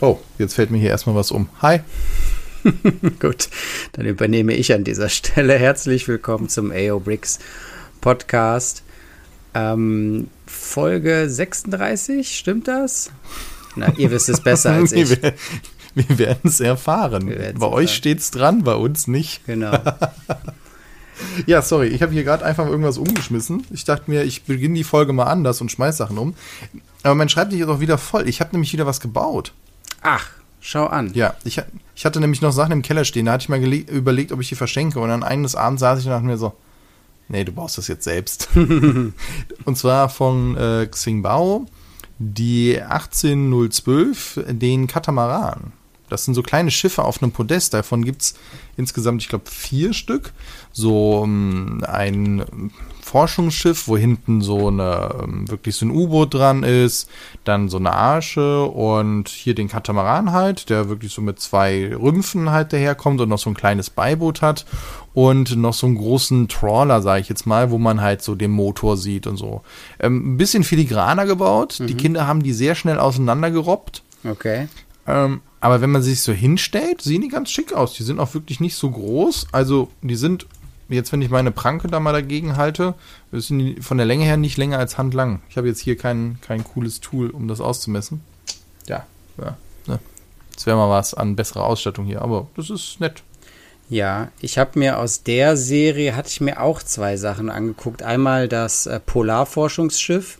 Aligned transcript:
Oh, 0.00 0.18
jetzt 0.38 0.54
fällt 0.54 0.70
mir 0.70 0.78
hier 0.78 0.90
erstmal 0.90 1.14
was 1.14 1.30
um. 1.30 1.48
Hi. 1.62 1.80
Gut, 3.20 3.48
dann 3.92 4.06
übernehme 4.06 4.54
ich 4.54 4.72
an 4.72 4.84
dieser 4.84 5.08
Stelle. 5.08 5.58
Herzlich 5.58 6.08
willkommen 6.08 6.48
zum 6.48 6.72
AO 6.72 6.98
Bricks 6.98 7.38
Podcast. 8.00 8.82
Ähm, 9.54 10.28
Folge 10.46 11.30
36, 11.30 12.36
stimmt 12.36 12.66
das? 12.68 13.10
Na, 13.76 13.92
ihr 13.96 14.10
wisst 14.10 14.28
es 14.28 14.40
besser 14.40 14.72
als 14.72 14.92
ich. 14.92 15.10
wir, 15.10 15.34
wir 15.94 16.18
werden 16.18 16.40
es 16.44 16.60
erfahren. 16.60 17.32
Bei 17.58 17.68
euch 17.68 17.94
steht's 17.94 18.30
dran, 18.30 18.64
bei 18.64 18.74
uns 18.74 19.06
nicht. 19.06 19.46
Genau. 19.46 19.78
Ja, 21.46 21.62
sorry, 21.62 21.86
ich 21.86 22.02
habe 22.02 22.12
hier 22.12 22.24
gerade 22.24 22.44
einfach 22.44 22.66
irgendwas 22.66 22.98
umgeschmissen. 22.98 23.64
Ich 23.70 23.84
dachte 23.84 24.10
mir, 24.10 24.24
ich 24.24 24.42
beginne 24.42 24.74
die 24.74 24.82
Folge 24.82 25.12
mal 25.12 25.26
anders 25.26 25.60
und 25.60 25.70
schmeiß 25.70 25.96
Sachen 25.96 26.18
um. 26.18 26.34
Aber 27.04 27.14
mein 27.14 27.28
Schreibtisch 27.28 27.60
ist 27.60 27.68
auch 27.68 27.78
wieder 27.78 27.98
voll. 27.98 28.28
Ich 28.28 28.40
habe 28.40 28.50
nämlich 28.50 28.72
wieder 28.72 28.84
was 28.84 28.98
gebaut. 28.98 29.52
Ach, 30.04 30.28
schau 30.60 30.86
an. 30.86 31.12
Ja, 31.14 31.34
ich, 31.44 31.60
ich 31.96 32.04
hatte 32.04 32.20
nämlich 32.20 32.42
noch 32.42 32.52
Sachen 32.52 32.72
im 32.72 32.82
Keller 32.82 33.04
stehen. 33.04 33.26
Da 33.26 33.32
hatte 33.32 33.42
ich 33.42 33.48
mal 33.48 33.60
überlegt, 33.62 34.32
ob 34.32 34.40
ich 34.40 34.50
die 34.50 34.54
verschenke. 34.54 35.00
Und 35.00 35.08
dann 35.08 35.22
eines 35.22 35.56
Abends 35.56 35.80
saß 35.80 35.98
ich 35.98 36.04
und 36.04 36.12
dachte 36.12 36.26
mir 36.26 36.36
so, 36.36 36.52
nee, 37.28 37.42
du 37.42 37.52
baust 37.52 37.78
das 37.78 37.88
jetzt 37.88 38.04
selbst. 38.04 38.48
und 39.64 39.78
zwar 39.78 40.10
von 40.10 40.56
äh, 40.56 40.86
Xingbao, 40.86 41.66
die 42.18 42.80
18012, 42.80 44.44
den 44.48 44.86
Katamaran. 44.86 45.72
Das 46.10 46.26
sind 46.26 46.34
so 46.34 46.42
kleine 46.42 46.70
Schiffe 46.70 47.02
auf 47.02 47.22
einem 47.22 47.32
Podest. 47.32 47.72
Davon 47.72 48.04
gibt 48.04 48.22
es 48.22 48.34
insgesamt, 48.76 49.22
ich 49.22 49.30
glaube, 49.30 49.50
vier 49.50 49.94
Stück. 49.94 50.32
So 50.70 51.20
um, 51.22 51.82
ein 51.84 52.70
Forschungsschiff, 53.04 53.86
wo 53.86 53.96
hinten 53.96 54.40
so 54.40 54.68
eine 54.68 55.14
ähm, 55.22 55.48
wirklich 55.48 55.76
so 55.76 55.86
ein 55.86 55.90
U-Boot 55.90 56.34
dran 56.34 56.62
ist, 56.62 57.08
dann 57.44 57.68
so 57.68 57.76
eine 57.76 57.92
Arche 57.92 58.64
und 58.64 59.28
hier 59.28 59.54
den 59.54 59.68
Katamaran 59.68 60.32
halt, 60.32 60.70
der 60.70 60.88
wirklich 60.88 61.12
so 61.12 61.20
mit 61.20 61.38
zwei 61.38 61.94
Rümpfen 61.94 62.50
halt 62.50 62.72
daherkommt 62.72 63.20
und 63.20 63.28
noch 63.28 63.38
so 63.38 63.50
ein 63.50 63.54
kleines 63.54 63.90
Beiboot 63.90 64.42
hat 64.42 64.64
und 65.12 65.54
noch 65.56 65.74
so 65.74 65.86
einen 65.86 65.96
großen 65.96 66.48
Trawler, 66.48 67.02
sage 67.02 67.20
ich 67.20 67.28
jetzt 67.28 67.46
mal, 67.46 67.70
wo 67.70 67.78
man 67.78 68.00
halt 68.00 68.22
so 68.22 68.34
den 68.34 68.50
Motor 68.50 68.96
sieht 68.96 69.26
und 69.26 69.36
so. 69.36 69.62
Ähm, 70.00 70.34
ein 70.34 70.36
bisschen 70.36 70.64
filigraner 70.64 71.26
gebaut. 71.26 71.78
Die 71.80 71.94
Kinder 71.94 72.26
haben 72.26 72.42
die 72.42 72.52
sehr 72.52 72.74
schnell 72.74 72.98
auseinandergerobbt. 72.98 74.02
Okay. 74.24 74.68
Ähm, 75.06 75.42
aber 75.60 75.80
wenn 75.80 75.90
man 75.90 76.02
sich 76.02 76.20
so 76.20 76.32
hinstellt, 76.32 77.00
sehen 77.00 77.22
die 77.22 77.28
ganz 77.28 77.50
schick 77.50 77.72
aus. 77.72 77.94
Die 77.94 78.02
sind 78.02 78.20
auch 78.20 78.34
wirklich 78.34 78.60
nicht 78.60 78.74
so 78.74 78.90
groß. 78.90 79.46
Also 79.50 79.88
die 80.02 80.16
sind, 80.16 80.46
jetzt 80.88 81.12
wenn 81.12 81.22
ich 81.22 81.30
meine 81.30 81.50
Pranke 81.50 81.88
da 81.88 82.00
mal 82.00 82.12
dagegen 82.12 82.56
halte, 82.56 82.94
sind 83.32 83.58
die 83.58 83.80
von 83.80 83.96
der 83.96 84.06
Länge 84.06 84.24
her 84.24 84.36
nicht 84.36 84.56
länger 84.56 84.78
als 84.78 84.98
handlang. 84.98 85.42
Ich 85.48 85.56
habe 85.56 85.68
jetzt 85.68 85.80
hier 85.80 85.96
kein, 85.96 86.38
kein 86.40 86.64
cooles 86.64 87.00
Tool, 87.00 87.30
um 87.30 87.48
das 87.48 87.60
auszumessen. 87.60 88.22
Ja, 88.86 89.06
ja. 89.38 89.56
Ne. 89.86 89.98
Das 90.54 90.66
wäre 90.66 90.76
mal 90.76 90.90
was 90.90 91.14
an 91.14 91.36
besserer 91.36 91.64
Ausstattung 91.64 92.06
hier, 92.06 92.22
aber 92.22 92.48
das 92.56 92.70
ist 92.70 93.00
nett. 93.00 93.22
Ja, 93.88 94.28
ich 94.40 94.56
habe 94.56 94.78
mir 94.78 94.98
aus 94.98 95.22
der 95.22 95.56
Serie, 95.56 96.16
hatte 96.16 96.28
ich 96.28 96.40
mir 96.40 96.60
auch 96.60 96.82
zwei 96.82 97.16
Sachen 97.16 97.50
angeguckt. 97.50 98.02
Einmal 98.02 98.48
das 98.48 98.86
äh, 98.86 98.98
Polarforschungsschiff. 98.98 100.38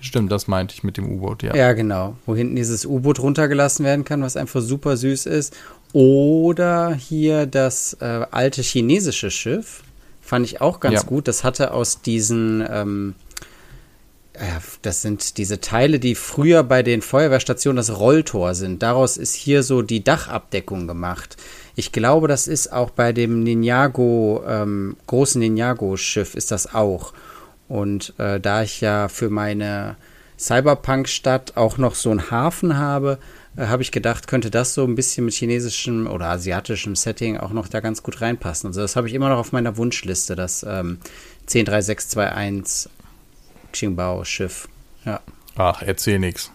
Stimmt, 0.00 0.30
das 0.30 0.46
meinte 0.46 0.74
ich 0.74 0.84
mit 0.84 0.96
dem 0.96 1.10
U-Boot, 1.10 1.42
ja. 1.42 1.56
Ja, 1.56 1.72
genau. 1.72 2.16
Wo 2.24 2.36
hinten 2.36 2.54
dieses 2.54 2.84
U-Boot 2.84 3.18
runtergelassen 3.18 3.84
werden 3.84 4.04
kann, 4.04 4.22
was 4.22 4.36
einfach 4.36 4.60
super 4.60 4.96
süß 4.96 5.26
ist. 5.26 5.56
Oder 5.92 6.94
hier 6.94 7.46
das 7.46 7.96
äh, 8.00 8.26
alte 8.30 8.62
chinesische 8.62 9.30
Schiff. 9.30 9.82
Fand 10.20 10.44
ich 10.44 10.60
auch 10.60 10.80
ganz 10.80 10.94
Ja. 10.94 11.02
gut. 11.02 11.26
Das 11.28 11.44
hatte 11.44 11.72
aus 11.72 12.02
diesen, 12.02 12.62
ähm, 12.70 13.14
das 14.82 15.02
sind 15.02 15.38
diese 15.38 15.60
Teile, 15.60 15.98
die 15.98 16.14
früher 16.14 16.62
bei 16.62 16.82
den 16.82 17.02
Feuerwehrstationen 17.02 17.76
das 17.78 17.98
Rolltor 17.98 18.54
sind. 18.54 18.82
Daraus 18.82 19.16
ist 19.16 19.34
hier 19.34 19.62
so 19.62 19.82
die 19.82 20.04
Dachabdeckung 20.04 20.86
gemacht. 20.86 21.36
Ich 21.74 21.90
glaube, 21.92 22.28
das 22.28 22.46
ist 22.46 22.72
auch 22.72 22.90
bei 22.90 23.12
dem 23.12 23.42
Ninjago, 23.42 24.44
ähm, 24.46 24.96
großen 25.06 25.40
Ninjago-Schiff 25.40 26.34
ist 26.34 26.50
das 26.50 26.72
auch. 26.74 27.12
Und 27.68 28.14
äh, 28.18 28.38
da 28.38 28.62
ich 28.62 28.80
ja 28.80 29.08
für 29.08 29.30
meine 29.30 29.96
Cyberpunk-Stadt 30.38 31.56
auch 31.56 31.78
noch 31.78 31.94
so 31.94 32.10
einen 32.10 32.30
Hafen 32.30 32.78
habe, 32.78 33.18
äh, 33.58 33.66
habe 33.66 33.82
ich 33.82 33.90
gedacht, 33.90 34.26
könnte 34.28 34.50
das 34.50 34.74
so 34.74 34.84
ein 34.84 34.94
bisschen 34.94 35.24
mit 35.24 35.34
chinesischem 35.34 36.06
oder 36.06 36.26
asiatischem 36.26 36.96
Setting 36.96 37.36
auch 37.36 37.50
noch 37.50 37.68
da 37.68 37.80
ganz 37.80 38.02
gut 38.02 38.20
reinpassen. 38.20 38.68
Also 38.68 38.80
das 38.80 38.96
habe 38.96 39.08
ich 39.08 39.14
immer 39.14 39.28
noch 39.28 39.38
auf 39.38 39.52
meiner 39.52 39.76
Wunschliste, 39.76 40.36
das 40.36 40.62
ähm, 40.62 40.98
103621 41.46 42.90
Qingbao-Schiff. 43.72 44.68
Ja. 45.04 45.20
Ach, 45.56 45.82
erzähl 45.82 46.18
nix. 46.18 46.50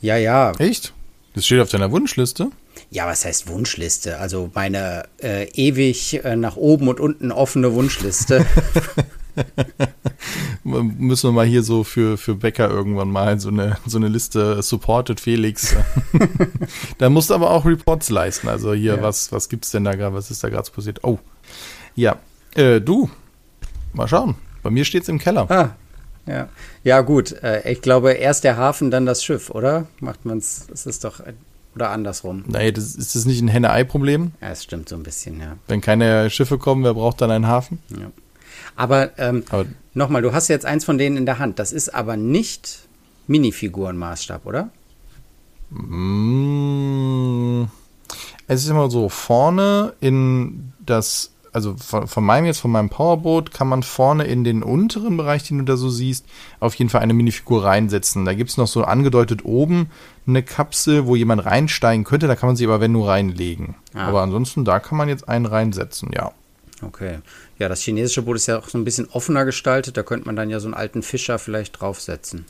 ja, 0.00 0.16
ja. 0.16 0.52
Echt? 0.58 0.92
Das 1.34 1.46
steht 1.46 1.60
auf 1.60 1.70
deiner 1.70 1.90
Wunschliste? 1.90 2.50
Ja, 2.90 3.06
was 3.06 3.24
heißt 3.24 3.48
Wunschliste? 3.48 4.18
Also 4.18 4.50
meine 4.54 5.04
äh, 5.22 5.48
ewig 5.50 6.24
äh, 6.24 6.36
nach 6.36 6.56
oben 6.56 6.88
und 6.88 7.00
unten 7.00 7.32
offene 7.32 7.72
Wunschliste. 7.74 8.44
Müssen 10.64 11.28
wir 11.28 11.32
mal 11.32 11.46
hier 11.46 11.62
so 11.62 11.84
für, 11.84 12.16
für 12.18 12.34
Bäcker 12.34 12.68
irgendwann 12.68 13.10
mal 13.10 13.38
so 13.38 13.48
eine, 13.48 13.76
so 13.86 13.98
eine 13.98 14.08
Liste 14.08 14.62
supported 14.62 15.20
Felix. 15.20 15.76
da 16.98 17.08
musst 17.10 17.30
du 17.30 17.34
aber 17.34 17.50
auch 17.50 17.64
Reports 17.64 18.10
leisten. 18.10 18.48
Also 18.48 18.72
hier, 18.74 18.96
Ja. 18.96 19.02
was, 19.02 19.30
was 19.32 19.48
gibt's 19.48 19.70
denn 19.70 19.84
da 19.84 19.92
gerade? 19.94 20.14
Was 20.14 20.30
ist 20.30 20.42
da 20.42 20.48
gerade 20.48 20.70
passiert? 20.70 21.04
Oh. 21.04 21.18
Ja. 21.94 22.16
Äh, 22.54 22.80
du. 22.80 23.08
Mal 23.92 24.08
schauen. 24.08 24.34
Bei 24.62 24.70
mir 24.70 24.84
steht's 24.84 25.08
im 25.08 25.18
Keller. 25.18 25.50
ah, 25.50 25.70
ja. 26.26 26.48
Ja, 26.82 27.00
gut. 27.02 27.32
Äh, 27.42 27.70
ich 27.70 27.80
glaube, 27.82 28.12
erst 28.12 28.42
der 28.44 28.56
Hafen, 28.56 28.90
dann 28.90 29.06
das 29.06 29.24
Schiff, 29.24 29.50
oder? 29.50 29.86
Macht 30.00 30.24
man's, 30.24 30.66
es 30.72 30.84
ist 30.86 31.04
doch, 31.04 31.20
oder 31.76 31.90
andersrum. 31.90 32.44
Nee, 32.48 32.72
das, 32.72 32.96
ist 32.96 33.14
das 33.14 33.24
nicht 33.26 33.40
ein 33.40 33.48
Henne-Ei-Problem? 33.48 34.32
Ja, 34.40 34.48
es 34.48 34.64
stimmt 34.64 34.88
so 34.88 34.96
ein 34.96 35.02
bisschen, 35.04 35.38
ja. 35.40 35.56
Wenn 35.68 35.80
keine 35.80 36.28
Schiffe 36.30 36.58
kommen, 36.58 36.82
wer 36.82 36.94
braucht 36.94 37.20
dann 37.20 37.30
einen 37.30 37.46
Hafen? 37.46 37.78
ja. 37.90 38.10
Aber, 38.74 39.18
ähm, 39.18 39.44
Aber 39.50 39.66
nochmal, 39.94 40.22
du 40.22 40.32
hast 40.32 40.48
jetzt 40.48 40.66
eins 40.66 40.84
von 40.84 40.98
denen 40.98 41.16
in 41.16 41.26
der 41.26 41.38
Hand. 41.38 41.58
Das 41.58 41.72
ist 41.72 41.94
aber 41.94 42.16
nicht 42.16 42.80
Minifigurenmaßstab, 43.26 44.46
oder? 44.46 44.70
Mm, 45.70 47.64
Es 48.48 48.62
ist 48.62 48.70
immer 48.70 48.88
so, 48.90 49.08
vorne 49.08 49.94
in 50.00 50.72
das, 50.78 51.32
also 51.52 51.74
von, 51.76 52.06
von 52.06 52.24
meinem 52.24 52.44
jetzt, 52.46 52.60
von 52.60 52.70
meinem 52.70 52.90
Powerboat, 52.90 53.52
kann 53.52 53.66
man 53.66 53.82
vorne 53.82 54.24
in 54.24 54.44
den 54.44 54.62
unteren 54.62 55.16
Bereich, 55.16 55.42
den 55.42 55.58
du 55.58 55.64
da 55.64 55.76
so 55.76 55.88
siehst, 55.90 56.24
auf 56.60 56.74
jeden 56.76 56.88
Fall 56.88 57.00
eine 57.00 57.14
Minifigur 57.14 57.64
reinsetzen. 57.64 58.24
Da 58.24 58.34
gibt 58.34 58.50
es 58.50 58.56
noch 58.56 58.68
so 58.68 58.84
angedeutet 58.84 59.44
oben 59.44 59.90
eine 60.28 60.42
Kapsel, 60.44 61.06
wo 61.06 61.16
jemand 61.16 61.44
reinsteigen 61.44 62.04
könnte, 62.04 62.28
da 62.28 62.36
kann 62.36 62.48
man 62.48 62.56
sie 62.56 62.66
aber 62.66 62.80
wenn 62.80 62.92
nur 62.92 63.08
reinlegen. 63.08 63.74
Ah. 63.94 64.06
Aber 64.06 64.22
ansonsten, 64.22 64.64
da 64.64 64.78
kann 64.78 64.98
man 64.98 65.08
jetzt 65.08 65.28
einen 65.28 65.46
reinsetzen, 65.46 66.10
ja. 66.14 66.32
Okay. 66.82 67.20
Ja, 67.58 67.68
das 67.68 67.80
chinesische 67.80 68.22
Boot 68.22 68.36
ist 68.36 68.46
ja 68.46 68.58
auch 68.58 68.68
so 68.68 68.76
ein 68.76 68.84
bisschen 68.84 69.08
offener 69.10 69.44
gestaltet. 69.44 69.96
Da 69.96 70.02
könnte 70.02 70.26
man 70.26 70.36
dann 70.36 70.50
ja 70.50 70.60
so 70.60 70.66
einen 70.66 70.74
alten 70.74 71.02
Fischer 71.02 71.38
vielleicht 71.38 71.80
draufsetzen. 71.80 72.44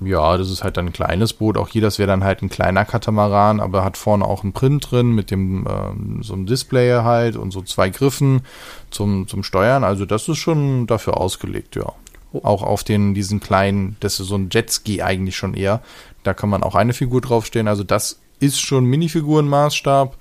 Ja, 0.00 0.36
das 0.36 0.50
ist 0.50 0.62
halt 0.62 0.76
ein 0.76 0.92
kleines 0.92 1.32
Boot. 1.32 1.56
Auch 1.56 1.68
hier, 1.68 1.80
das 1.80 1.98
wäre 1.98 2.06
dann 2.06 2.22
halt 2.22 2.42
ein 2.42 2.50
kleiner 2.50 2.84
Katamaran, 2.84 3.60
aber 3.60 3.82
hat 3.82 3.96
vorne 3.96 4.26
auch 4.26 4.42
einen 4.42 4.52
Print 4.52 4.90
drin 4.90 5.12
mit 5.12 5.30
dem 5.30 5.66
ähm, 5.68 6.22
so 6.22 6.34
einem 6.34 6.44
Display 6.44 7.02
halt 7.02 7.36
und 7.36 7.50
so 7.50 7.62
zwei 7.62 7.88
Griffen 7.88 8.42
zum, 8.90 9.26
zum 9.26 9.42
Steuern. 9.42 9.84
Also 9.84 10.04
das 10.04 10.28
ist 10.28 10.38
schon 10.38 10.86
dafür 10.86 11.16
ausgelegt, 11.16 11.76
ja. 11.76 11.92
Oh. 12.32 12.40
Auch 12.42 12.62
auf 12.62 12.84
den 12.84 13.14
diesen 13.14 13.40
kleinen, 13.40 13.96
das 14.00 14.20
ist 14.20 14.26
so 14.28 14.36
ein 14.36 14.50
Jetski 14.52 15.00
eigentlich 15.00 15.36
schon 15.36 15.54
eher. 15.54 15.80
Da 16.24 16.34
kann 16.34 16.50
man 16.50 16.62
auch 16.62 16.74
eine 16.74 16.92
Figur 16.92 17.22
draufstellen. 17.22 17.68
Also 17.68 17.82
das 17.82 18.20
ist 18.38 18.60
schon 18.60 18.84
Minifigurenmaßstab, 18.84 20.14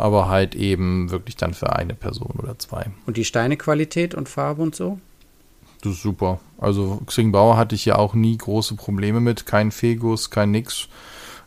aber 0.00 0.28
halt 0.28 0.54
eben 0.54 1.10
wirklich 1.10 1.36
dann 1.36 1.54
für 1.54 1.74
eine 1.74 1.94
Person 1.94 2.34
oder 2.38 2.58
zwei. 2.58 2.86
Und 3.06 3.16
die 3.16 3.24
Steinequalität 3.24 4.14
und 4.14 4.28
Farbe 4.28 4.62
und 4.62 4.74
so? 4.74 4.98
Das 5.82 5.92
ist 5.92 6.02
super. 6.02 6.40
Also 6.58 7.00
Xingbao 7.06 7.56
hatte 7.56 7.74
ich 7.74 7.84
ja 7.84 7.96
auch 7.96 8.14
nie 8.14 8.36
große 8.36 8.74
Probleme 8.76 9.20
mit. 9.20 9.46
Kein 9.46 9.70
Fegus, 9.70 10.30
kein 10.30 10.50
nix. 10.50 10.88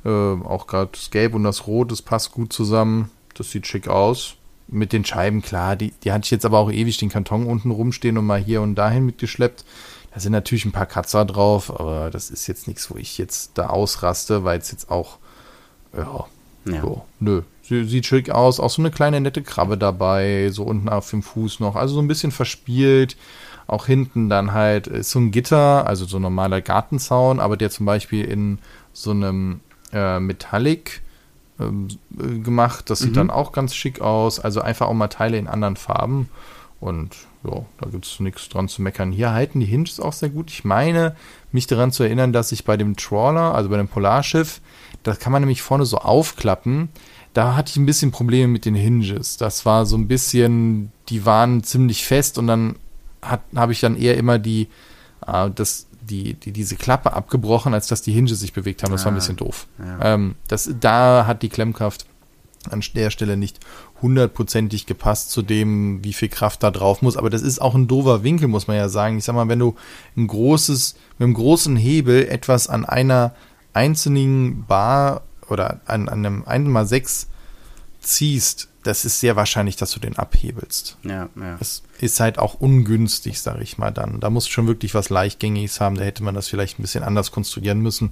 Äh, 0.06 0.10
auch 0.10 0.68
gerade 0.68 0.92
das 0.94 1.12
Gelb 1.12 1.34
und 1.36 1.44
das 1.44 1.68
Rot, 1.68 1.92
das 1.92 2.02
passt 2.02 2.32
gut 2.32 2.52
zusammen. 2.52 3.10
Das 3.36 3.52
sieht 3.52 3.68
schick 3.68 3.88
aus. 3.88 4.36
Mit 4.68 4.94
den 4.94 5.06
Scheiben, 5.06 5.42
klar, 5.42 5.76
die, 5.76 5.92
die 6.04 6.12
hatte 6.12 6.26
ich 6.26 6.32
jetzt 6.32 6.46
aber 6.46 6.58
auch 6.60 6.72
ewig 6.72 6.98
den 6.98 7.10
Karton 7.10 7.46
unten 7.46 7.70
rumstehen 7.70 8.18
und 8.18 8.26
mal 8.26 8.40
hier 8.40 8.62
und 8.62 8.76
dahin 8.76 9.06
mitgeschleppt. 9.06 9.66
Da 10.14 10.20
sind 10.20 10.32
natürlich 10.32 10.66
ein 10.66 10.72
paar 10.72 10.86
Katzer 10.86 11.26
drauf, 11.26 11.70
aber 11.80 12.10
das 12.12 12.30
ist 12.30 12.48
jetzt 12.48 12.68
nichts, 12.68 12.90
wo 12.90 12.98
ich 12.98 13.18
jetzt 13.18 13.52
da 13.56 13.68
ausraste, 13.68 14.44
weil 14.44 14.60
es 14.60 14.72
jetzt 14.72 14.90
auch, 14.90 15.18
ja, 15.96 16.26
Ja. 16.66 16.82
so, 16.82 17.06
nö. 17.20 17.42
Sie, 17.64 17.86
sieht 17.86 18.06
schick 18.06 18.30
aus. 18.30 18.60
Auch 18.60 18.70
so 18.70 18.82
eine 18.82 18.92
kleine 18.92 19.22
nette 19.22 19.42
Krabbe 19.42 19.78
dabei, 19.78 20.50
so 20.52 20.64
unten 20.64 20.90
auf 20.90 21.10
dem 21.10 21.24
Fuß 21.24 21.60
noch. 21.62 21.76
Also 21.76 21.96
so 21.96 22.02
ein 22.02 22.08
bisschen 22.08 22.32
verspielt. 22.32 23.16
Auch 23.68 23.86
hinten 23.86 24.30
dann 24.30 24.52
halt 24.52 24.88
ist 24.88 25.12
so 25.12 25.20
ein 25.20 25.32
Gitter, 25.32 25.88
also 25.88 26.06
so 26.06 26.18
ein 26.18 26.22
normaler 26.22 26.62
Gartenzaun, 26.62 27.40
aber 27.40 27.56
der 27.56 27.70
zum 27.70 27.86
Beispiel 27.86 28.26
in 28.26 28.60
so 28.92 29.12
einem 29.12 29.62
äh, 29.94 30.20
Metallic 30.20 31.02
äh, 31.60 32.40
gemacht. 32.40 32.90
Das 32.90 33.00
sieht 33.00 33.12
Mhm. 33.12 33.16
dann 33.16 33.30
auch 33.30 33.54
ganz 33.54 33.74
schick 33.74 34.02
aus. 34.02 34.40
Also 34.42 34.60
einfach 34.62 34.88
auch 34.88 34.94
mal 34.94 35.08
Teile 35.08 35.38
in 35.38 35.48
anderen 35.48 35.78
Farben. 35.78 36.30
Und 36.82 37.16
ja, 37.46 37.64
da 37.80 37.90
gibt 37.90 38.06
es 38.06 38.20
nichts 38.20 38.50
dran 38.50 38.68
zu 38.68 38.82
meckern. 38.82 39.14
Hier 39.14 39.32
halten 39.32 39.62
die 39.62 39.66
Hinges 39.66 40.02
auch 40.02 40.12
sehr 40.12 40.28
gut. 40.30 40.52
Ich 40.52 40.66
meine, 40.66 41.16
mich 41.54 41.66
daran 41.68 41.94
zu 41.94 42.04
erinnern, 42.04 42.34
dass 42.34 42.52
ich 42.52 42.66
bei 42.66 42.76
dem 42.76 42.98
Trawler, 42.98 43.56
also 43.56 43.70
bei 43.70 43.78
dem 43.78 43.88
Polarschiff, 43.88 44.60
Das 45.04 45.20
kann 45.20 45.32
man 45.32 45.42
nämlich 45.42 45.62
vorne 45.62 45.86
so 45.86 45.98
aufklappen. 45.98 46.90
Da 47.34 47.56
hatte 47.56 47.72
ich 47.72 47.78
ein 47.78 47.86
bisschen 47.86 48.12
Probleme 48.12 48.48
mit 48.48 48.66
den 48.66 48.76
Hinges. 48.76 49.38
Das 49.38 49.66
war 49.66 49.86
so 49.86 49.98
ein 49.98 50.08
bisschen, 50.08 50.92
die 51.10 51.26
waren 51.26 51.64
ziemlich 51.64 52.06
fest 52.06 52.38
und 52.38 52.48
dann 52.48 52.76
habe 53.22 53.72
ich 53.72 53.80
dann 53.80 53.98
eher 53.98 54.18
immer 54.18 54.40
die, 54.40 54.68
äh, 55.26 55.50
das, 55.50 55.88
die, 56.02 56.34
die, 56.34 56.52
diese 56.52 56.76
Klappe 56.76 57.14
abgebrochen, 57.14 57.74
als 57.74 57.88
dass 57.88 58.02
die 58.02 58.12
Hinge 58.12 58.36
sich 58.36 58.54
bewegt 58.54 58.84
haben. 58.84 58.92
Das 58.92 59.02
ah, 59.02 59.06
war 59.06 59.12
ein 59.12 59.16
ah, 59.16 59.20
bisschen 59.20 59.38
doof. 59.38 59.68
Ja. 59.80 60.14
Ähm, 60.14 60.36
das, 60.48 60.70
da 60.80 61.26
hat 61.26 61.42
die 61.42 61.50
Klemmkraft 61.50 62.06
an 62.70 62.82
der 62.96 63.10
Stelle 63.10 63.36
nicht 63.36 63.60
hundertprozentig 64.02 64.86
gepasst 64.86 65.32
zu 65.32 65.42
dem, 65.42 66.04
wie 66.04 66.14
viel 66.14 66.30
Kraft 66.30 66.64
da 66.64 66.72
drauf 66.72 67.02
muss. 67.02 67.18
Aber 67.18 67.30
das 67.30 67.42
ist 67.42 67.62
auch 67.62 67.76
ein 67.76 67.88
doofer 67.88 68.24
Winkel, 68.24 68.48
muss 68.48 68.68
man 68.68 68.78
ja 68.78 68.90
sagen. 68.90 69.18
Ich 69.18 69.24
sag 69.24 69.36
mal, 69.36 69.48
wenn 69.48 69.60
du 69.60 69.76
ein 70.16 70.28
großes, 70.28 70.96
mit 71.18 71.26
einem 71.26 71.34
großen 71.34 71.76
Hebel 71.76 72.28
etwas 72.28 72.68
an 72.68 72.86
einer 72.86 73.34
einzelnen 73.74 74.66
Bar 74.66 75.24
oder 75.50 75.82
an, 75.86 76.10
an 76.10 76.26
einem 76.26 76.44
1x6 76.44 77.28
ziehst, 78.02 78.70
das 78.84 79.06
ist 79.06 79.20
sehr 79.20 79.36
wahrscheinlich, 79.36 79.78
dass 79.78 79.92
du 79.92 80.00
den 80.00 80.18
abhebelst. 80.18 80.98
Ja, 81.04 81.30
ja. 81.36 81.56
Das 81.58 81.84
ist 82.00 82.20
halt 82.20 82.38
auch 82.38 82.56
ungünstig, 82.56 83.42
sag 83.42 83.62
ich 83.62 83.78
mal 83.78 83.92
dann. 83.92 84.20
Da 84.20 84.30
muss 84.30 84.48
schon 84.48 84.68
wirklich 84.68 84.94
was 84.94 85.10
Leichtgängiges 85.10 85.80
haben. 85.80 85.96
Da 85.96 86.04
hätte 86.04 86.24
man 86.24 86.36
das 86.36 86.50
vielleicht 86.50 86.80
ein 86.80 86.82
bisschen 86.82 87.04
anders 87.04 87.32
konstruieren 87.32 87.80
müssen. 87.80 88.12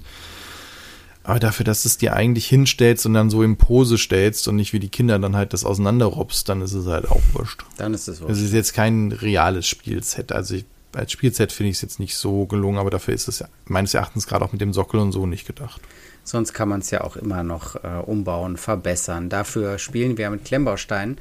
Aber 1.24 1.40
dafür, 1.40 1.66
dass 1.66 1.84
du 1.84 1.88
es 1.90 1.98
dir 1.98 2.14
eigentlich 2.14 2.48
hinstellst 2.48 3.06
und 3.06 3.14
dann 3.14 3.30
so 3.30 3.44
in 3.44 3.58
Pose 3.58 3.98
stellst 3.98 4.48
und 4.48 4.56
nicht 4.56 4.74
wie 4.74 4.80
die 4.80 4.90
Kinder 4.90 5.20
dann 5.20 5.36
halt 5.36 5.54
das 5.54 5.66
auseinanderrobst, 5.66 6.50
dann 6.50 6.62
ist 6.62 6.74
es 6.74 6.88
halt 6.88 7.08
auch 7.08 7.22
wurscht. 7.34 7.64
Dann 7.78 7.94
ist 7.94 8.08
es 8.08 8.22
wurscht. 8.22 8.32
Es 8.32 8.42
ist 8.42 8.54
jetzt 8.54 8.74
kein 8.74 9.12
reales 9.12 9.68
Spielset. 9.68 10.32
Also 10.32 10.56
ich, 10.56 10.66
als 10.94 11.12
Spielset 11.12 11.52
finde 11.52 11.70
ich 11.70 11.78
es 11.78 11.82
jetzt 11.82 12.00
nicht 12.00 12.16
so 12.16 12.46
gelungen, 12.46 12.78
aber 12.78 12.90
dafür 12.90 13.14
ist 13.14 13.28
es 13.28 13.44
meines 13.66 13.94
Erachtens 13.94 14.28
gerade 14.28 14.46
auch 14.46 14.52
mit 14.52 14.62
dem 14.62 14.74
Sockel 14.74 15.00
und 15.00 15.12
so 15.12 15.26
nicht 15.26 15.48
gedacht. 15.48 15.82
Sonst 16.24 16.54
kann 16.54 16.70
man 16.70 16.82
es 16.82 16.92
ja 16.92 17.02
auch 17.02 17.16
immer 17.16 17.44
noch 17.44 17.76
äh, 17.84 17.88
umbauen, 18.06 18.58
verbessern. 18.58 19.30
Dafür 19.30 19.80
spielen 19.80 20.18
wir 20.18 20.30
mit 20.30 20.46
Klemmbausteinen. 20.46 21.18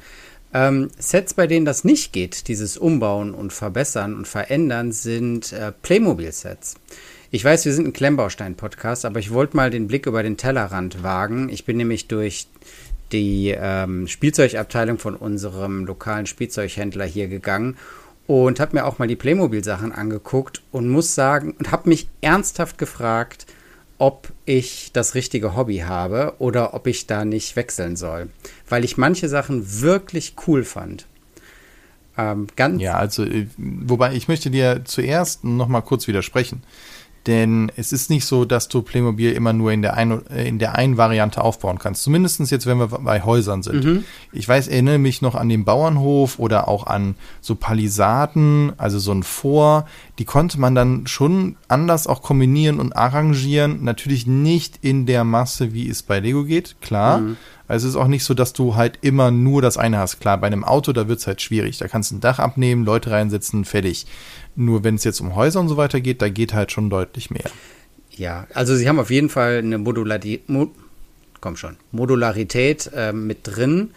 Ähm, 0.53 0.89
Sets, 0.97 1.33
bei 1.33 1.47
denen 1.47 1.65
das 1.65 1.83
nicht 1.83 2.13
geht, 2.13 2.47
dieses 2.47 2.77
Umbauen 2.77 3.33
und 3.33 3.53
Verbessern 3.53 4.15
und 4.15 4.27
Verändern, 4.27 4.91
sind 4.91 5.53
äh, 5.53 5.71
Playmobil-Sets. 5.71 6.75
Ich 7.31 7.45
weiß, 7.45 7.63
wir 7.63 7.73
sind 7.73 7.87
ein 7.87 7.93
Klemmbaustein-Podcast, 7.93 9.05
aber 9.05 9.19
ich 9.19 9.31
wollte 9.31 9.55
mal 9.55 9.69
den 9.69 9.87
Blick 9.87 10.05
über 10.05 10.21
den 10.21 10.35
Tellerrand 10.35 11.01
wagen. 11.01 11.47
Ich 11.47 11.63
bin 11.65 11.77
nämlich 11.77 12.07
durch 12.07 12.47
die 13.13 13.55
ähm, 13.57 14.07
Spielzeugabteilung 14.07 14.97
von 14.97 15.15
unserem 15.15 15.85
lokalen 15.85 16.25
Spielzeughändler 16.25 17.05
hier 17.05 17.27
gegangen 17.27 17.77
und 18.31 18.61
habe 18.61 18.77
mir 18.77 18.85
auch 18.85 18.97
mal 18.97 19.09
die 19.09 19.17
Playmobil-Sachen 19.17 19.91
angeguckt 19.91 20.61
und 20.71 20.87
muss 20.87 21.15
sagen 21.15 21.53
und 21.59 21.71
habe 21.71 21.89
mich 21.89 22.07
ernsthaft 22.21 22.77
gefragt, 22.77 23.45
ob 23.97 24.29
ich 24.45 24.91
das 24.93 25.15
richtige 25.15 25.53
Hobby 25.57 25.79
habe 25.79 26.35
oder 26.39 26.73
ob 26.73 26.87
ich 26.87 27.07
da 27.07 27.25
nicht 27.25 27.57
wechseln 27.57 27.97
soll, 27.97 28.29
weil 28.69 28.85
ich 28.85 28.95
manche 28.95 29.27
Sachen 29.27 29.81
wirklich 29.81 30.35
cool 30.47 30.63
fand. 30.63 31.07
Ähm, 32.17 32.47
ganz 32.55 32.81
ja, 32.81 32.95
also 32.95 33.25
äh, 33.25 33.47
wobei 33.57 34.13
ich 34.13 34.29
möchte 34.29 34.49
dir 34.49 34.83
zuerst 34.85 35.43
noch 35.43 35.67
mal 35.67 35.81
kurz 35.81 36.07
widersprechen. 36.07 36.63
Denn 37.27 37.71
es 37.75 37.91
ist 37.91 38.09
nicht 38.09 38.25
so, 38.25 38.45
dass 38.45 38.67
du 38.67 38.81
Playmobil 38.81 39.31
immer 39.31 39.53
nur 39.53 39.71
in 39.71 39.83
der, 39.83 39.95
ein, 39.95 40.25
äh, 40.27 40.47
in 40.47 40.57
der 40.57 40.75
einen 40.75 40.97
Variante 40.97 41.43
aufbauen 41.43 41.77
kannst. 41.77 42.01
Zumindest 42.01 42.39
jetzt, 42.49 42.65
wenn 42.65 42.79
wir 42.79 42.87
bei 42.87 43.21
Häusern 43.23 43.61
sind. 43.61 43.83
Mhm. 43.83 44.03
Ich 44.31 44.47
weiß, 44.47 44.67
erinnere 44.67 44.97
mich 44.97 45.21
noch 45.21 45.35
an 45.35 45.47
den 45.47 45.63
Bauernhof 45.63 46.39
oder 46.39 46.67
auch 46.67 46.87
an 46.87 47.15
so 47.39 47.55
Palisaden, 47.55 48.73
also 48.77 48.97
so 48.97 49.11
ein 49.11 49.21
Vor. 49.21 49.85
Die 50.21 50.25
konnte 50.25 50.59
man 50.59 50.75
dann 50.75 51.07
schon 51.07 51.55
anders 51.67 52.05
auch 52.05 52.21
kombinieren 52.21 52.79
und 52.79 52.95
arrangieren. 52.95 53.83
Natürlich 53.83 54.27
nicht 54.27 54.77
in 54.83 55.07
der 55.07 55.23
Masse, 55.23 55.73
wie 55.73 55.89
es 55.89 56.03
bei 56.03 56.19
Lego 56.19 56.43
geht, 56.43 56.75
klar. 56.79 57.21
Mhm. 57.21 57.37
Also 57.67 57.87
es 57.87 57.95
ist 57.95 57.99
auch 57.99 58.07
nicht 58.07 58.23
so, 58.23 58.35
dass 58.35 58.53
du 58.53 58.75
halt 58.75 58.99
immer 59.01 59.31
nur 59.31 59.63
das 59.63 59.77
eine 59.77 59.97
hast. 59.97 60.19
Klar, 60.19 60.37
bei 60.37 60.45
einem 60.45 60.63
Auto, 60.63 60.93
da 60.93 61.07
wird 61.07 61.17
es 61.17 61.25
halt 61.25 61.41
schwierig. 61.41 61.79
Da 61.79 61.87
kannst 61.87 62.11
du 62.11 62.17
ein 62.17 62.19
Dach 62.19 62.37
abnehmen, 62.37 62.85
Leute 62.85 63.09
reinsetzen, 63.09 63.65
fertig. 63.65 64.05
Nur 64.55 64.83
wenn 64.83 64.93
es 64.93 65.03
jetzt 65.05 65.21
um 65.21 65.33
Häuser 65.33 65.59
und 65.59 65.69
so 65.69 65.75
weiter 65.75 65.99
geht, 66.01 66.21
da 66.21 66.29
geht 66.29 66.53
halt 66.53 66.71
schon 66.71 66.91
deutlich 66.91 67.31
mehr. 67.31 67.49
Ja, 68.11 68.45
also 68.53 68.75
sie 68.75 68.87
haben 68.87 68.99
auf 68.99 69.09
jeden 69.09 69.29
Fall 69.29 69.57
eine 69.57 69.79
Modularität, 69.79 70.47
Mo 70.47 70.69
komm 71.39 71.57
schon, 71.57 71.77
Modularität 71.91 72.91
äh, 72.95 73.11
mit 73.11 73.39
drin. 73.41 73.89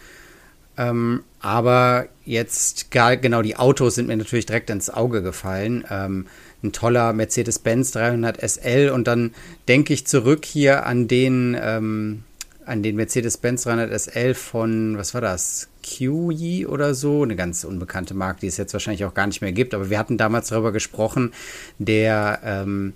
Ähm, 0.75 1.21
aber 1.39 2.07
jetzt 2.25 2.91
gar, 2.91 3.17
genau 3.17 3.41
die 3.41 3.55
Autos 3.55 3.95
sind 3.95 4.07
mir 4.07 4.17
natürlich 4.17 4.45
direkt 4.45 4.69
ins 4.69 4.89
Auge 4.89 5.21
gefallen. 5.21 5.85
Ähm, 5.89 6.27
ein 6.63 6.71
toller 6.71 7.13
Mercedes-Benz 7.13 7.91
300 7.91 8.41
SL 8.41 8.89
und 8.89 9.07
dann 9.07 9.33
denke 9.67 9.93
ich 9.93 10.07
zurück 10.07 10.45
hier 10.45 10.85
an 10.85 11.07
den 11.07 11.55
ähm, 11.59 12.23
an 12.65 12.81
den 12.81 12.95
Mercedes-Benz 12.95 13.63
300 13.63 14.01
SL 14.01 14.33
von, 14.33 14.97
was 14.97 15.13
war 15.13 15.21
das? 15.21 15.69
QI 15.83 16.65
oder 16.65 16.95
so, 16.95 17.21
eine 17.21 17.35
ganz 17.35 17.63
unbekannte 17.63 18.15
Marke, 18.15 18.41
die 18.41 18.47
es 18.47 18.57
jetzt 18.57 18.73
wahrscheinlich 18.73 19.05
auch 19.05 19.13
gar 19.13 19.27
nicht 19.27 19.41
mehr 19.41 19.51
gibt, 19.51 19.75
aber 19.75 19.91
wir 19.91 19.99
hatten 19.99 20.17
damals 20.17 20.49
darüber 20.49 20.71
gesprochen, 20.71 21.31
der 21.77 22.39
ähm, 22.43 22.93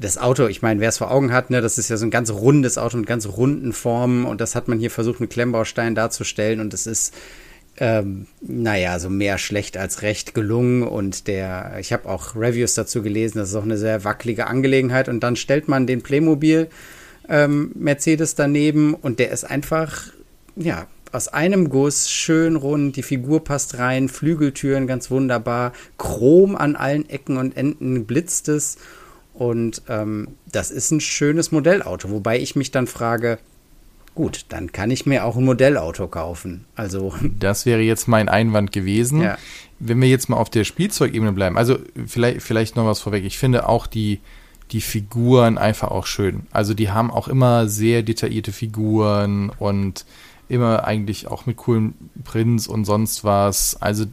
das 0.00 0.18
Auto, 0.18 0.46
ich 0.46 0.62
meine, 0.62 0.80
wer 0.80 0.88
es 0.88 0.98
vor 0.98 1.10
Augen 1.10 1.32
hat, 1.32 1.50
ne, 1.50 1.60
das 1.60 1.78
ist 1.78 1.90
ja 1.90 1.96
so 1.96 2.06
ein 2.06 2.10
ganz 2.10 2.30
rundes 2.30 2.76
Auto 2.76 2.96
mit 2.96 3.06
ganz 3.06 3.26
runden 3.26 3.72
Formen 3.72 4.24
und 4.24 4.40
das 4.40 4.56
hat 4.56 4.66
man 4.66 4.78
hier 4.78 4.90
versucht 4.90 5.20
mit 5.20 5.30
Klemmbausteinen 5.30 5.94
darzustellen 5.94 6.60
und 6.60 6.74
es 6.74 6.86
ist 6.86 7.14
ähm, 7.80 8.26
naja, 8.40 8.98
so 8.98 9.08
mehr 9.08 9.38
schlecht 9.38 9.76
als 9.76 10.02
recht 10.02 10.34
gelungen 10.34 10.82
und 10.82 11.26
der, 11.26 11.76
ich 11.78 11.92
habe 11.92 12.08
auch 12.08 12.34
Reviews 12.34 12.74
dazu 12.74 13.02
gelesen, 13.02 13.38
das 13.38 13.50
ist 13.50 13.54
auch 13.54 13.62
eine 13.62 13.78
sehr 13.78 14.04
wackelige 14.04 14.46
Angelegenheit 14.46 15.08
und 15.08 15.20
dann 15.20 15.36
stellt 15.36 15.68
man 15.68 15.86
den 15.86 16.02
Playmobil 16.02 16.68
ähm, 17.28 17.72
Mercedes 17.74 18.34
daneben 18.34 18.94
und 18.94 19.18
der 19.18 19.30
ist 19.30 19.44
einfach, 19.44 20.08
ja, 20.56 20.86
aus 21.12 21.28
einem 21.28 21.70
Guss, 21.70 22.10
schön 22.10 22.56
rund, 22.56 22.96
die 22.96 23.02
Figur 23.02 23.42
passt 23.44 23.78
rein, 23.78 24.08
Flügeltüren 24.08 24.86
ganz 24.86 25.10
wunderbar, 25.10 25.72
Chrom 25.96 26.56
an 26.56 26.76
allen 26.76 27.08
Ecken 27.08 27.36
und 27.36 27.56
Enden 27.56 28.04
blitzt 28.06 28.48
es 28.48 28.76
und 29.34 29.82
ähm, 29.88 30.28
das 30.50 30.70
ist 30.70 30.90
ein 30.90 31.00
schönes 31.00 31.52
Modellauto, 31.52 32.10
wobei 32.10 32.38
ich 32.38 32.56
mich 32.56 32.72
dann 32.72 32.86
frage, 32.86 33.38
gut, 34.18 34.46
dann 34.48 34.72
kann 34.72 34.90
ich 34.90 35.06
mir 35.06 35.24
auch 35.24 35.36
ein 35.36 35.44
Modellauto 35.44 36.08
kaufen. 36.08 36.64
Also 36.74 37.14
das 37.38 37.66
wäre 37.66 37.82
jetzt 37.82 38.08
mein 38.08 38.28
Einwand 38.28 38.72
gewesen. 38.72 39.22
Ja. 39.22 39.38
Wenn 39.78 40.02
wir 40.02 40.08
jetzt 40.08 40.28
mal 40.28 40.38
auf 40.38 40.50
der 40.50 40.64
Spielzeugebene 40.64 41.30
bleiben, 41.30 41.56
also 41.56 41.78
vielleicht, 42.04 42.42
vielleicht 42.42 42.74
noch 42.74 42.84
was 42.84 42.98
vorweg. 42.98 43.24
Ich 43.24 43.38
finde 43.38 43.68
auch 43.68 43.86
die, 43.86 44.18
die 44.72 44.80
Figuren 44.80 45.56
einfach 45.56 45.92
auch 45.92 46.04
schön. 46.04 46.48
Also 46.50 46.74
die 46.74 46.90
haben 46.90 47.12
auch 47.12 47.28
immer 47.28 47.68
sehr 47.68 48.02
detaillierte 48.02 48.50
Figuren 48.50 49.52
und 49.60 50.04
immer 50.48 50.84
eigentlich 50.84 51.26
auch 51.26 51.46
mit 51.46 51.58
coolen 51.58 51.94
Prints 52.24 52.66
und 52.66 52.84
sonst 52.84 53.22
was. 53.24 53.76
Also 53.80 54.06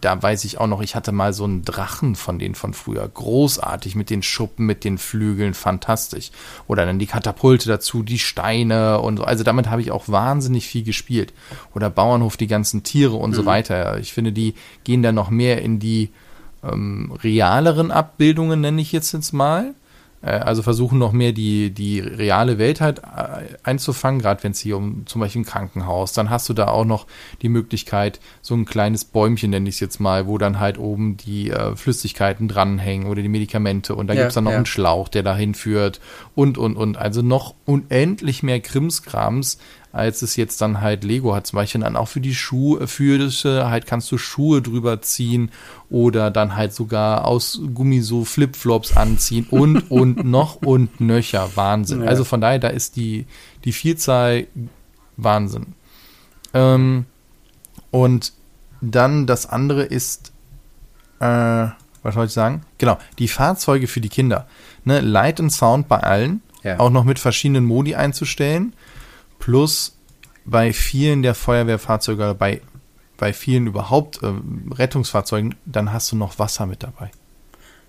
da 0.00 0.22
weiß 0.22 0.44
ich 0.44 0.58
auch 0.58 0.66
noch, 0.66 0.82
ich 0.82 0.94
hatte 0.94 1.12
mal 1.12 1.32
so 1.32 1.44
einen 1.44 1.64
Drachen 1.64 2.16
von 2.16 2.38
denen 2.38 2.54
von 2.54 2.74
früher. 2.74 3.08
Großartig 3.08 3.94
mit 3.94 4.10
den 4.10 4.22
Schuppen, 4.22 4.66
mit 4.66 4.84
den 4.84 4.98
Flügeln, 4.98 5.54
fantastisch. 5.54 6.30
Oder 6.66 6.86
dann 6.86 6.98
die 6.98 7.06
Katapulte 7.06 7.68
dazu, 7.68 8.02
die 8.02 8.18
Steine 8.18 9.00
und 9.00 9.18
so. 9.18 9.24
Also 9.24 9.42
damit 9.44 9.70
habe 9.70 9.80
ich 9.80 9.90
auch 9.90 10.08
wahnsinnig 10.08 10.66
viel 10.66 10.82
gespielt. 10.82 11.32
Oder 11.74 11.88
Bauernhof, 11.90 12.36
die 12.36 12.46
ganzen 12.46 12.82
Tiere 12.82 13.16
und 13.16 13.30
mhm. 13.30 13.34
so 13.34 13.46
weiter. 13.46 13.98
Ich 13.98 14.12
finde, 14.12 14.32
die 14.32 14.54
gehen 14.84 15.02
dann 15.02 15.14
noch 15.14 15.30
mehr 15.30 15.62
in 15.62 15.78
die 15.78 16.10
ähm, 16.62 17.12
realeren 17.22 17.90
Abbildungen, 17.90 18.60
nenne 18.60 18.82
ich 18.82 18.92
jetzt 18.92 19.12
jetzt 19.12 19.32
mal. 19.32 19.74
Äh, 20.22 20.30
also 20.30 20.62
versuchen 20.62 20.98
noch 20.98 21.12
mehr 21.12 21.32
die, 21.32 21.70
die 21.70 22.00
reale 22.00 22.58
Welt 22.58 22.80
halt 22.80 23.00
äh, 23.00 23.56
einzufangen, 23.62 24.20
gerade 24.20 24.42
wenn 24.42 24.52
es 24.52 24.60
hier 24.60 24.76
um 24.76 25.06
zum 25.06 25.20
Beispiel 25.20 25.42
ein 25.42 25.46
Krankenhaus, 25.46 26.12
dann 26.12 26.30
hast 26.30 26.48
du 26.48 26.52
da 26.52 26.68
auch 26.68 26.84
noch 26.84 27.06
die 27.42 27.48
Möglichkeit, 27.48 28.20
so 28.42 28.54
ein 28.54 28.64
kleines 28.64 29.04
Bäumchen 29.04 29.50
nenne 29.50 29.68
ich 29.68 29.76
es 29.76 29.80
jetzt 29.80 30.00
mal, 30.00 30.26
wo 30.26 30.38
dann 30.38 30.60
halt 30.60 30.78
oben 30.78 31.16
die 31.16 31.50
äh, 31.50 31.74
Flüssigkeiten 31.76 32.48
dranhängen 32.48 33.08
oder 33.08 33.22
die 33.22 33.28
Medikamente 33.28 33.94
und 33.94 34.06
da 34.06 34.14
ja, 34.14 34.20
gibt 34.20 34.28
es 34.28 34.34
dann 34.34 34.44
noch 34.44 34.52
ja. 34.52 34.58
einen 34.58 34.66
Schlauch, 34.66 35.08
der 35.08 35.22
dahin 35.22 35.54
führt 35.54 36.00
und 36.34 36.58
und 36.58 36.76
und. 36.76 36.96
Also 36.96 37.22
noch 37.22 37.54
unendlich 37.64 38.42
mehr 38.42 38.60
Krimskrams, 38.60 39.58
als 39.92 40.22
es 40.22 40.36
jetzt 40.36 40.60
dann 40.60 40.80
halt 40.80 41.04
Lego 41.04 41.34
hat. 41.34 41.46
Zum 41.46 41.56
Beispiel 41.56 41.80
dann 41.80 41.96
auch 41.96 42.08
für 42.08 42.20
die 42.20 42.34
Schuhe, 42.34 42.86
für 42.86 43.18
das 43.18 43.44
halt 43.44 43.86
kannst 43.86 44.10
du 44.12 44.18
Schuhe 44.18 44.62
drüber 44.62 45.02
ziehen 45.02 45.50
oder 45.88 46.30
dann 46.30 46.56
halt 46.56 46.72
sogar 46.72 47.26
aus 47.26 47.60
Gummi 47.74 48.00
so 48.00 48.24
Flipflops 48.24 48.96
anziehen 48.96 49.46
und 49.50 49.90
und 49.90 50.24
noch 50.24 50.56
und 50.56 51.00
nöcher. 51.00 51.50
Wahnsinn. 51.54 52.02
Ja. 52.02 52.08
Also 52.08 52.24
von 52.24 52.40
daher, 52.40 52.58
da 52.58 52.68
ist 52.68 52.96
die, 52.96 53.26
die 53.64 53.72
Vielzahl 53.72 54.46
Wahnsinn. 55.16 55.74
Ähm, 56.54 57.06
und 57.90 58.32
dann 58.80 59.26
das 59.26 59.46
andere 59.46 59.82
ist, 59.82 60.32
äh, 61.18 61.68
was 62.02 62.14
soll 62.14 62.26
ich 62.26 62.32
sagen? 62.32 62.62
Genau, 62.78 62.98
die 63.18 63.28
Fahrzeuge 63.28 63.88
für 63.88 64.00
die 64.00 64.08
Kinder. 64.08 64.46
Ne, 64.84 65.00
Light 65.00 65.40
und 65.40 65.50
Sound 65.50 65.88
bei 65.88 65.98
allen, 65.98 66.42
ja. 66.62 66.78
auch 66.78 66.90
noch 66.90 67.04
mit 67.04 67.18
verschiedenen 67.18 67.64
Modi 67.64 67.94
einzustellen 67.94 68.72
plus 69.40 69.96
bei 70.44 70.72
vielen 70.72 71.22
der 71.22 71.34
Feuerwehrfahrzeuge, 71.34 72.34
bei, 72.38 72.60
bei 73.16 73.32
vielen 73.32 73.66
überhaupt 73.66 74.22
äh, 74.22 74.32
Rettungsfahrzeugen, 74.72 75.56
dann 75.66 75.92
hast 75.92 76.12
du 76.12 76.16
noch 76.16 76.38
Wasser 76.38 76.66
mit 76.66 76.82
dabei. 76.82 77.10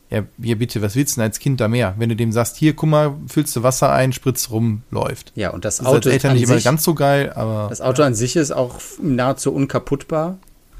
Ja, 0.09 0.23
hier 0.41 0.57
bitte, 0.57 0.81
was 0.81 0.95
willst 0.97 1.15
du 1.15 1.21
denn 1.21 1.29
als 1.29 1.39
Kind 1.39 1.61
da 1.61 1.69
mehr? 1.69 1.95
Wenn 1.97 2.09
du 2.09 2.17
dem 2.17 2.33
sagst, 2.33 2.57
hier, 2.57 2.75
guck 2.75 2.89
mal, 2.89 3.15
füllst 3.27 3.55
du 3.55 3.63
Wasser 3.63 3.93
ein, 3.93 4.11
spritzt 4.11 4.51
rum, 4.51 4.83
läuft. 4.91 5.31
Ja, 5.35 5.51
und 5.51 5.63
das, 5.63 5.77
Das 5.77 5.85
ist 5.85 5.87
Auto 5.87 5.95
als 5.95 6.05
Eltern 6.07 6.33
nicht 6.33 6.43
immer 6.43 6.59
ganz 6.59 6.83
so 6.83 6.93
geil, 6.93 7.31
aber. 7.33 7.67
das 7.69 7.79
Auto 7.79 8.03
an 8.03 8.13
sich 8.13 8.35
ist 8.35 8.51
auch 8.51 8.79
nahezu 9.01 9.53
unkaputtbar. 9.53 10.37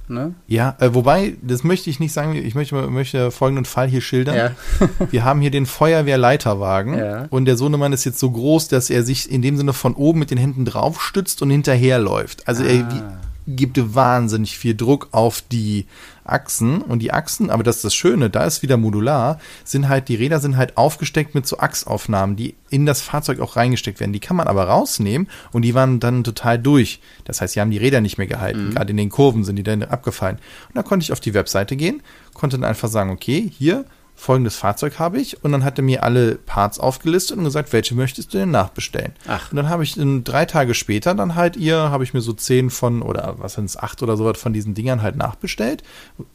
Ne? 0.08 0.34
Ja, 0.48 0.76
äh, 0.80 0.94
wobei, 0.94 1.36
das 1.42 1.64
möchte 1.64 1.90
ich 1.90 2.00
nicht 2.02 2.12
sagen, 2.12 2.36
ich 2.36 2.54
möchte, 2.54 2.76
möchte 2.88 3.32
folgenden 3.32 3.64
Fall 3.66 3.88
hier 3.88 4.02
schildern. 4.02 4.36
Ja. 4.36 4.52
Wir 5.12 5.24
haben 5.24 5.40
hier 5.42 5.52
den 5.52 5.66
Feuerwehrleiterwagen 5.66 6.98
Ja. 6.98 7.26
und 7.30 7.46
der 7.46 7.56
Sohnemann 7.56 7.94
ist 7.94 8.04
jetzt 8.06 8.20
so 8.20 8.30
groß, 8.32 8.68
dass 8.68 8.90
er 8.90 9.04
sich 9.04 9.32
in 9.32 9.42
dem 9.42 9.56
Sinne 9.58 9.74
von 9.74 9.94
oben 9.96 10.20
mit 10.20 10.32
den 10.32 10.38
Händen 10.38 10.66
draufstützt 10.66 11.42
und 11.42 11.50
hinterherläuft. 11.50 12.48
Also 12.48 12.64
er 12.64 12.84
Ah. 12.86 12.90
wie- 12.94 13.02
gibt 13.56 13.96
wahnsinnig 13.96 14.58
viel 14.58 14.76
Druck 14.76 15.10
auf 15.12 15.44
die 15.52 15.86
Achsen 16.24 16.82
und 16.82 17.00
die 17.00 17.12
Achsen, 17.12 17.50
aber 17.50 17.64
das 17.64 17.78
ist 17.78 17.86
das 17.86 17.96
Schöne, 17.96 18.30
da 18.30 18.46
ist 18.46 18.62
wieder 18.62 18.78
modular, 18.78 19.40
sind 19.64 19.90
halt, 19.90 20.08
die 20.08 20.16
Räder 20.16 20.40
sind 20.40 20.58
halt 20.58 20.78
aufgesteckt 20.78 21.36
mit 21.36 21.48
so 21.48 21.58
Achsaufnahmen, 21.58 22.36
die 22.36 22.56
in 22.70 22.86
das 22.86 23.02
Fahrzeug 23.02 23.40
auch 23.40 23.56
reingesteckt 23.56 24.00
werden. 24.00 24.14
Die 24.14 24.20
kann 24.20 24.38
man 24.38 24.48
aber 24.48 24.66
rausnehmen 24.66 25.28
und 25.52 25.64
die 25.64 25.74
waren 25.74 26.00
dann 26.00 26.24
total 26.24 26.60
durch. 26.60 27.02
Das 27.26 27.42
heißt, 27.42 27.54
sie 27.54 27.62
haben 27.62 27.72
die 27.72 27.78
Räder 27.78 28.02
nicht 28.02 28.18
mehr 28.18 28.28
gehalten. 28.28 28.72
Gerade 28.72 28.92
in 28.92 28.98
den 28.98 29.10
Kurven 29.10 29.44
sind 29.44 29.56
die 29.58 29.64
dann 29.64 29.84
abgefallen. 29.84 30.38
Und 30.70 30.78
da 30.78 30.84
konnte 30.84 31.04
ich 31.04 31.12
auf 31.12 31.20
die 31.20 31.34
Webseite 31.34 31.76
gehen, 31.76 32.02
konnte 32.34 32.58
dann 32.58 32.70
einfach 32.70 32.90
sagen, 32.90 33.10
okay, 33.10 33.52
hier, 33.58 33.86
folgendes 34.22 34.56
Fahrzeug 34.56 35.00
habe 35.00 35.20
ich 35.20 35.44
und 35.44 35.52
dann 35.52 35.64
hat 35.64 35.80
er 35.80 35.84
mir 35.84 36.04
alle 36.04 36.36
Parts 36.36 36.78
aufgelistet 36.80 37.40
und 37.40 37.44
gesagt, 37.44 37.74
welche 37.74 37.96
möchtest 37.96 38.32
du 38.34 38.38
denn 38.38 38.52
nachbestellen? 38.52 39.14
Ach. 39.28 39.50
Und 39.52 39.56
dann 39.58 39.68
habe 39.68 39.84
ich 39.84 39.98
in, 39.98 40.24
drei 40.24 40.46
Tage 40.46 40.76
später 40.76 41.16
dann 41.16 41.34
halt 41.34 41.58
ihr, 41.58 41.76
habe 41.90 42.04
ich 42.04 42.14
mir 42.14 42.22
so 42.22 42.32
zehn 42.32 42.70
von, 42.70 43.02
oder 43.02 43.36
was 43.40 43.54
sind 43.54 43.66
es, 43.66 43.78
acht 43.78 44.04
oder 44.04 44.18
sowas 44.18 44.40
von 44.40 44.54
diesen 44.54 44.76
Dingern 44.76 45.02
halt 45.02 45.16
nachbestellt. 45.16 45.82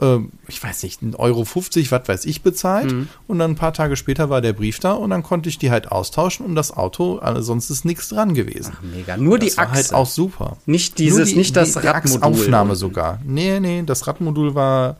Ähm, 0.00 0.32
ich 0.48 0.60
weiß 0.62 0.82
nicht, 0.82 1.00
1,50 1.00 1.16
Euro, 1.20 1.44
50, 1.44 1.92
was 1.92 2.08
weiß 2.08 2.24
ich, 2.24 2.42
bezahlt. 2.42 2.90
Mhm. 2.90 3.08
Und 3.28 3.38
dann 3.38 3.52
ein 3.52 3.56
paar 3.56 3.72
Tage 3.72 3.94
später 3.94 4.30
war 4.30 4.40
der 4.40 4.52
Brief 4.52 4.80
da 4.80 4.92
und 4.92 5.10
dann 5.10 5.22
konnte 5.22 5.48
ich 5.48 5.58
die 5.58 5.70
halt 5.70 5.92
austauschen 5.92 6.44
und 6.44 6.56
das 6.56 6.76
Auto, 6.76 7.18
also 7.18 7.40
sonst 7.40 7.70
ist 7.70 7.84
nichts 7.84 8.08
dran 8.08 8.34
gewesen. 8.34 8.72
Ach, 8.76 8.82
mega. 8.82 9.16
Nur 9.16 9.38
die 9.38 9.46
das 9.46 9.58
war 9.58 9.64
Achse. 9.66 9.74
halt 9.76 9.94
auch 9.94 10.06
super. 10.06 10.56
Nicht 10.66 10.98
dieses, 10.98 11.28
die- 11.30 11.36
nicht 11.36 11.54
das 11.54 11.74
die, 11.74 11.80
die 11.82 11.86
Radmodul. 11.86 12.52
Unten. 12.52 12.74
sogar. 12.74 13.20
Nee, 13.24 13.60
nee, 13.60 13.84
das 13.86 14.08
Radmodul 14.08 14.56
war, 14.56 14.96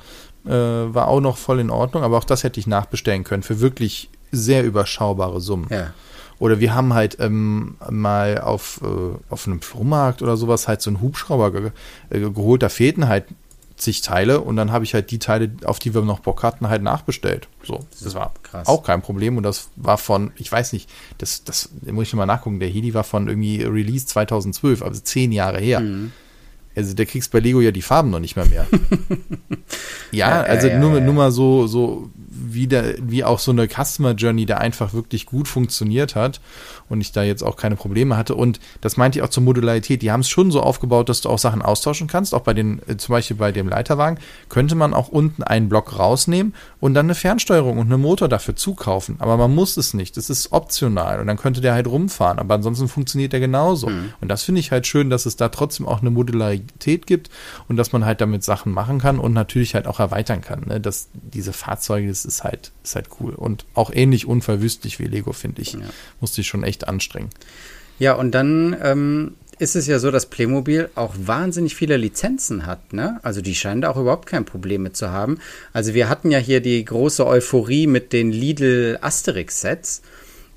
äh, 0.47 0.95
war 0.95 1.09
auch 1.09 1.21
noch 1.21 1.37
voll 1.37 1.61
in 1.61 1.71
Ordnung, 1.71 2.03
aber 2.03 2.19
auch 2.19 2.25
das 2.25 2.45
hätte 2.45 2.61
ich 2.61 2.67
nachbestellen 2.67 3.25
können 3.25 3.43
für 3.43 3.61
wirklich 3.61 4.11
sehr 4.33 4.65
überschaubare 4.65 5.41
Summen. 5.41 5.67
Ja. 5.71 5.93
Oder 6.39 6.61
wir 6.61 6.75
haben 6.75 6.93
halt 6.93 7.17
ähm, 7.21 7.77
mal 7.91 8.39
auf, 8.41 8.81
äh, 8.83 9.33
auf 9.33 9.47
einem 9.47 9.63
Flohmarkt 9.63 10.23
oder 10.23 10.37
sowas 10.37 10.69
halt 10.69 10.83
so 10.83 10.91
einen 10.91 11.01
Hubschrauber 11.01 11.51
ge 11.51 11.71
äh, 12.11 12.21
geholt, 12.21 12.63
da 12.63 12.69
fehlten 12.69 13.09
halt 13.09 13.25
zig 13.77 14.01
Teile 14.01 14.41
und 14.41 14.57
dann 14.57 14.73
habe 14.73 14.85
ich 14.85 14.95
halt 14.95 15.11
die 15.11 15.19
Teile, 15.19 15.51
auf 15.65 15.79
die 15.79 15.95
wir 15.95 16.03
noch 16.03 16.21
Bock 16.21 16.43
hatten, 16.43 16.69
halt 16.69 16.83
nachbestellt. 16.83 17.49
So, 17.63 17.81
das 18.03 18.15
war 18.15 18.33
Krass. 18.43 18.67
auch 18.67 18.83
kein 18.83 19.03
Problem 19.03 19.37
und 19.37 19.43
das 19.43 19.69
war 19.77 19.99
von, 19.99 20.33
ich 20.37 20.51
weiß 20.51 20.73
nicht, 20.73 20.91
das, 21.19 21.45
das 21.45 21.71
da 21.83 21.93
muss 21.93 22.07
ich 22.07 22.13
noch 22.13 22.19
mal 22.19 22.27
nachgucken, 22.27 22.59
der 22.59 22.69
Heli 22.69 22.95
war 22.95 23.05
von 23.05 23.29
irgendwie 23.29 23.63
Release 23.63 24.07
2012, 24.07 24.83
also 24.83 25.01
zehn 25.01 25.33
Jahre 25.33 25.59
her. 25.59 25.81
Mhm. 25.81 26.13
Also 26.77 26.95
der 26.95 27.07
kriegst 27.07 27.33
bei 27.33 27.41
Lego 27.41 27.61
ja 27.61 27.73
die 27.73 27.83
Farben 27.83 28.11
noch 28.11 28.21
nicht 28.21 28.37
mehr 28.37 28.47
mehr. 28.51 28.67
ja, 30.13 30.43
also 30.43 30.69
nur, 30.69 31.01
nur 31.01 31.15
mal 31.15 31.33
so, 31.33 31.67
so 31.67 32.11
wie, 32.39 32.67
der, 32.67 32.95
wie 33.01 33.25
auch 33.25 33.39
so 33.39 33.51
eine 33.51 33.69
Customer 33.69 34.13
Journey, 34.13 34.47
der 34.47 34.61
einfach 34.61 34.93
wirklich 34.93 35.27
gut 35.27 35.49
funktioniert 35.49 36.15
hat 36.15 36.41
und 36.89 37.01
ich 37.01 37.13
da 37.13 37.23
jetzt 37.23 37.43
auch 37.43 37.57
keine 37.57 37.77
Probleme 37.77 38.17
hatte. 38.17 38.35
Und 38.35 38.61
das 38.81 38.97
meinte 38.97 39.19
ich 39.19 39.23
auch 39.23 39.29
zur 39.29 39.43
Modularität. 39.43 40.03
Die 40.03 40.11
haben 40.13 40.21
es 40.21 40.29
schon 40.29 40.51
so 40.51 40.61
aufgebaut, 40.61 41.09
dass 41.09 41.21
du 41.21 41.29
auch 41.29 41.39
Sachen 41.39 41.63
austauschen 41.63 42.07
kannst. 42.07 42.35
Auch 42.35 42.43
bei 42.43 42.55
den, 42.55 42.81
äh, 42.87 42.97
zum 42.97 43.13
Beispiel 43.13 43.37
bei 43.37 43.53
dem 43.53 43.69
Leiterwagen, 43.69 44.19
könnte 44.49 44.75
man 44.75 44.95
auch 44.95 45.09
unten 45.09 45.43
einen 45.43 45.69
Block 45.69 45.99
rausnehmen 45.99 46.55
und 46.81 46.95
dann 46.95 47.07
eine 47.07 47.15
Fernsteuerung 47.15 47.79
und 47.79 47.93
einen 47.93 48.03
Motor 48.03 48.29
dafür 48.29 48.57
zukaufen. 48.57 49.17
Aber 49.19 49.37
man 49.37 49.55
muss 49.55 49.77
es 49.77 49.95
nicht. 49.95 50.17
Das 50.17 50.31
ist 50.31 50.53
optional 50.53 51.21
und 51.21 51.27
dann 51.27 51.37
könnte 51.37 51.61
der 51.61 51.75
halt 51.75 51.87
rumfahren. 51.87 52.39
Aber 52.39 52.55
ansonsten 52.55 52.89
funktioniert 52.89 53.33
der 53.33 53.41
genauso. 53.41 53.89
Und 54.21 54.29
das 54.29 54.43
finde 54.43 54.61
ich 54.61 54.71
halt 54.71 54.87
schön, 54.87 55.11
dass 55.11 55.27
es 55.27 55.37
da 55.37 55.49
trotzdem 55.49 55.87
auch 55.87 56.01
eine 56.01 56.11
Modularität 56.11 57.07
gibt 57.07 57.31
und 57.69 57.77
dass 57.77 57.93
man 57.93 58.05
halt 58.05 58.21
damit 58.21 58.45
Sachen 58.45 58.73
machen 58.73 58.99
kann 58.99 59.19
und 59.19 59.33
natürlich 59.33 59.75
halt 59.75 59.87
auch 59.87 60.01
erweitern 60.01 60.41
kann. 60.41 60.65
Ne? 60.67 60.81
Dass 60.81 61.09
diese 61.15 61.53
Fahrzeuge, 61.53 62.09
das 62.09 62.25
ist 62.27 62.45
halt, 62.45 62.73
ist 62.85 62.95
halt 62.95 63.09
cool. 63.21 63.35
Und 63.35 63.65
auch 63.75 63.91
ähnlich 63.93 64.27
unverwüstlich 64.27 64.99
wie 64.99 65.05
Lego, 65.05 65.33
finde 65.33 65.63
ich. 65.63 65.77
Musste 66.21 66.41
ich 66.41 66.47
schon 66.47 66.65
echt 66.65 66.89
anstrengen. 66.89 67.31
Ja, 67.99 68.15
und 68.15 68.33
dann 68.33 68.77
ähm, 68.83 69.35
ist 69.59 69.77
es 69.77 69.87
ja 69.87 69.99
so, 69.99 70.11
dass 70.11 70.27
Playmobil 70.27 70.91
auch 70.95 71.15
wahnsinnig 71.19 71.75
viele 71.75 71.97
Lizenzen 71.97 72.67
hat. 72.67 72.93
Ne? 72.93 73.19
Also 73.23 73.41
die 73.41 73.55
scheinen 73.55 73.81
da 73.81 73.91
auch 73.91 73.97
überhaupt 73.97 74.27
kein 74.27 74.45
Problem 74.45 74.83
mit 74.83 74.97
zu 74.97 75.11
haben. 75.11 75.39
Also 75.73 75.95
wir 75.95 76.09
hatten 76.09 76.31
ja 76.31 76.39
hier 76.39 76.61
die 76.61 76.85
große 76.85 77.27
Euphorie 77.27 77.87
mit 77.87 78.13
den 78.13 78.31
Lidl 78.33 78.99
Asterix-Sets, 79.01 80.03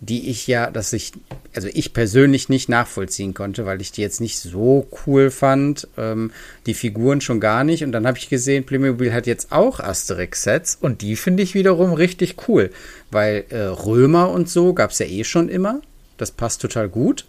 die 0.02 0.30
ich 0.30 0.48
ja, 0.48 0.72
dass 0.72 0.94
ich, 0.94 1.12
also 1.54 1.68
ich 1.74 1.94
persönlich 1.94 2.48
nicht 2.48 2.70
nachvollziehen 2.70 3.34
konnte, 3.34 3.66
weil 3.66 3.82
ich 3.82 3.92
die 3.92 4.02
jetzt 4.02 4.22
nicht 4.22 4.40
so 4.40 4.88
cool 5.06 5.30
fand. 5.30 5.88
Ähm, 5.98 6.32
die 6.66 6.74
Figuren 6.74 7.20
schon 7.20 7.40
gar 7.40 7.64
nicht. 7.64 7.84
Und 7.84 7.92
dann 7.92 8.08
habe 8.08 8.18
ich 8.18 8.30
gesehen, 8.30 8.66
Playmobil 8.66 9.14
hat 9.14 9.28
jetzt 9.28 9.52
auch 9.52 9.80
Asterix-Sets 9.80 10.78
und 10.80 11.02
die 11.02 11.16
finde 11.16 11.44
ich 11.44 11.54
wiederum 11.54 11.94
richtig 11.94 12.48
cool. 12.48 12.72
Weil 13.12 13.46
äh, 13.50 13.60
Römer 13.60 14.30
und 14.32 14.50
so 14.50 14.74
gab 14.74 14.92
es 14.92 15.00
ja 15.00 15.06
eh 15.06 15.26
schon 15.26 15.50
immer. 15.50 15.82
Das 16.18 16.32
passt 16.32 16.62
total 16.62 16.88
gut. 16.88 17.26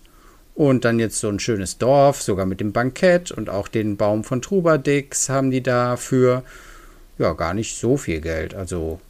Und 0.54 0.84
dann 0.84 1.00
jetzt 1.00 1.18
so 1.18 1.28
ein 1.28 1.40
schönes 1.40 1.78
Dorf, 1.78 2.22
sogar 2.22 2.46
mit 2.46 2.60
dem 2.60 2.72
Bankett 2.72 3.32
und 3.32 3.50
auch 3.50 3.66
den 3.66 3.96
Baum 3.96 4.24
von 4.24 4.42
Trubadix 4.42 5.28
haben 5.28 5.50
die 5.50 5.62
da 5.62 5.96
für 5.96 6.44
ja 7.18 7.32
gar 7.32 7.54
nicht 7.54 7.76
so 7.76 7.96
viel 7.96 8.20
Geld. 8.20 8.54
Also 8.54 9.00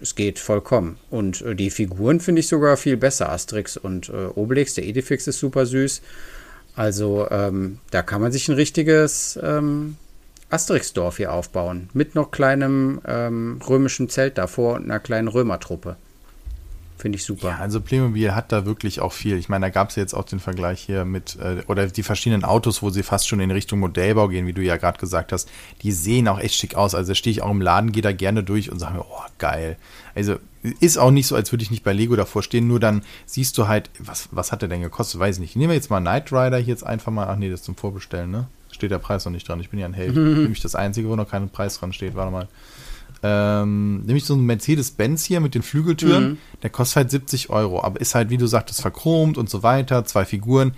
es 0.00 0.14
geht 0.14 0.38
vollkommen. 0.38 0.98
Und 1.10 1.42
äh, 1.42 1.54
die 1.54 1.70
Figuren 1.70 2.20
finde 2.20 2.40
ich 2.40 2.48
sogar 2.48 2.76
viel 2.76 2.96
besser. 2.96 3.30
Asterix 3.30 3.76
und 3.76 4.08
äh, 4.08 4.26
Obelix, 4.34 4.74
der 4.74 4.84
Edifix 4.84 5.26
ist 5.26 5.38
super 5.38 5.66
süß. 5.66 6.02
Also 6.74 7.26
ähm, 7.30 7.78
da 7.90 8.02
kann 8.02 8.20
man 8.20 8.32
sich 8.32 8.48
ein 8.48 8.54
richtiges 8.54 9.38
ähm, 9.42 9.96
Asterix-Dorf 10.50 11.16
hier 11.16 11.32
aufbauen. 11.32 11.88
Mit 11.94 12.14
noch 12.14 12.30
kleinem 12.30 13.00
ähm, 13.06 13.60
römischen 13.66 14.08
Zelt 14.08 14.38
davor 14.38 14.74
und 14.74 14.84
einer 14.84 15.00
kleinen 15.00 15.28
Römertruppe. 15.28 15.96
Finde 16.98 17.16
ich 17.16 17.24
super. 17.24 17.48
Ja, 17.50 17.58
also 17.58 17.80
Playmobil 17.80 18.34
hat 18.34 18.52
da 18.52 18.64
wirklich 18.64 19.00
auch 19.00 19.12
viel. 19.12 19.36
Ich 19.36 19.50
meine, 19.50 19.66
da 19.66 19.70
gab 19.70 19.90
es 19.90 19.96
ja 19.96 20.02
jetzt 20.02 20.14
auch 20.14 20.24
den 20.24 20.40
Vergleich 20.40 20.80
hier 20.80 21.04
mit, 21.04 21.36
äh, 21.36 21.62
oder 21.66 21.86
die 21.86 22.02
verschiedenen 22.02 22.42
Autos, 22.42 22.82
wo 22.82 22.88
sie 22.88 23.02
fast 23.02 23.28
schon 23.28 23.38
in 23.40 23.50
Richtung 23.50 23.80
Modellbau 23.80 24.28
gehen, 24.28 24.46
wie 24.46 24.54
du 24.54 24.62
ja 24.62 24.78
gerade 24.78 24.98
gesagt 24.98 25.32
hast. 25.32 25.50
Die 25.82 25.92
sehen 25.92 26.26
auch 26.26 26.38
echt 26.38 26.54
schick 26.54 26.74
aus. 26.74 26.94
Also 26.94 27.12
stehe 27.14 27.32
ich 27.32 27.42
auch 27.42 27.50
im 27.50 27.60
Laden, 27.60 27.92
gehe 27.92 28.02
da 28.02 28.12
gerne 28.12 28.42
durch 28.42 28.72
und 28.72 28.78
sage 28.78 28.94
mir, 28.94 29.04
oh, 29.04 29.24
geil. 29.38 29.76
Also 30.14 30.36
ist 30.80 30.96
auch 30.96 31.10
nicht 31.10 31.26
so, 31.26 31.36
als 31.36 31.52
würde 31.52 31.62
ich 31.62 31.70
nicht 31.70 31.84
bei 31.84 31.92
Lego 31.92 32.16
davor 32.16 32.42
stehen, 32.42 32.66
nur 32.66 32.80
dann 32.80 33.02
siehst 33.26 33.58
du 33.58 33.68
halt, 33.68 33.90
was, 33.98 34.30
was 34.32 34.50
hat 34.50 34.62
der 34.62 34.68
denn 34.70 34.80
gekostet? 34.80 35.20
Weiß 35.20 35.36
ich 35.36 35.40
nicht. 35.40 35.56
Nehmen 35.56 35.70
wir 35.70 35.76
jetzt 35.76 35.90
mal 35.90 36.00
Knight 36.00 36.32
Rider 36.32 36.56
hier 36.56 36.68
jetzt 36.68 36.84
einfach 36.84 37.12
mal, 37.12 37.26
ach 37.28 37.36
nee, 37.36 37.50
das 37.50 37.60
ist 37.60 37.66
zum 37.66 37.76
Vorbestellen, 37.76 38.30
ne? 38.30 38.46
Steht 38.72 38.90
der 38.90 38.98
Preis 38.98 39.24
noch 39.24 39.32
nicht 39.32 39.48
dran. 39.48 39.60
Ich 39.60 39.70
bin 39.70 39.78
ja 39.78 39.86
ein 39.86 39.94
Held. 39.94 40.16
Nämlich 40.16 40.60
das 40.60 40.74
Einzige, 40.74 41.08
wo 41.08 41.16
noch 41.16 41.30
kein 41.30 41.48
Preis 41.50 41.78
dran 41.78 41.92
steht. 41.92 42.14
Warte 42.14 42.32
mal. 42.32 42.48
Ähm, 43.22 44.02
nämlich 44.02 44.24
so 44.24 44.34
ein 44.34 44.44
Mercedes-Benz 44.44 45.24
hier 45.24 45.40
mit 45.40 45.54
den 45.54 45.62
Flügeltüren. 45.62 46.30
Mhm. 46.30 46.38
Der 46.62 46.70
kostet 46.70 46.96
halt 46.96 47.10
70 47.10 47.50
Euro, 47.50 47.82
aber 47.82 48.00
ist 48.00 48.14
halt, 48.14 48.30
wie 48.30 48.36
du 48.36 48.46
sagtest, 48.46 48.82
verchromt 48.82 49.38
und 49.38 49.48
so 49.50 49.62
weiter. 49.62 50.04
Zwei 50.04 50.24
Figuren. 50.24 50.74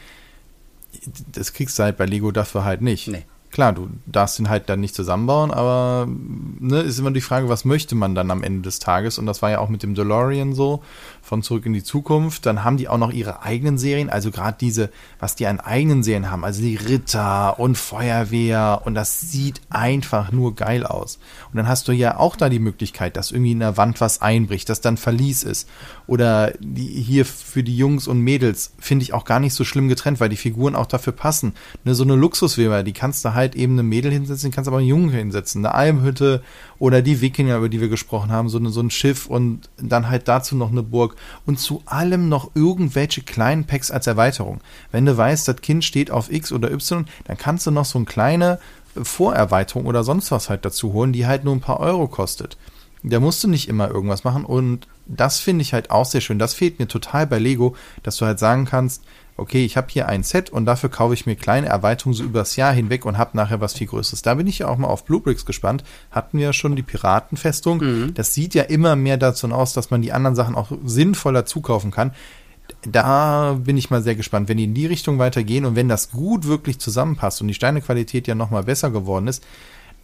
Das 1.32 1.52
kriegst 1.52 1.78
du 1.78 1.82
halt 1.82 1.96
bei 1.96 2.06
Lego 2.06 2.30
dafür 2.30 2.64
halt 2.64 2.80
nicht. 2.80 3.08
Nee. 3.08 3.24
Klar, 3.50 3.72
du 3.72 3.88
darfst 4.04 4.38
ihn 4.38 4.50
halt 4.50 4.68
dann 4.68 4.80
nicht 4.80 4.94
zusammenbauen, 4.94 5.50
aber 5.50 6.06
ne, 6.06 6.80
ist 6.80 6.98
immer 6.98 7.10
die 7.10 7.22
Frage, 7.22 7.48
was 7.48 7.64
möchte 7.64 7.94
man 7.94 8.14
dann 8.14 8.30
am 8.30 8.42
Ende 8.42 8.60
des 8.60 8.78
Tages? 8.78 9.18
Und 9.18 9.24
das 9.24 9.40
war 9.40 9.50
ja 9.50 9.58
auch 9.58 9.70
mit 9.70 9.82
dem 9.82 9.94
DeLorean 9.94 10.52
so, 10.52 10.82
von 11.22 11.42
Zurück 11.42 11.64
in 11.64 11.72
die 11.72 11.82
Zukunft. 11.82 12.44
Dann 12.44 12.62
haben 12.62 12.76
die 12.76 12.88
auch 12.88 12.98
noch 12.98 13.10
ihre 13.10 13.42
eigenen 13.42 13.78
Serien, 13.78 14.10
also 14.10 14.30
gerade 14.30 14.58
diese, 14.60 14.90
was 15.18 15.34
die 15.34 15.46
an 15.46 15.60
eigenen 15.60 16.02
Serien 16.02 16.30
haben, 16.30 16.44
also 16.44 16.60
die 16.60 16.76
Ritter 16.76 17.58
und 17.58 17.78
Feuerwehr 17.78 18.82
und 18.84 18.94
das 18.94 19.20
sieht 19.20 19.62
einfach 19.70 20.30
nur 20.30 20.54
geil 20.54 20.84
aus. 20.84 21.18
Und 21.50 21.56
dann 21.56 21.68
hast 21.68 21.88
du 21.88 21.92
ja 21.92 22.18
auch 22.18 22.36
da 22.36 22.50
die 22.50 22.58
Möglichkeit, 22.58 23.16
dass 23.16 23.30
irgendwie 23.30 23.52
in 23.52 23.60
der 23.60 23.78
Wand 23.78 24.00
was 24.00 24.20
einbricht, 24.20 24.68
dass 24.68 24.82
dann 24.82 24.98
Verlies 24.98 25.42
ist. 25.42 25.68
Oder 26.06 26.52
die, 26.60 26.86
hier 26.86 27.24
für 27.24 27.62
die 27.62 27.76
Jungs 27.76 28.06
und 28.08 28.20
Mädels 28.20 28.72
finde 28.78 29.04
ich 29.04 29.14
auch 29.14 29.24
gar 29.24 29.40
nicht 29.40 29.54
so 29.54 29.64
schlimm 29.64 29.88
getrennt, 29.88 30.20
weil 30.20 30.28
die 30.28 30.36
Figuren 30.36 30.76
auch 30.76 30.86
dafür 30.86 31.12
passen. 31.12 31.54
Ne, 31.84 31.94
so 31.94 32.04
eine 32.04 32.14
Luxusweber, 32.14 32.82
die 32.82 32.92
kannst 32.92 33.24
du 33.24 33.34
halt 33.34 33.37
eben 33.46 33.74
eine 33.74 33.82
Mädel 33.82 34.12
hinsetzen, 34.12 34.50
kannst 34.50 34.68
aber 34.68 34.78
einen 34.78 34.86
Jungen 34.86 35.10
hinsetzen. 35.10 35.64
Eine 35.64 35.74
Almhütte 35.74 36.42
oder 36.78 37.02
die 37.02 37.20
Wikinger, 37.20 37.56
über 37.56 37.68
die 37.68 37.80
wir 37.80 37.88
gesprochen 37.88 38.30
haben, 38.30 38.48
so, 38.48 38.58
eine, 38.58 38.70
so 38.70 38.80
ein 38.80 38.90
Schiff 38.90 39.26
und 39.26 39.68
dann 39.76 40.08
halt 40.08 40.28
dazu 40.28 40.56
noch 40.56 40.70
eine 40.70 40.82
Burg 40.82 41.16
und 41.46 41.58
zu 41.58 41.82
allem 41.86 42.28
noch 42.28 42.50
irgendwelche 42.54 43.22
kleinen 43.22 43.64
Packs 43.64 43.90
als 43.90 44.06
Erweiterung. 44.06 44.60
Wenn 44.92 45.06
du 45.06 45.16
weißt, 45.16 45.48
das 45.48 45.60
Kind 45.60 45.84
steht 45.84 46.10
auf 46.10 46.30
X 46.30 46.52
oder 46.52 46.70
Y, 46.70 47.06
dann 47.24 47.36
kannst 47.36 47.66
du 47.66 47.70
noch 47.70 47.84
so 47.84 47.98
eine 47.98 48.06
kleine 48.06 48.58
Vorerweiterung 49.02 49.86
oder 49.86 50.04
sonst 50.04 50.30
was 50.30 50.48
halt 50.48 50.64
dazu 50.64 50.92
holen, 50.92 51.12
die 51.12 51.26
halt 51.26 51.44
nur 51.44 51.54
ein 51.54 51.60
paar 51.60 51.80
Euro 51.80 52.08
kostet. 52.08 52.56
Da 53.02 53.20
musst 53.20 53.44
du 53.44 53.48
nicht 53.48 53.68
immer 53.68 53.88
irgendwas 53.88 54.24
machen 54.24 54.44
und 54.44 54.88
das 55.06 55.38
finde 55.38 55.62
ich 55.62 55.72
halt 55.72 55.90
auch 55.90 56.04
sehr 56.04 56.20
schön. 56.20 56.38
Das 56.38 56.54
fehlt 56.54 56.78
mir 56.78 56.88
total 56.88 57.26
bei 57.26 57.38
Lego, 57.38 57.76
dass 58.02 58.16
du 58.16 58.26
halt 58.26 58.38
sagen 58.38 58.64
kannst, 58.64 59.04
okay, 59.38 59.64
ich 59.64 59.76
habe 59.76 59.86
hier 59.90 60.08
ein 60.08 60.24
Set 60.24 60.50
und 60.50 60.66
dafür 60.66 60.90
kaufe 60.90 61.14
ich 61.14 61.24
mir 61.24 61.36
kleine 61.36 61.68
Erweiterungen 61.68 62.14
so 62.14 62.24
übers 62.24 62.56
Jahr 62.56 62.72
hinweg 62.72 63.06
und 63.06 63.16
habe 63.16 63.36
nachher 63.36 63.60
was 63.60 63.74
viel 63.74 63.86
Größeres. 63.86 64.22
Da 64.22 64.34
bin 64.34 64.46
ich 64.46 64.58
ja 64.58 64.68
auch 64.68 64.76
mal 64.76 64.88
auf 64.88 65.04
Bluebricks 65.04 65.46
gespannt. 65.46 65.84
Hatten 66.10 66.38
wir 66.38 66.46
ja 66.46 66.52
schon 66.52 66.76
die 66.76 66.82
Piratenfestung. 66.82 67.78
Mhm. 67.78 68.14
Das 68.14 68.34
sieht 68.34 68.54
ja 68.54 68.64
immer 68.64 68.96
mehr 68.96 69.16
dazu 69.16 69.48
aus, 69.48 69.72
dass 69.72 69.90
man 69.90 70.02
die 70.02 70.12
anderen 70.12 70.34
Sachen 70.34 70.56
auch 70.56 70.72
sinnvoller 70.84 71.46
zukaufen 71.46 71.92
kann. 71.92 72.12
Da 72.82 73.58
bin 73.58 73.76
ich 73.76 73.90
mal 73.90 74.02
sehr 74.02 74.16
gespannt, 74.16 74.48
wenn 74.48 74.58
die 74.58 74.64
in 74.64 74.74
die 74.74 74.86
Richtung 74.86 75.18
weitergehen 75.18 75.64
und 75.64 75.76
wenn 75.76 75.88
das 75.88 76.10
gut 76.10 76.46
wirklich 76.46 76.78
zusammenpasst 76.80 77.40
und 77.40 77.48
die 77.48 77.54
Steinequalität 77.54 78.26
ja 78.26 78.34
nochmal 78.34 78.64
besser 78.64 78.90
geworden 78.90 79.28
ist, 79.28 79.44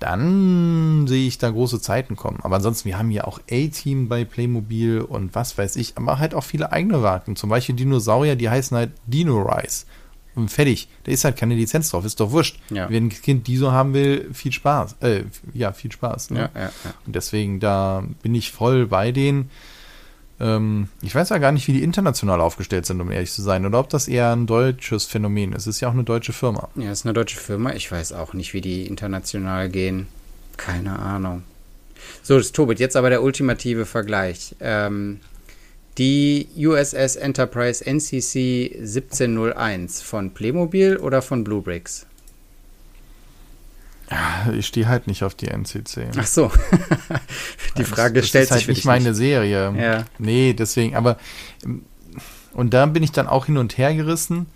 dann 0.04 1.06
sehe 1.06 1.26
ich 1.26 1.38
da 1.38 1.48
große 1.50 1.80
Zeiten 1.80 2.14
kommen. 2.14 2.40
Aber 2.42 2.56
ansonsten, 2.56 2.88
wir 2.88 2.98
haben 2.98 3.10
ja 3.10 3.24
auch 3.24 3.40
A-Team 3.50 4.08
bei 4.08 4.24
Playmobil 4.26 5.00
und 5.00 5.34
was 5.34 5.56
weiß 5.56 5.76
ich, 5.76 5.96
aber 5.96 6.18
halt 6.18 6.34
auch 6.34 6.44
viele 6.44 6.72
eigene 6.72 6.98
Marken. 6.98 7.36
Zum 7.36 7.48
Beispiel 7.48 7.74
Dinosaurier, 7.74 8.36
die 8.36 8.50
heißen 8.50 8.76
halt 8.76 8.92
Dino 9.06 9.40
Rise. 9.40 9.86
Und 10.34 10.50
fertig. 10.50 10.88
Da 11.04 11.12
ist 11.12 11.24
halt 11.24 11.36
keine 11.36 11.54
Lizenz 11.54 11.90
drauf, 11.90 12.04
ist 12.04 12.20
doch 12.20 12.32
wurscht. 12.32 12.58
Ja. 12.68 12.90
Wenn 12.90 13.06
ein 13.06 13.08
Kind 13.08 13.46
die 13.46 13.56
so 13.56 13.72
haben 13.72 13.94
will, 13.94 14.28
viel 14.34 14.52
Spaß. 14.52 14.96
Äh, 15.00 15.24
ja, 15.54 15.72
viel 15.72 15.92
Spaß. 15.92 16.30
Ne? 16.30 16.50
Ja, 16.54 16.60
ja, 16.60 16.70
und 17.06 17.14
deswegen, 17.14 17.60
da 17.60 18.04
bin 18.22 18.34
ich 18.34 18.52
voll 18.52 18.86
bei 18.86 19.10
denen. 19.10 19.50
Ähm, 20.40 20.88
ich 21.02 21.14
weiß 21.14 21.28
ja 21.28 21.38
gar 21.38 21.52
nicht, 21.52 21.68
wie 21.68 21.72
die 21.72 21.82
international 21.82 22.40
aufgestellt 22.40 22.86
sind, 22.86 23.00
um 23.00 23.10
ehrlich 23.10 23.32
zu 23.32 23.42
sein, 23.42 23.64
oder 23.66 23.78
ob 23.78 23.88
das 23.88 24.08
eher 24.08 24.32
ein 24.32 24.46
deutsches 24.46 25.04
Phänomen 25.04 25.52
ist. 25.52 25.62
Es 25.62 25.76
ist 25.76 25.80
ja 25.80 25.88
auch 25.88 25.92
eine 25.92 26.04
deutsche 26.04 26.32
Firma. 26.32 26.68
Ja, 26.74 26.90
es 26.90 27.00
ist 27.00 27.06
eine 27.06 27.14
deutsche 27.14 27.38
Firma. 27.38 27.72
Ich 27.72 27.90
weiß 27.90 28.12
auch 28.12 28.34
nicht, 28.34 28.54
wie 28.54 28.60
die 28.60 28.86
international 28.86 29.68
gehen. 29.68 30.08
Keine 30.56 30.98
Ahnung. 30.98 31.42
So, 32.22 32.36
das 32.36 32.52
Tobit, 32.52 32.80
jetzt 32.80 32.96
aber 32.96 33.10
der 33.10 33.22
ultimative 33.22 33.86
Vergleich. 33.86 34.54
Ähm, 34.60 35.20
die 35.98 36.48
USS 36.56 37.16
Enterprise 37.16 37.84
NCC 37.86 38.76
1701 38.78 40.02
von 40.02 40.32
Playmobil 40.32 40.96
oder 40.96 41.22
von 41.22 41.44
Bluebricks? 41.44 42.06
Ich 44.52 44.66
stehe 44.66 44.86
halt 44.86 45.06
nicht 45.06 45.24
auf 45.24 45.34
die 45.34 45.48
NCC. 45.48 46.08
Ach 46.16 46.26
so. 46.26 46.50
die 47.78 47.84
Frage 47.84 48.20
das, 48.20 48.28
stellt 48.28 48.50
das 48.50 48.58
ist 48.58 48.66
halt 48.66 48.76
nicht 48.76 48.84
meine 48.84 49.10
nicht. 49.10 49.16
Serie. 49.16 49.74
Ja. 49.76 50.04
Nee, 50.18 50.52
deswegen, 50.52 50.94
aber 50.94 51.16
und 52.52 52.74
da 52.74 52.86
bin 52.86 53.02
ich 53.02 53.12
dann 53.12 53.26
auch 53.26 53.46
hin 53.46 53.56
und 53.56 53.78
her 53.78 53.94
gerissen. 53.94 54.46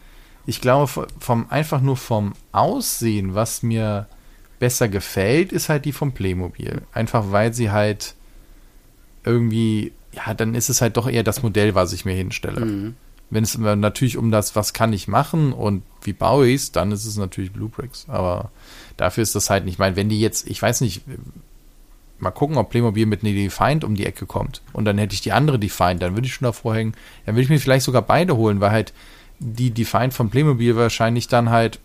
Ich 0.47 0.61
glaube, 0.61 1.07
vom 1.19 1.47
einfach 1.51 1.81
nur 1.81 1.97
vom 1.97 2.35
Aussehen, 2.53 3.35
was 3.35 3.63
mir 3.63 4.07
besser 4.59 4.89
gefällt, 4.89 5.53
ist 5.53 5.69
halt 5.69 5.85
die 5.85 5.93
vom 5.93 6.13
Playmobil. 6.13 6.83
Einfach 6.93 7.33
weil 7.33 7.53
sie 7.53 7.71
halt 7.71 8.15
irgendwie, 9.25 9.93
ja, 10.13 10.35
dann 10.35 10.55
ist 10.55 10.69
es 10.69 10.81
halt 10.81 10.97
doch 10.97 11.09
eher 11.09 11.23
das 11.23 11.43
Modell, 11.43 11.75
was 11.75 11.93
ich 11.93 12.05
mir 12.05 12.15
hinstelle. 12.15 12.65
Mhm. 12.65 12.97
Wenn 13.31 13.45
es 13.45 13.59
natürlich 13.59 14.17
um 14.17 14.31
das, 14.31 14.57
was 14.57 14.73
kann 14.73 14.93
ich 14.93 15.07
machen 15.07 15.53
und 15.53 15.83
wie 16.03 16.15
baue 16.15 16.49
ich 16.49 16.63
es, 16.63 16.73
dann 16.73 16.93
ist 16.93 17.05
es 17.05 17.17
natürlich 17.17 17.53
Bluebricks. 17.53 18.07
Aber 18.09 18.51
dafür 18.97 19.23
ist 19.23 19.35
das 19.35 19.51
halt 19.51 19.65
nicht. 19.65 19.75
Ich 19.75 19.79
meine, 19.79 19.97
wenn 19.97 20.09
die 20.09 20.21
jetzt, 20.21 20.49
ich 20.49 20.63
weiß 20.63 20.81
nicht, 20.81 21.03
mal 22.19 22.31
gucken, 22.31 22.57
ob 22.57 22.71
Playmobil 22.71 23.07
mit 23.07 23.23
einer 23.23 23.35
Defiant 23.35 23.85
um 23.85 23.95
die 23.95 24.07
Ecke 24.07 24.27
kommt. 24.27 24.63
Und 24.73 24.87
dann 24.87 24.99
hätte 24.99 25.15
ich 25.15 25.21
die 25.21 25.33
andere 25.33 25.59
Defiant, 25.59 26.03
dann 26.03 26.15
würde 26.15 26.27
ich 26.27 26.35
schon 26.35 26.47
davor 26.47 26.75
hängen. 26.75 26.95
Dann 27.27 27.35
würde 27.35 27.43
ich 27.43 27.51
mir 27.51 27.61
vielleicht 27.61 27.85
sogar 27.85 28.03
beide 28.03 28.37
holen, 28.37 28.61
weil 28.61 28.71
halt 28.71 28.93
die 29.41 29.71
Defiant 29.71 30.15
von 30.15 30.31
Playmobil 30.31 30.75
wahrscheinlich 30.75 31.29
dann 31.29 31.51
halt, 31.51 31.81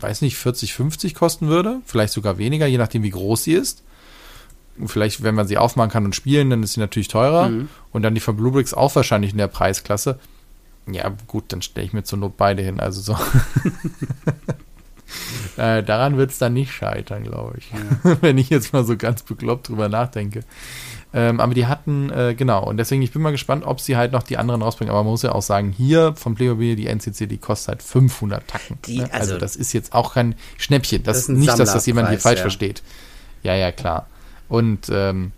weiß 0.00 0.22
nicht, 0.22 0.36
40, 0.36 0.72
50 0.72 1.14
kosten 1.14 1.48
würde. 1.48 1.80
Vielleicht 1.84 2.12
sogar 2.12 2.38
weniger, 2.38 2.66
je 2.66 2.78
nachdem, 2.78 3.02
wie 3.02 3.10
groß 3.10 3.44
sie 3.44 3.52
ist. 3.52 3.82
Vielleicht, 4.86 5.22
wenn 5.22 5.34
man 5.34 5.46
sie 5.46 5.58
aufmachen 5.58 5.90
kann 5.90 6.04
und 6.04 6.16
spielen, 6.16 6.50
dann 6.50 6.62
ist 6.62 6.72
sie 6.72 6.80
natürlich 6.80 7.08
teurer. 7.08 7.48
Mhm. 7.48 7.68
Und 7.92 8.02
dann 8.02 8.14
die 8.14 8.20
von 8.20 8.36
Bluebricks 8.36 8.72
auch 8.72 8.94
wahrscheinlich 8.96 9.32
in 9.32 9.38
der 9.38 9.48
Preisklasse. 9.48 10.18
Ja, 10.90 11.12
gut, 11.26 11.44
dann 11.48 11.62
stelle 11.62 11.86
ich 11.86 11.92
mir 11.92 12.04
zur 12.04 12.18
Not 12.18 12.36
beide 12.36 12.62
hin. 12.62 12.78
Also 12.80 13.00
so. 13.00 13.16
äh, 15.56 15.82
daran 15.82 16.16
wird 16.16 16.30
es 16.30 16.38
dann 16.38 16.52
nicht 16.52 16.72
scheitern, 16.72 17.24
glaube 17.24 17.58
ich. 17.58 17.70
Ja. 17.70 18.16
Wenn 18.20 18.38
ich 18.38 18.50
jetzt 18.50 18.72
mal 18.72 18.84
so 18.84 18.96
ganz 18.96 19.22
bekloppt 19.22 19.68
drüber 19.68 19.88
nachdenke. 19.88 20.40
Ähm, 21.14 21.40
aber 21.40 21.54
die 21.54 21.66
hatten, 21.66 22.10
äh, 22.10 22.34
genau, 22.34 22.64
und 22.64 22.76
deswegen, 22.76 23.00
ich 23.00 23.12
bin 23.12 23.22
mal 23.22 23.30
gespannt, 23.30 23.64
ob 23.64 23.80
sie 23.80 23.96
halt 23.96 24.12
noch 24.12 24.24
die 24.24 24.36
anderen 24.36 24.62
rausbringen. 24.62 24.90
Aber 24.90 25.04
man 25.04 25.12
muss 25.12 25.22
ja 25.22 25.32
auch 25.32 25.42
sagen, 25.42 25.70
hier 25.70 26.14
vom 26.16 26.34
Playmobil, 26.34 26.74
die 26.74 26.88
NCC, 26.88 27.26
die 27.26 27.38
kostet 27.38 27.68
halt 27.68 27.82
500 27.82 28.46
Tacken. 28.48 28.78
Die, 28.86 28.98
ne? 28.98 29.04
also, 29.04 29.34
also, 29.34 29.38
das 29.38 29.54
ist 29.56 29.72
jetzt 29.72 29.94
auch 29.94 30.14
kein 30.14 30.34
Schnäppchen. 30.58 31.04
Das, 31.04 31.18
das 31.18 31.28
ist 31.28 31.38
nicht, 31.38 31.58
dass 31.58 31.72
das 31.72 31.86
jemand 31.86 32.08
hier 32.08 32.18
falsch 32.18 32.38
ja. 32.38 32.42
versteht. 32.42 32.82
Ja, 33.42 33.54
ja, 33.54 33.70
klar. 33.70 34.08
Und 34.48 34.88
ähm, 34.90 35.32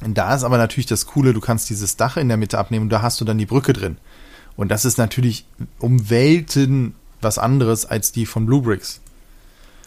da 0.00 0.34
ist 0.34 0.44
aber 0.44 0.58
natürlich 0.58 0.86
das 0.86 1.06
Coole, 1.06 1.32
du 1.32 1.40
kannst 1.40 1.68
dieses 1.70 1.96
Dach 1.96 2.16
in 2.16 2.28
der 2.28 2.36
Mitte 2.36 2.58
abnehmen 2.58 2.84
und 2.84 2.90
da 2.90 3.02
hast 3.02 3.20
du 3.20 3.24
dann 3.24 3.36
die 3.38 3.46
Brücke 3.46 3.72
drin. 3.72 3.98
Und 4.58 4.72
das 4.72 4.84
ist 4.84 4.98
natürlich 4.98 5.46
um 5.78 6.10
Welten 6.10 6.96
was 7.20 7.38
anderes 7.38 7.86
als 7.86 8.10
die 8.10 8.26
von 8.26 8.44
Blue 8.44 8.60
Bricks. 8.60 9.00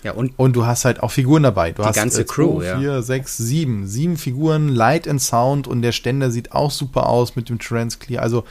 Ja, 0.01 0.13
und, 0.13 0.31
und 0.39 0.55
du 0.55 0.65
hast 0.65 0.85
halt 0.85 1.03
auch 1.03 1.11
Figuren 1.11 1.43
dabei. 1.43 1.71
Du 1.71 1.81
die 1.81 1.87
hast 1.89 1.95
ganze 1.95 2.21
äh, 2.21 2.23
Crew, 2.23 2.61
ja. 2.61 2.79
vier, 2.79 3.03
sechs, 3.03 3.35
sieben. 3.35 3.85
Sieben 3.85 4.15
Figuren, 4.15 4.69
Light 4.69 5.09
and 5.09 5.21
Sound 5.21 5.67
und 5.67 5.81
der 5.81 5.91
Ständer 5.91 6.31
sieht 6.31 6.53
auch 6.53 6.71
super 6.71 7.07
aus 7.07 7.35
mit 7.35 7.49
dem 7.49 7.59
Transclear. 7.59 8.23
Also, 8.23 8.45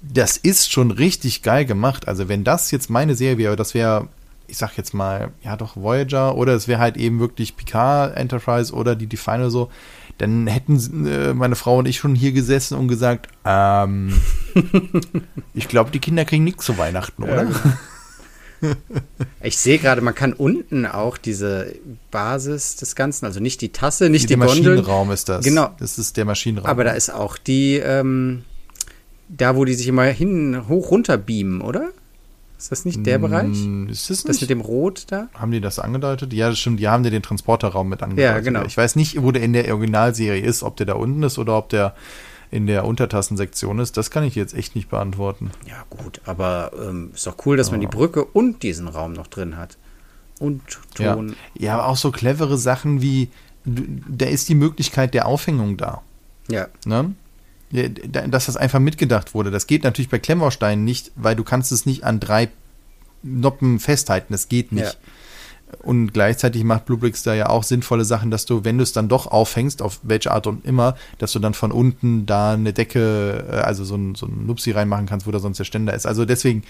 das 0.00 0.36
ist 0.36 0.70
schon 0.70 0.92
richtig 0.92 1.42
geil 1.42 1.64
gemacht. 1.64 2.06
Also, 2.06 2.28
wenn 2.28 2.44
das 2.44 2.70
jetzt 2.70 2.88
meine 2.88 3.16
Serie 3.16 3.38
wäre, 3.38 3.56
das 3.56 3.74
wäre, 3.74 4.06
ich 4.46 4.56
sag 4.56 4.76
jetzt 4.76 4.94
mal, 4.94 5.32
ja 5.42 5.56
doch 5.56 5.76
Voyager 5.76 6.36
oder 6.36 6.54
es 6.54 6.68
wäre 6.68 6.80
halt 6.80 6.96
eben 6.96 7.18
wirklich 7.18 7.56
Picard 7.56 8.16
Enterprise 8.16 8.72
oder 8.72 8.94
die 8.94 9.08
Define 9.08 9.38
oder 9.38 9.50
so, 9.50 9.70
dann 10.18 10.46
hätten 10.46 11.06
äh, 11.06 11.34
meine 11.34 11.56
Frau 11.56 11.78
und 11.78 11.86
ich 11.86 11.96
schon 11.96 12.14
hier 12.14 12.32
gesessen 12.32 12.76
und 12.76 12.88
gesagt, 12.88 13.28
ähm, 13.44 14.12
ich 15.54 15.68
glaube, 15.68 15.90
die 15.90 15.98
Kinder 15.98 16.24
kriegen 16.24 16.44
nichts 16.44 16.64
zu 16.64 16.78
Weihnachten, 16.78 17.22
oder? 17.22 17.46
Genau. 17.46 17.58
Ich 19.42 19.58
sehe 19.58 19.78
gerade, 19.78 20.00
man 20.00 20.14
kann 20.14 20.32
unten 20.32 20.86
auch 20.86 21.18
diese 21.18 21.74
Basis 22.10 22.76
des 22.76 22.96
Ganzen, 22.96 23.26
also 23.26 23.38
nicht 23.38 23.60
die 23.60 23.70
Tasse, 23.70 24.08
nicht 24.08 24.30
die, 24.30 24.34
die 24.34 24.40
Gondel. 24.40 24.48
Maschinenraum 24.48 25.10
ist 25.10 25.28
das. 25.28 25.44
Genau. 25.44 25.70
Das 25.78 25.98
ist 25.98 26.16
der 26.16 26.24
Maschinenraum. 26.24 26.70
Aber 26.70 26.84
da 26.84 26.92
ist 26.92 27.10
auch 27.10 27.36
die, 27.36 27.76
ähm, 27.76 28.44
da 29.28 29.56
wo 29.56 29.66
die 29.66 29.74
sich 29.74 29.88
immer 29.88 30.04
hin, 30.04 30.62
hoch 30.68 30.90
runter 30.90 31.18
beamen, 31.18 31.60
oder? 31.60 31.90
Ist 32.58 32.70
das 32.70 32.84
nicht 32.84 33.04
der 33.04 33.18
Bereich? 33.18 33.56
Hm, 33.56 33.88
ist 33.88 34.08
das, 34.08 34.24
nicht? 34.24 34.28
das 34.28 34.40
mit 34.40 34.50
dem 34.50 34.60
Rot 34.60 35.06
da? 35.08 35.28
Haben 35.34 35.50
die 35.50 35.60
das 35.60 35.78
angedeutet? 35.78 36.32
Ja, 36.32 36.48
das 36.48 36.58
stimmt. 36.58 36.80
Die 36.80 36.88
haben 36.88 37.02
dir 37.02 37.10
den 37.10 37.22
Transporterraum 37.22 37.88
mit 37.88 38.02
angedeutet. 38.02 38.34
Ja, 38.34 38.40
genau. 38.40 38.64
Ich 38.64 38.76
weiß 38.76 38.96
nicht, 38.96 39.22
wo 39.22 39.32
der 39.32 39.42
in 39.42 39.52
der 39.52 39.68
Originalserie 39.72 40.40
ist, 40.40 40.62
ob 40.62 40.76
der 40.76 40.86
da 40.86 40.94
unten 40.94 41.22
ist 41.24 41.38
oder 41.38 41.58
ob 41.58 41.68
der 41.68 41.94
in 42.50 42.66
der 42.66 42.84
Untertassensektion 42.84 43.80
ist. 43.80 43.96
Das 43.96 44.10
kann 44.12 44.22
ich 44.22 44.36
jetzt 44.36 44.54
echt 44.54 44.76
nicht 44.76 44.88
beantworten. 44.88 45.50
Ja, 45.66 45.84
gut, 45.90 46.20
aber 46.24 46.70
ähm, 46.80 47.10
ist 47.12 47.26
doch 47.26 47.36
cool, 47.44 47.56
dass 47.56 47.66
ja. 47.68 47.72
man 47.72 47.80
die 47.80 47.88
Brücke 47.88 48.24
und 48.24 48.62
diesen 48.62 48.86
Raum 48.86 49.12
noch 49.12 49.26
drin 49.26 49.56
hat. 49.56 49.76
Und 50.38 50.62
Ton. 50.94 51.34
Ja, 51.54 51.64
ja 51.64 51.74
aber 51.74 51.88
auch 51.88 51.96
so 51.96 52.12
clevere 52.12 52.56
Sachen 52.56 53.02
wie, 53.02 53.30
da 53.64 54.26
ist 54.26 54.48
die 54.48 54.54
Möglichkeit 54.54 55.14
der 55.14 55.26
Aufhängung 55.26 55.76
da. 55.76 56.02
Ja. 56.48 56.68
Ne? 56.86 57.14
Dass 57.74 58.46
das 58.46 58.56
einfach 58.56 58.78
mitgedacht 58.78 59.34
wurde. 59.34 59.50
Das 59.50 59.66
geht 59.66 59.82
natürlich 59.82 60.08
bei 60.08 60.18
Klemmbausteinen 60.18 60.84
nicht, 60.84 61.10
weil 61.16 61.34
du 61.34 61.42
kannst 61.42 61.72
es 61.72 61.86
nicht 61.86 62.04
an 62.04 62.20
drei 62.20 62.48
Noppen 63.22 63.80
festhalten. 63.80 64.32
Das 64.32 64.48
geht 64.48 64.70
nicht. 64.70 64.84
Ja. 64.84 65.78
Und 65.82 66.12
gleichzeitig 66.12 66.62
macht 66.62 66.84
Bluebricks 66.84 67.22
da 67.22 67.34
ja 67.34 67.48
auch 67.48 67.64
sinnvolle 67.64 68.04
Sachen, 68.04 68.30
dass 68.30 68.46
du, 68.46 68.64
wenn 68.64 68.78
du 68.78 68.84
es 68.84 68.92
dann 68.92 69.08
doch 69.08 69.26
aufhängst, 69.26 69.82
auf 69.82 69.98
welche 70.02 70.30
Art 70.30 70.46
und 70.46 70.64
immer, 70.64 70.96
dass 71.18 71.32
du 71.32 71.38
dann 71.38 71.54
von 71.54 71.72
unten 71.72 72.26
da 72.26 72.52
eine 72.52 72.72
Decke, 72.72 73.44
äh, 73.50 73.56
also 73.56 73.84
so 73.84 73.96
ein, 73.96 74.14
so 74.14 74.26
ein 74.26 74.46
Nupsi 74.46 74.70
reinmachen 74.70 75.06
kannst, 75.06 75.26
wo 75.26 75.30
da 75.30 75.40
sonst 75.40 75.58
der 75.58 75.64
Ständer 75.64 75.94
ist. 75.94 76.06
Also 76.06 76.24
deswegen 76.24 76.62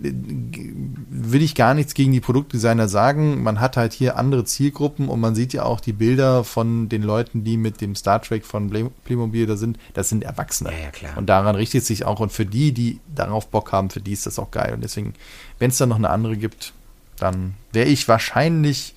will 0.00 1.42
ich 1.42 1.56
gar 1.56 1.74
nichts 1.74 1.94
gegen 1.94 2.12
die 2.12 2.20
Produktdesigner 2.20 2.88
sagen. 2.88 3.42
Man 3.42 3.60
hat 3.60 3.76
halt 3.76 3.92
hier 3.92 4.16
andere 4.16 4.44
Zielgruppen 4.44 5.08
und 5.08 5.18
man 5.18 5.34
sieht 5.34 5.52
ja 5.52 5.64
auch 5.64 5.80
die 5.80 5.92
Bilder 5.92 6.44
von 6.44 6.88
den 6.88 7.02
Leuten, 7.02 7.42
die 7.42 7.56
mit 7.56 7.80
dem 7.80 7.96
Star 7.96 8.22
Trek 8.22 8.44
von 8.44 8.70
Playmobil 9.04 9.46
da 9.46 9.56
sind. 9.56 9.78
Das 9.94 10.08
sind 10.08 10.22
Erwachsene. 10.22 10.70
Ja, 10.70 10.78
ja, 10.78 10.90
klar. 10.90 11.18
Und 11.18 11.26
daran 11.26 11.56
richtet 11.56 11.84
sich 11.84 12.04
auch. 12.04 12.20
Und 12.20 12.30
für 12.30 12.46
die, 12.46 12.72
die 12.72 13.00
darauf 13.12 13.48
Bock 13.48 13.72
haben, 13.72 13.90
für 13.90 14.00
die 14.00 14.12
ist 14.12 14.26
das 14.26 14.38
auch 14.38 14.52
geil. 14.52 14.72
Und 14.72 14.82
deswegen, 14.82 15.14
wenn 15.58 15.70
es 15.70 15.78
da 15.78 15.86
noch 15.86 15.96
eine 15.96 16.10
andere 16.10 16.36
gibt, 16.36 16.72
dann 17.18 17.54
wäre 17.72 17.88
ich 17.88 18.06
wahrscheinlich 18.06 18.94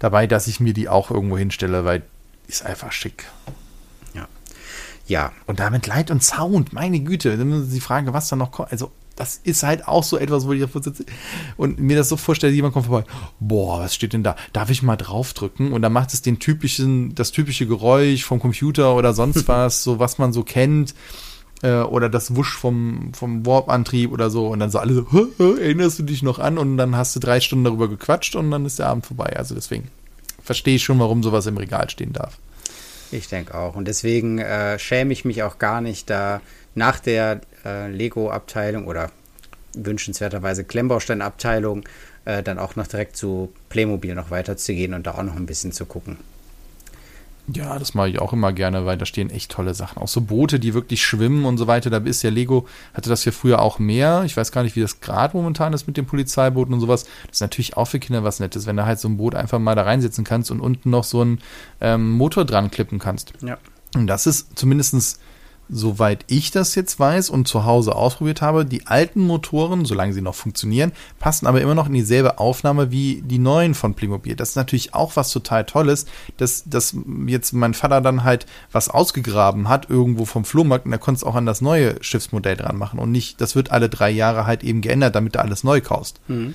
dabei, 0.00 0.26
dass 0.26 0.48
ich 0.48 0.58
mir 0.58 0.74
die 0.74 0.88
auch 0.88 1.12
irgendwo 1.12 1.38
hinstelle, 1.38 1.84
weil 1.84 2.02
ist 2.48 2.66
einfach 2.66 2.90
schick. 2.90 3.24
Ja. 4.14 4.26
Ja. 5.06 5.32
Und 5.46 5.60
damit 5.60 5.86
Light 5.86 6.10
und 6.10 6.24
Sound, 6.24 6.72
meine 6.72 6.98
Güte, 7.00 7.36
dann 7.36 7.52
ist 7.52 7.72
die 7.72 7.80
Frage, 7.80 8.12
was 8.12 8.28
da 8.28 8.34
noch 8.34 8.50
kommt. 8.50 8.72
Also, 8.72 8.90
das 9.16 9.40
ist 9.42 9.62
halt 9.62 9.86
auch 9.88 10.04
so 10.04 10.18
etwas, 10.18 10.46
wo 10.46 10.52
ich 10.52 10.60
davor 10.60 10.82
sitze 10.82 11.04
und 11.56 11.78
mir 11.78 11.96
das 11.96 12.08
so 12.08 12.16
vorstelle, 12.16 12.52
jemand 12.52 12.74
kommt 12.74 12.86
vorbei, 12.86 13.04
boah, 13.40 13.80
was 13.80 13.94
steht 13.94 14.12
denn 14.12 14.22
da? 14.22 14.36
Darf 14.52 14.70
ich 14.70 14.82
mal 14.82 14.96
draufdrücken? 14.96 15.72
Und 15.72 15.82
dann 15.82 15.92
macht 15.92 16.12
es 16.12 16.22
den 16.22 16.38
typischen, 16.38 17.14
das 17.14 17.32
typische 17.32 17.66
Geräusch 17.66 18.24
vom 18.24 18.40
Computer 18.40 18.94
oder 18.96 19.12
sonst 19.12 19.48
was, 19.48 19.82
so 19.82 19.98
was 19.98 20.18
man 20.18 20.32
so 20.32 20.42
kennt 20.42 20.94
äh, 21.62 21.80
oder 21.80 22.08
das 22.08 22.36
Wusch 22.36 22.56
vom, 22.56 23.12
vom 23.14 23.46
Warp-Antrieb 23.46 24.12
oder 24.12 24.30
so 24.30 24.48
und 24.48 24.58
dann 24.58 24.70
so 24.70 24.78
alle 24.78 24.94
so, 24.94 25.06
erinnerst 25.38 25.98
du 25.98 26.02
dich 26.02 26.22
noch 26.22 26.38
an 26.38 26.58
und 26.58 26.76
dann 26.76 26.96
hast 26.96 27.16
du 27.16 27.20
drei 27.20 27.40
Stunden 27.40 27.64
darüber 27.64 27.88
gequatscht 27.88 28.36
und 28.36 28.50
dann 28.50 28.66
ist 28.66 28.78
der 28.78 28.88
Abend 28.88 29.06
vorbei. 29.06 29.36
Also 29.36 29.54
deswegen 29.54 29.88
verstehe 30.42 30.76
ich 30.76 30.82
schon, 30.82 30.98
warum 30.98 31.22
sowas 31.22 31.46
im 31.46 31.56
Regal 31.56 31.88
stehen 31.88 32.12
darf. 32.12 32.38
Ich 33.12 33.28
denke 33.28 33.54
auch. 33.54 33.76
Und 33.76 33.86
deswegen 33.86 34.38
äh, 34.38 34.78
schäme 34.78 35.12
ich 35.12 35.24
mich 35.24 35.42
auch 35.42 35.58
gar 35.58 35.80
nicht, 35.80 36.08
da 36.08 36.40
nach 36.74 37.00
der 37.00 37.40
äh, 37.64 37.90
Lego-Abteilung 37.90 38.86
oder 38.86 39.10
wünschenswerterweise 39.74 40.64
Klemmbausteinabteilung, 40.64 41.84
äh, 42.24 42.42
dann 42.42 42.58
auch 42.58 42.76
noch 42.76 42.86
direkt 42.86 43.16
zu 43.16 43.52
Playmobil 43.68 44.14
noch 44.14 44.30
weiterzugehen 44.30 44.94
und 44.94 45.06
da 45.06 45.12
auch 45.12 45.22
noch 45.22 45.36
ein 45.36 45.46
bisschen 45.46 45.72
zu 45.72 45.86
gucken. 45.86 46.18
Ja, 47.48 47.76
das 47.78 47.94
mache 47.94 48.08
ich 48.08 48.20
auch 48.20 48.32
immer 48.32 48.52
gerne, 48.52 48.86
weil 48.86 48.96
da 48.96 49.04
stehen 49.04 49.28
echt 49.28 49.50
tolle 49.50 49.74
Sachen. 49.74 50.00
Auch 50.00 50.08
so 50.08 50.20
Boote, 50.20 50.60
die 50.60 50.74
wirklich 50.74 51.02
schwimmen 51.04 51.44
und 51.44 51.58
so 51.58 51.66
weiter. 51.66 51.90
Da 51.90 51.98
ist 51.98 52.22
ja 52.22 52.30
Lego, 52.30 52.68
hatte 52.94 53.10
das 53.10 53.24
ja 53.24 53.32
früher 53.32 53.60
auch 53.60 53.80
mehr. 53.80 54.22
Ich 54.24 54.36
weiß 54.36 54.52
gar 54.52 54.62
nicht, 54.62 54.76
wie 54.76 54.80
das 54.80 55.00
gerade 55.00 55.36
momentan 55.36 55.72
ist 55.72 55.88
mit 55.88 55.96
den 55.96 56.06
Polizeibooten 56.06 56.72
und 56.72 56.80
sowas. 56.80 57.04
Das 57.26 57.36
ist 57.36 57.40
natürlich 57.40 57.76
auch 57.76 57.86
für 57.86 57.98
Kinder 57.98 58.22
was 58.22 58.38
Nettes, 58.38 58.66
wenn 58.66 58.76
du 58.76 58.86
halt 58.86 59.00
so 59.00 59.08
ein 59.08 59.16
Boot 59.16 59.34
einfach 59.34 59.58
mal 59.58 59.74
da 59.74 59.82
reinsetzen 59.82 60.22
kannst 60.22 60.52
und 60.52 60.60
unten 60.60 60.90
noch 60.90 61.02
so 61.02 61.20
einen 61.20 61.40
ähm, 61.80 62.12
Motor 62.12 62.44
dran 62.44 62.70
klippen 62.70 63.00
kannst. 63.00 63.32
Ja. 63.42 63.58
Und 63.96 64.06
das 64.06 64.26
ist 64.26 64.56
zumindestens 64.56 65.18
soweit 65.72 66.24
ich 66.28 66.50
das 66.50 66.74
jetzt 66.74 67.00
weiß 67.00 67.30
und 67.30 67.48
zu 67.48 67.64
Hause 67.64 67.96
ausprobiert 67.96 68.42
habe, 68.42 68.66
die 68.66 68.86
alten 68.86 69.22
Motoren, 69.22 69.86
solange 69.86 70.12
sie 70.12 70.20
noch 70.20 70.34
funktionieren, 70.34 70.92
passen 71.18 71.46
aber 71.46 71.62
immer 71.62 71.74
noch 71.74 71.86
in 71.86 71.94
dieselbe 71.94 72.38
Aufnahme 72.38 72.92
wie 72.92 73.22
die 73.22 73.38
neuen 73.38 73.74
von 73.74 73.94
Playmobil. 73.94 74.36
Das 74.36 74.50
ist 74.50 74.56
natürlich 74.56 74.92
auch 74.92 75.16
was 75.16 75.30
total 75.30 75.64
Tolles, 75.64 76.04
dass, 76.36 76.64
dass 76.66 76.94
jetzt 77.26 77.54
mein 77.54 77.72
Vater 77.72 78.02
dann 78.02 78.22
halt 78.22 78.44
was 78.70 78.90
ausgegraben 78.90 79.70
hat, 79.70 79.88
irgendwo 79.88 80.26
vom 80.26 80.44
Flohmarkt 80.44 80.84
und 80.84 80.92
er 80.92 80.98
konnte 80.98 81.20
es 81.20 81.24
auch 81.24 81.36
an 81.36 81.46
das 81.46 81.62
neue 81.62 81.96
Schiffsmodell 82.04 82.56
dran 82.56 82.76
machen 82.76 82.98
und 82.98 83.10
nicht, 83.10 83.40
das 83.40 83.56
wird 83.56 83.70
alle 83.70 83.88
drei 83.88 84.10
Jahre 84.10 84.46
halt 84.46 84.62
eben 84.62 84.82
geändert, 84.82 85.14
damit 85.14 85.34
du 85.34 85.40
alles 85.40 85.64
neu 85.64 85.80
kaufst. 85.80 86.20
Mhm. 86.28 86.54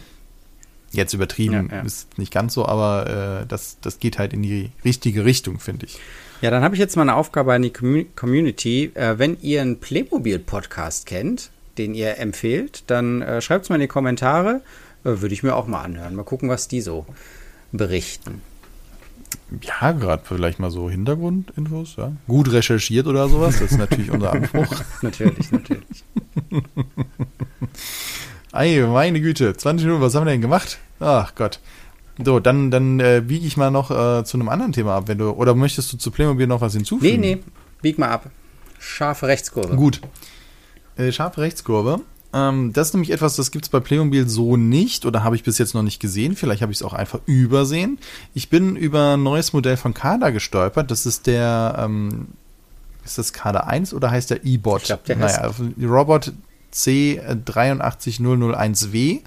Jetzt 0.92 1.14
übertrieben, 1.14 1.70
ja, 1.72 1.78
ja. 1.78 1.82
ist 1.82 2.18
nicht 2.20 2.32
ganz 2.32 2.54
so, 2.54 2.66
aber 2.66 3.42
äh, 3.42 3.46
das, 3.48 3.78
das 3.82 4.00
geht 4.00 4.20
halt 4.20 4.32
in 4.32 4.44
die 4.44 4.70
richtige 4.86 5.26
Richtung, 5.26 5.60
finde 5.60 5.88
ich. 5.88 6.00
Ja, 6.42 6.52
dann 6.52 6.64
habe 6.64 6.76
ich 6.76 6.80
jetzt 6.80 6.96
mal 6.96 7.02
eine 7.02 7.16
Aufgabe 7.16 7.54
an 7.54 7.64
die 7.64 7.72
Community. 7.72 8.92
Äh, 8.94 9.18
wenn 9.18 9.40
ihr 9.42 9.62
einen 9.62 9.80
Playmobil-Podcast 9.80 11.08
kennt, 11.08 11.50
den 11.78 11.96
ihr 11.96 12.20
empfehlt, 12.20 12.84
dann 12.88 13.22
äh, 13.24 13.42
schreibt 13.42 13.64
es 13.64 13.70
mal 13.70 13.76
in 13.76 13.82
die 13.82 13.88
Kommentare. 13.88 14.62
Äh, 15.04 15.22
Würde 15.22 15.34
ich 15.34 15.42
mir 15.42 15.56
auch 15.56 15.68
mal 15.68 15.82
anhören. 15.82 16.16
Mal 16.16 16.24
gucken, 16.24 16.48
was 16.48 16.68
die 16.68 16.82
so 16.82 17.08
berichten. 17.72 18.42
Ja, 19.62 19.94
gerade 19.94 20.24
vielleicht 20.26 20.60
mal 20.60 20.70
so 20.72 20.90
Hintergrundinfos, 20.90 21.96
ja. 21.98 22.12
Gut 22.28 22.52
recherchiert 22.52 23.08
oder 23.08 23.30
sowas, 23.30 23.60
das 23.60 23.72
ist 23.72 23.78
natürlich 23.78 24.12
unser 24.12 24.34
Anspruch. 24.34 24.68
natürlich, 25.02 25.52
natürlich. 25.52 26.04
Ei, 28.52 28.86
meine 28.88 29.22
Güte, 29.22 29.56
20 29.56 29.86
Minuten, 29.86 30.04
was 30.04 30.16
haben 30.16 30.26
wir 30.26 30.32
denn 30.32 30.42
gemacht? 30.42 30.80
Ach 31.00 31.34
Gott. 31.36 31.60
So, 32.24 32.40
dann, 32.40 32.72
dann 32.72 33.00
äh, 33.00 33.22
biege 33.26 33.46
ich 33.46 33.58
mal 33.58 33.72
noch 33.72 33.92
äh, 33.92 34.24
zu 34.24 34.38
einem 34.38 34.50
anderen 34.50 34.72
Thema 34.72 34.96
ab, 34.96 35.08
wenn 35.08 35.18
du. 35.18 35.32
Oder 35.32 35.56
möchtest 35.56 35.92
du 35.94 35.98
zu 35.98 36.12
Playmobil 36.12 36.48
noch 36.48 36.62
was 36.62 36.74
hinzufügen? 36.74 37.22
Nee, 37.22 37.36
nee, 37.36 37.44
bieg 37.82 38.00
mal 38.00 38.10
ab. 38.10 38.30
Scharfe 38.80 39.28
Rechtskurve. 39.28 39.76
Gut. 39.76 40.02
Äh, 40.96 41.12
scharfe 41.12 41.42
Rechtskurve. 41.42 42.02
Ähm, 42.34 42.74
das 42.74 42.88
ist 42.88 42.94
nämlich 42.94 43.12
etwas, 43.12 43.36
das 43.36 43.52
gibt 43.52 43.66
es 43.66 43.70
bei 43.70 43.80
Playmobil 43.80 44.28
so 44.28 44.58
nicht 44.58 45.06
oder 45.06 45.24
habe 45.24 45.36
ich 45.36 45.44
bis 45.44 45.60
jetzt 45.60 45.74
noch 45.74 45.84
nicht 45.84 46.00
gesehen. 46.00 46.36
Vielleicht 46.36 46.62
habe 46.62 46.72
ich 46.72 46.80
es 46.80 46.84
auch 46.84 46.94
einfach 46.94 47.20
übersehen. 47.26 48.00
Ich 48.34 48.50
bin 48.50 48.76
über 48.76 49.16
ein 49.16 49.24
neues 49.24 49.54
Modell 49.54 49.78
von 49.78 49.94
Kada 49.94 50.32
gestolpert. 50.32 50.92
Das 50.92 51.06
ist 51.06 51.28
der, 51.28 51.78
ähm, 51.80 52.28
ist 53.06 53.18
das 53.18 53.32
Kada 53.32 53.62
1 53.62 53.94
oder 53.94 54.12
heißt 54.12 54.32
der 54.32 54.44
E-Bot? 54.44 54.82
Ich 54.82 54.88
glaube, 54.88 55.04
der 55.08 55.16
naja, 55.18 55.44
heißt... 55.44 55.62
Robot 55.82 56.34
C83001W 56.74 59.22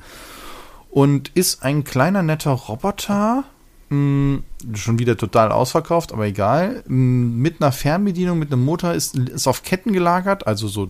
und 0.91 1.31
ist 1.35 1.63
ein 1.63 1.85
kleiner 1.85 2.23
netter 2.23 2.53
Roboter. 2.53 3.45
Hm, 3.91 4.45
schon 4.75 5.01
wieder 5.01 5.17
total 5.17 5.51
ausverkauft, 5.51 6.13
aber 6.13 6.27
egal. 6.27 6.85
Hm, 6.87 7.39
mit 7.39 7.61
einer 7.61 7.73
Fernbedienung, 7.73 8.39
mit 8.39 8.53
einem 8.53 8.65
Motor 8.65 8.93
ist, 8.93 9.17
ist 9.17 9.49
auf 9.49 9.65
Ketten 9.65 9.93
gelagert. 9.93 10.47
Also 10.47 10.69
so 10.69 10.89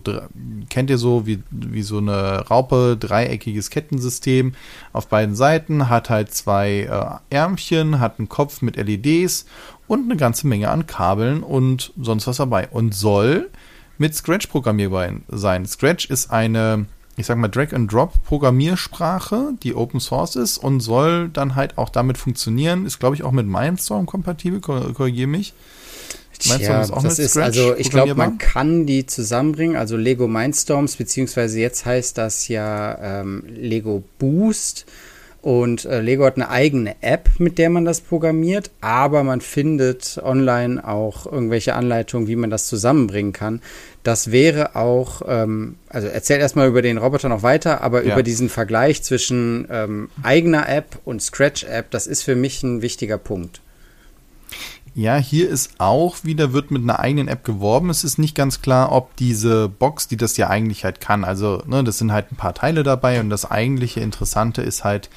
kennt 0.69 0.89
ihr 0.91 0.99
so 0.99 1.25
wie, 1.25 1.41
wie 1.49 1.81
so 1.81 1.97
eine 1.97 2.47
Raupe, 2.47 2.97
dreieckiges 2.99 3.71
Kettensystem 3.71 4.53
auf 4.93 5.07
beiden 5.07 5.35
Seiten, 5.35 5.89
hat 5.89 6.11
halt 6.11 6.31
zwei 6.33 7.21
äh, 7.31 7.35
Ärmchen, 7.35 7.99
hat 7.99 8.19
einen 8.19 8.29
Kopf 8.29 8.61
mit 8.61 8.75
LEDs 8.75 9.45
und 9.87 10.05
eine 10.05 10.17
ganze 10.17 10.45
Menge 10.45 10.69
an 10.69 10.85
Kabeln 10.85 11.41
und 11.41 11.93
sonst 11.99 12.27
was 12.27 12.37
dabei. 12.37 12.67
Und 12.69 12.93
soll 12.93 13.49
mit 13.97 14.15
Scratch 14.15 14.47
programmierbar 14.47 15.09
sein. 15.27 15.65
Scratch 15.65 16.05
ist 16.05 16.31
eine 16.31 16.85
ich 17.17 17.25
sag 17.25 17.37
mal, 17.37 17.49
Drag-and-Drop-Programmiersprache, 17.49 19.53
die 19.61 19.75
Open 19.75 19.99
Source 19.99 20.37
ist 20.37 20.57
und 20.57 20.79
soll 20.79 21.27
dann 21.29 21.55
halt 21.55 21.77
auch 21.77 21.89
damit 21.89 22.17
funktionieren. 22.17 22.85
Ist, 22.85 22.99
glaube 22.99 23.15
ich, 23.15 23.23
auch 23.23 23.31
mit 23.31 23.47
Mindstorm 23.47 24.05
kompatibel, 24.05 24.61
korrigiere 24.61 25.27
mich. 25.27 25.53
Mindstorm 26.47 26.81
ist 26.81 26.91
auch 26.91 27.03
das 27.03 27.19
ist, 27.19 27.37
also 27.37 27.75
ich 27.75 27.91
glaube, 27.91 28.15
man 28.15 28.37
kann 28.37 28.85
die 28.85 29.05
zusammenbringen, 29.05 29.75
also 29.75 29.97
Lego 29.97 30.27
Mindstorms, 30.27 30.95
beziehungsweise 30.95 31.59
jetzt 31.59 31.85
heißt 31.85 32.17
das 32.17 32.47
ja 32.47 33.21
ähm, 33.21 33.43
Lego 33.47 34.03
Boost. 34.17 34.85
Und 35.41 35.85
äh, 35.85 36.01
Lego 36.01 36.25
hat 36.25 36.35
eine 36.35 36.49
eigene 36.49 36.95
App, 37.01 37.29
mit 37.39 37.57
der 37.57 37.71
man 37.71 37.83
das 37.83 37.99
programmiert, 37.99 38.69
aber 38.79 39.23
man 39.23 39.41
findet 39.41 40.21
online 40.23 40.87
auch 40.87 41.25
irgendwelche 41.25 41.73
Anleitungen, 41.73 42.27
wie 42.27 42.35
man 42.35 42.51
das 42.51 42.67
zusammenbringen 42.67 43.33
kann. 43.33 43.59
Das 44.03 44.31
wäre 44.31 44.75
auch, 44.75 45.21
ähm, 45.27 45.75
also 45.89 46.07
erzähl 46.07 46.39
erstmal 46.39 46.67
über 46.67 46.81
den 46.81 46.97
Roboter 46.97 47.29
noch 47.29 47.43
weiter, 47.43 47.81
aber 47.81 48.03
ja. 48.03 48.13
über 48.13 48.23
diesen 48.23 48.49
Vergleich 48.49 49.03
zwischen 49.03 49.67
ähm, 49.69 50.09
eigener 50.23 50.67
App 50.67 50.99
und 51.05 51.21
Scratch-App, 51.21 51.91
das 51.91 52.07
ist 52.07 52.23
für 52.23 52.35
mich 52.35 52.63
ein 52.63 52.81
wichtiger 52.81 53.19
Punkt. 53.19 53.61
Ja, 54.93 55.15
hier 55.17 55.49
ist 55.49 55.75
auch 55.77 56.17
wieder, 56.23 56.51
wird 56.51 56.69
mit 56.69 56.81
einer 56.81 56.99
eigenen 56.99 57.29
App 57.29 57.45
geworben. 57.45 57.89
Es 57.89 58.03
ist 58.03 58.17
nicht 58.17 58.35
ganz 58.35 58.61
klar, 58.61 58.91
ob 58.91 59.15
diese 59.15 59.69
Box, 59.69 60.09
die 60.09 60.17
das 60.17 60.35
ja 60.35 60.49
eigentlich 60.49 60.83
halt 60.83 60.99
kann, 60.99 61.23
also 61.23 61.63
ne, 61.65 61.83
das 61.83 61.97
sind 61.97 62.11
halt 62.11 62.31
ein 62.31 62.35
paar 62.35 62.53
Teile 62.53 62.83
dabei 62.83 63.21
und 63.21 63.29
das 63.29 63.49
eigentliche 63.49 64.01
Interessante 64.01 64.61
ist 64.61 64.83
halt 64.83 65.09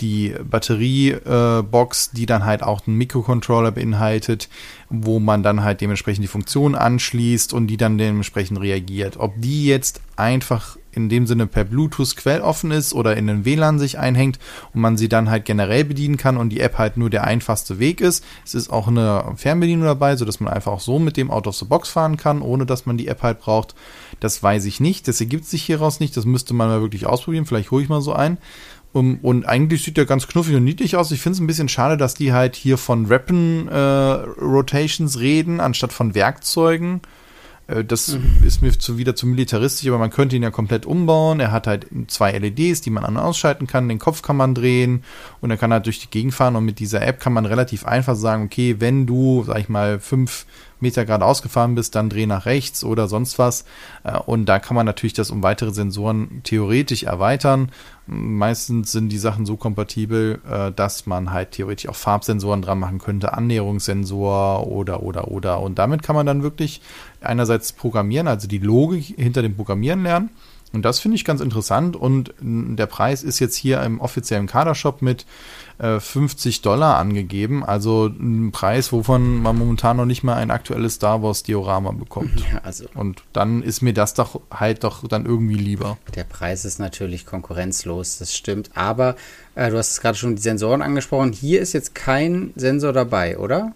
die 0.00 0.34
Batteriebox, 0.42 2.06
äh, 2.06 2.10
die 2.16 2.26
dann 2.26 2.44
halt 2.44 2.62
auch 2.62 2.86
einen 2.86 2.96
Mikrocontroller 2.96 3.72
beinhaltet, 3.72 4.48
wo 4.90 5.18
man 5.18 5.42
dann 5.42 5.62
halt 5.62 5.80
dementsprechend 5.80 6.24
die 6.24 6.28
Funktion 6.28 6.74
anschließt 6.74 7.52
und 7.52 7.66
die 7.66 7.76
dann 7.76 7.98
dementsprechend 7.98 8.60
reagiert. 8.60 9.18
Ob 9.18 9.34
die 9.36 9.66
jetzt 9.66 10.00
einfach 10.16 10.76
in 10.92 11.08
dem 11.08 11.26
Sinne 11.26 11.46
per 11.46 11.64
Bluetooth 11.64 12.16
quelloffen 12.16 12.70
ist 12.70 12.92
oder 12.92 13.16
in 13.16 13.26
den 13.26 13.44
WLAN 13.44 13.78
sich 13.78 13.98
einhängt 13.98 14.38
und 14.74 14.80
man 14.80 14.96
sie 14.96 15.08
dann 15.08 15.30
halt 15.30 15.44
generell 15.44 15.84
bedienen 15.84 16.16
kann 16.16 16.36
und 16.36 16.48
die 16.48 16.60
App 16.60 16.78
halt 16.78 16.96
nur 16.96 17.10
der 17.10 17.24
einfachste 17.24 17.78
Weg 17.78 18.00
ist. 18.00 18.24
Es 18.44 18.54
ist 18.54 18.70
auch 18.70 18.88
eine 18.88 19.32
Fernbedienung 19.36 19.84
dabei, 19.84 20.16
sodass 20.16 20.40
man 20.40 20.52
einfach 20.52 20.72
auch 20.72 20.80
so 20.80 20.98
mit 20.98 21.16
dem 21.16 21.30
Out 21.30 21.46
of 21.46 21.56
the 21.56 21.66
Box 21.66 21.88
fahren 21.88 22.16
kann, 22.16 22.42
ohne 22.42 22.66
dass 22.66 22.86
man 22.86 22.98
die 22.98 23.08
App 23.08 23.22
halt 23.22 23.40
braucht. 23.40 23.74
Das 24.20 24.42
weiß 24.42 24.64
ich 24.64 24.80
nicht. 24.80 25.06
Das 25.06 25.20
ergibt 25.20 25.44
sich 25.44 25.62
hieraus 25.62 26.00
nicht. 26.00 26.16
Das 26.16 26.24
müsste 26.24 26.54
man 26.54 26.68
mal 26.68 26.80
wirklich 26.80 27.06
ausprobieren. 27.06 27.46
Vielleicht 27.46 27.70
hole 27.70 27.82
ich 27.82 27.88
mal 27.88 28.00
so 28.00 28.12
ein. 28.12 28.38
Um, 28.98 29.18
und 29.22 29.46
eigentlich 29.46 29.84
sieht 29.84 29.96
der 29.96 30.06
ganz 30.06 30.26
knuffig 30.26 30.56
und 30.56 30.64
niedlich 30.64 30.96
aus. 30.96 31.10
Ich 31.10 31.20
finde 31.20 31.34
es 31.34 31.40
ein 31.40 31.46
bisschen 31.46 31.68
schade, 31.68 31.96
dass 31.96 32.14
die 32.14 32.32
halt 32.32 32.56
hier 32.56 32.78
von 32.78 33.08
Weapon 33.08 33.68
äh, 33.68 33.76
Rotations 33.76 35.18
reden, 35.20 35.60
anstatt 35.60 35.92
von 35.92 36.14
Werkzeugen. 36.14 37.00
Äh, 37.68 37.84
das 37.84 38.08
mhm. 38.08 38.44
ist 38.44 38.60
mir 38.62 38.76
zu, 38.76 38.98
wieder 38.98 39.14
zu 39.14 39.26
militaristisch, 39.26 39.86
aber 39.88 39.98
man 39.98 40.10
könnte 40.10 40.34
ihn 40.34 40.42
ja 40.42 40.50
komplett 40.50 40.86
umbauen. 40.86 41.38
Er 41.38 41.52
hat 41.52 41.68
halt 41.68 41.86
zwei 42.08 42.36
LEDs, 42.36 42.80
die 42.80 42.90
man 42.90 43.04
an- 43.04 43.16
und 43.16 43.22
ausschalten 43.22 43.68
kann. 43.68 43.88
Den 43.88 44.00
Kopf 44.00 44.22
kann 44.22 44.36
man 44.36 44.54
drehen 44.54 45.04
und 45.40 45.50
er 45.50 45.56
kann 45.56 45.72
halt 45.72 45.86
durch 45.86 46.00
die 46.00 46.10
Gegend 46.10 46.34
fahren. 46.34 46.56
Und 46.56 46.64
mit 46.64 46.80
dieser 46.80 47.06
App 47.06 47.20
kann 47.20 47.32
man 47.32 47.46
relativ 47.46 47.86
einfach 47.86 48.16
sagen, 48.16 48.44
okay, 48.44 48.76
wenn 48.80 49.06
du, 49.06 49.44
sag 49.46 49.58
ich 49.60 49.68
mal, 49.68 50.00
fünf 50.00 50.46
Meter 50.80 51.04
geradeaus 51.04 51.42
gefahren 51.42 51.74
bist, 51.74 51.94
dann 51.94 52.08
dreh 52.08 52.26
nach 52.26 52.46
rechts 52.46 52.84
oder 52.84 53.08
sonst 53.08 53.38
was. 53.38 53.64
Äh, 54.04 54.18
und 54.18 54.46
da 54.46 54.58
kann 54.58 54.74
man 54.74 54.86
natürlich 54.86 55.12
das 55.12 55.30
um 55.30 55.42
weitere 55.42 55.72
Sensoren 55.72 56.40
theoretisch 56.44 57.04
erweitern. 57.04 57.70
Meistens 58.06 58.92
sind 58.92 59.10
die 59.10 59.18
Sachen 59.18 59.46
so 59.46 59.56
kompatibel, 59.56 60.40
äh, 60.50 60.72
dass 60.72 61.06
man 61.06 61.32
halt 61.32 61.52
theoretisch 61.52 61.88
auch 61.88 61.96
Farbsensoren 61.96 62.62
dran 62.62 62.78
machen 62.78 62.98
könnte, 62.98 63.32
Annäherungssensor 63.32 64.66
oder, 64.66 65.02
oder, 65.02 65.28
oder. 65.28 65.60
Und 65.60 65.78
damit 65.78 66.02
kann 66.02 66.16
man 66.16 66.26
dann 66.26 66.42
wirklich 66.42 66.80
einerseits 67.20 67.72
programmieren, 67.72 68.28
also 68.28 68.48
die 68.48 68.58
Logik 68.58 69.14
hinter 69.16 69.42
dem 69.42 69.56
Programmieren 69.56 70.02
lernen 70.02 70.30
und 70.72 70.84
das 70.84 71.00
finde 71.00 71.16
ich 71.16 71.24
ganz 71.24 71.40
interessant. 71.40 71.96
Und 71.96 72.34
der 72.40 72.86
Preis 72.86 73.22
ist 73.22 73.38
jetzt 73.38 73.56
hier 73.56 73.82
im 73.82 74.00
offiziellen 74.00 74.46
Kadershop 74.46 75.00
mit 75.00 75.24
äh, 75.78 75.98
50 75.98 76.60
Dollar 76.60 76.98
angegeben. 76.98 77.64
Also 77.64 78.06
ein 78.06 78.52
Preis, 78.52 78.92
wovon 78.92 79.42
man 79.42 79.56
momentan 79.56 79.96
noch 79.96 80.04
nicht 80.04 80.24
mal 80.24 80.36
ein 80.36 80.50
aktuelles 80.50 80.94
Star 80.94 81.22
Wars 81.22 81.42
Diorama 81.42 81.92
bekommt. 81.92 82.40
Ja, 82.52 82.60
also 82.64 82.84
Und 82.94 83.22
dann 83.32 83.62
ist 83.62 83.80
mir 83.80 83.94
das 83.94 84.14
doch 84.14 84.40
halt 84.50 84.84
doch 84.84 85.06
dann 85.08 85.24
irgendwie 85.24 85.56
lieber. 85.56 85.96
Der 86.14 86.24
Preis 86.24 86.64
ist 86.64 86.78
natürlich 86.78 87.24
konkurrenzlos, 87.24 88.18
das 88.18 88.36
stimmt. 88.36 88.70
Aber 88.74 89.16
äh, 89.54 89.70
du 89.70 89.78
hast 89.78 89.92
es 89.92 90.00
gerade 90.00 90.18
schon 90.18 90.36
die 90.36 90.42
Sensoren 90.42 90.82
angesprochen. 90.82 91.32
Hier 91.32 91.60
ist 91.60 91.72
jetzt 91.72 91.94
kein 91.94 92.52
Sensor 92.56 92.92
dabei, 92.92 93.38
oder? 93.38 93.72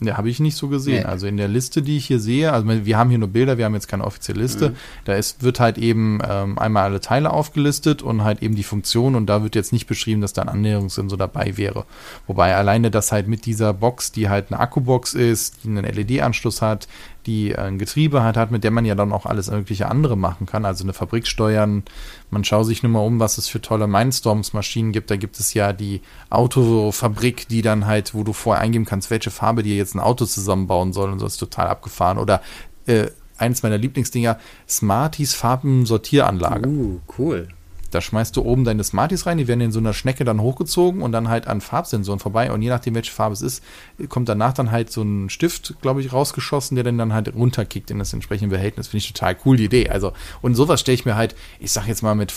Ja, 0.00 0.16
habe 0.16 0.28
ich 0.28 0.40
nicht 0.40 0.56
so 0.56 0.68
gesehen. 0.68 1.02
Nee. 1.02 1.04
Also 1.04 1.28
in 1.28 1.36
der 1.36 1.46
Liste, 1.46 1.80
die 1.80 1.96
ich 1.96 2.06
hier 2.06 2.18
sehe, 2.18 2.52
also 2.52 2.66
wir 2.68 2.98
haben 2.98 3.10
hier 3.10 3.18
nur 3.18 3.28
Bilder, 3.28 3.58
wir 3.58 3.64
haben 3.64 3.74
jetzt 3.74 3.86
keine 3.86 4.04
offizielle 4.04 4.40
Liste. 4.40 4.70
Mhm. 4.70 4.76
Da 5.04 5.14
ist, 5.14 5.42
wird 5.44 5.60
halt 5.60 5.78
eben 5.78 6.18
ähm, 6.28 6.58
einmal 6.58 6.84
alle 6.84 7.00
Teile 7.00 7.32
aufgelistet 7.32 8.02
und 8.02 8.24
halt 8.24 8.42
eben 8.42 8.56
die 8.56 8.64
Funktion 8.64 9.14
und 9.14 9.26
da 9.26 9.44
wird 9.44 9.54
jetzt 9.54 9.72
nicht 9.72 9.86
beschrieben, 9.86 10.20
dass 10.20 10.32
da 10.32 10.42
ein 10.42 10.48
Annäherungssensor 10.48 11.16
dabei 11.16 11.56
wäre. 11.56 11.84
Wobei 12.26 12.56
alleine 12.56 12.90
das 12.90 13.12
halt 13.12 13.28
mit 13.28 13.46
dieser 13.46 13.72
Box, 13.72 14.10
die 14.10 14.28
halt 14.28 14.50
eine 14.50 14.58
Akkubox 14.58 15.14
ist, 15.14 15.62
die 15.62 15.68
einen 15.68 15.84
LED-Anschluss 15.84 16.60
hat, 16.60 16.88
die 17.26 17.56
ein 17.56 17.78
Getriebe 17.78 18.22
hat, 18.22 18.36
hat, 18.36 18.50
mit 18.50 18.64
der 18.64 18.70
man 18.70 18.84
ja 18.84 18.94
dann 18.94 19.12
auch 19.12 19.26
alles 19.26 19.50
mögliche 19.50 19.88
andere 19.88 20.16
machen 20.16 20.46
kann. 20.46 20.64
Also 20.64 20.84
eine 20.84 20.92
Fabrik 20.92 21.26
steuern. 21.26 21.82
Man 22.30 22.44
schaut 22.44 22.66
sich 22.66 22.82
nur 22.82 22.92
mal 22.92 23.00
um, 23.00 23.20
was 23.20 23.38
es 23.38 23.48
für 23.48 23.60
tolle 23.60 23.86
Mindstorms-Maschinen 23.86 24.92
gibt. 24.92 25.10
Da 25.10 25.16
gibt 25.16 25.38
es 25.38 25.54
ja 25.54 25.72
die 25.72 26.02
Autofabrik, 26.30 27.48
die 27.48 27.62
dann 27.62 27.86
halt, 27.86 28.14
wo 28.14 28.24
du 28.24 28.32
vorher 28.32 28.62
eingeben 28.62 28.84
kannst, 28.84 29.10
welche 29.10 29.30
Farbe 29.30 29.62
dir 29.62 29.76
jetzt 29.76 29.94
ein 29.94 30.00
Auto 30.00 30.24
zusammenbauen 30.24 30.92
soll 30.92 31.10
und 31.10 31.18
so 31.18 31.26
ist 31.26 31.38
total 31.38 31.68
abgefahren. 31.68 32.18
Oder 32.18 32.42
äh, 32.86 33.06
eines 33.38 33.62
meiner 33.62 33.78
Lieblingsdinger, 33.78 34.38
Smarties 34.68 35.34
Farbensortieranlage. 35.34 36.68
Uh, 36.68 37.00
cool. 37.18 37.48
Da 37.94 38.00
schmeißt 38.00 38.36
du 38.36 38.42
oben 38.42 38.64
deine 38.64 38.82
Smarties 38.82 39.26
rein, 39.26 39.38
die 39.38 39.46
werden 39.46 39.60
in 39.60 39.72
so 39.72 39.78
einer 39.78 39.92
Schnecke 39.92 40.24
dann 40.24 40.40
hochgezogen 40.40 41.00
und 41.00 41.12
dann 41.12 41.28
halt 41.28 41.46
an 41.46 41.60
Farbsensoren 41.60 42.18
vorbei. 42.18 42.50
Und 42.50 42.62
je 42.62 42.68
nachdem, 42.68 42.94
welche 42.94 43.12
Farbe 43.12 43.34
es 43.34 43.42
ist, 43.42 43.62
kommt 44.08 44.28
danach 44.28 44.52
dann 44.52 44.70
halt 44.70 44.90
so 44.90 45.02
ein 45.02 45.30
Stift, 45.30 45.74
glaube 45.80 46.00
ich, 46.00 46.12
rausgeschossen, 46.12 46.74
der 46.74 46.84
dann, 46.84 46.98
dann 46.98 47.12
halt 47.12 47.34
runterkickt 47.34 47.90
in 47.90 47.98
das 47.98 48.12
entsprechende 48.12 48.54
Behältnis. 48.54 48.88
Finde 48.88 48.98
ich 48.98 49.12
total 49.12 49.36
cool, 49.44 49.56
die 49.56 49.66
Idee. 49.66 49.90
Also, 49.90 50.12
und 50.42 50.54
sowas 50.56 50.80
stelle 50.80 50.94
ich 50.94 51.04
mir 51.04 51.14
halt, 51.14 51.36
ich 51.60 51.70
sag 51.70 51.86
jetzt 51.86 52.02
mal 52.02 52.14
mit 52.14 52.34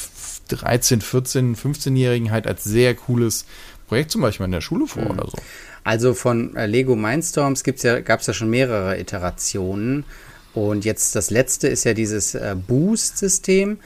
13, 0.50 1.02
14, 1.02 1.56
15-Jährigen 1.56 2.32
halt 2.32 2.46
als 2.46 2.64
sehr 2.64 2.94
cooles 2.94 3.46
Projekt 3.88 4.12
zum 4.12 4.22
Beispiel 4.22 4.46
in 4.46 4.52
der 4.52 4.62
Schule 4.62 4.88
vor 4.88 5.04
mhm. 5.04 5.12
oder 5.12 5.28
so. 5.28 5.38
Also 5.84 6.14
von 6.14 6.56
äh, 6.56 6.66
Lego 6.66 6.96
Mindstorms 6.96 7.64
ja, 7.82 8.02
gab 8.02 8.20
es 8.20 8.28
ja 8.28 8.34
schon 8.34 8.50
mehrere 8.50 9.00
Iterationen. 9.00 10.04
Und 10.54 10.86
jetzt 10.86 11.16
das 11.16 11.30
letzte 11.30 11.68
ist 11.68 11.84
ja 11.84 11.94
dieses 11.94 12.36
äh, 12.36 12.56
Boost-System. 12.56 13.80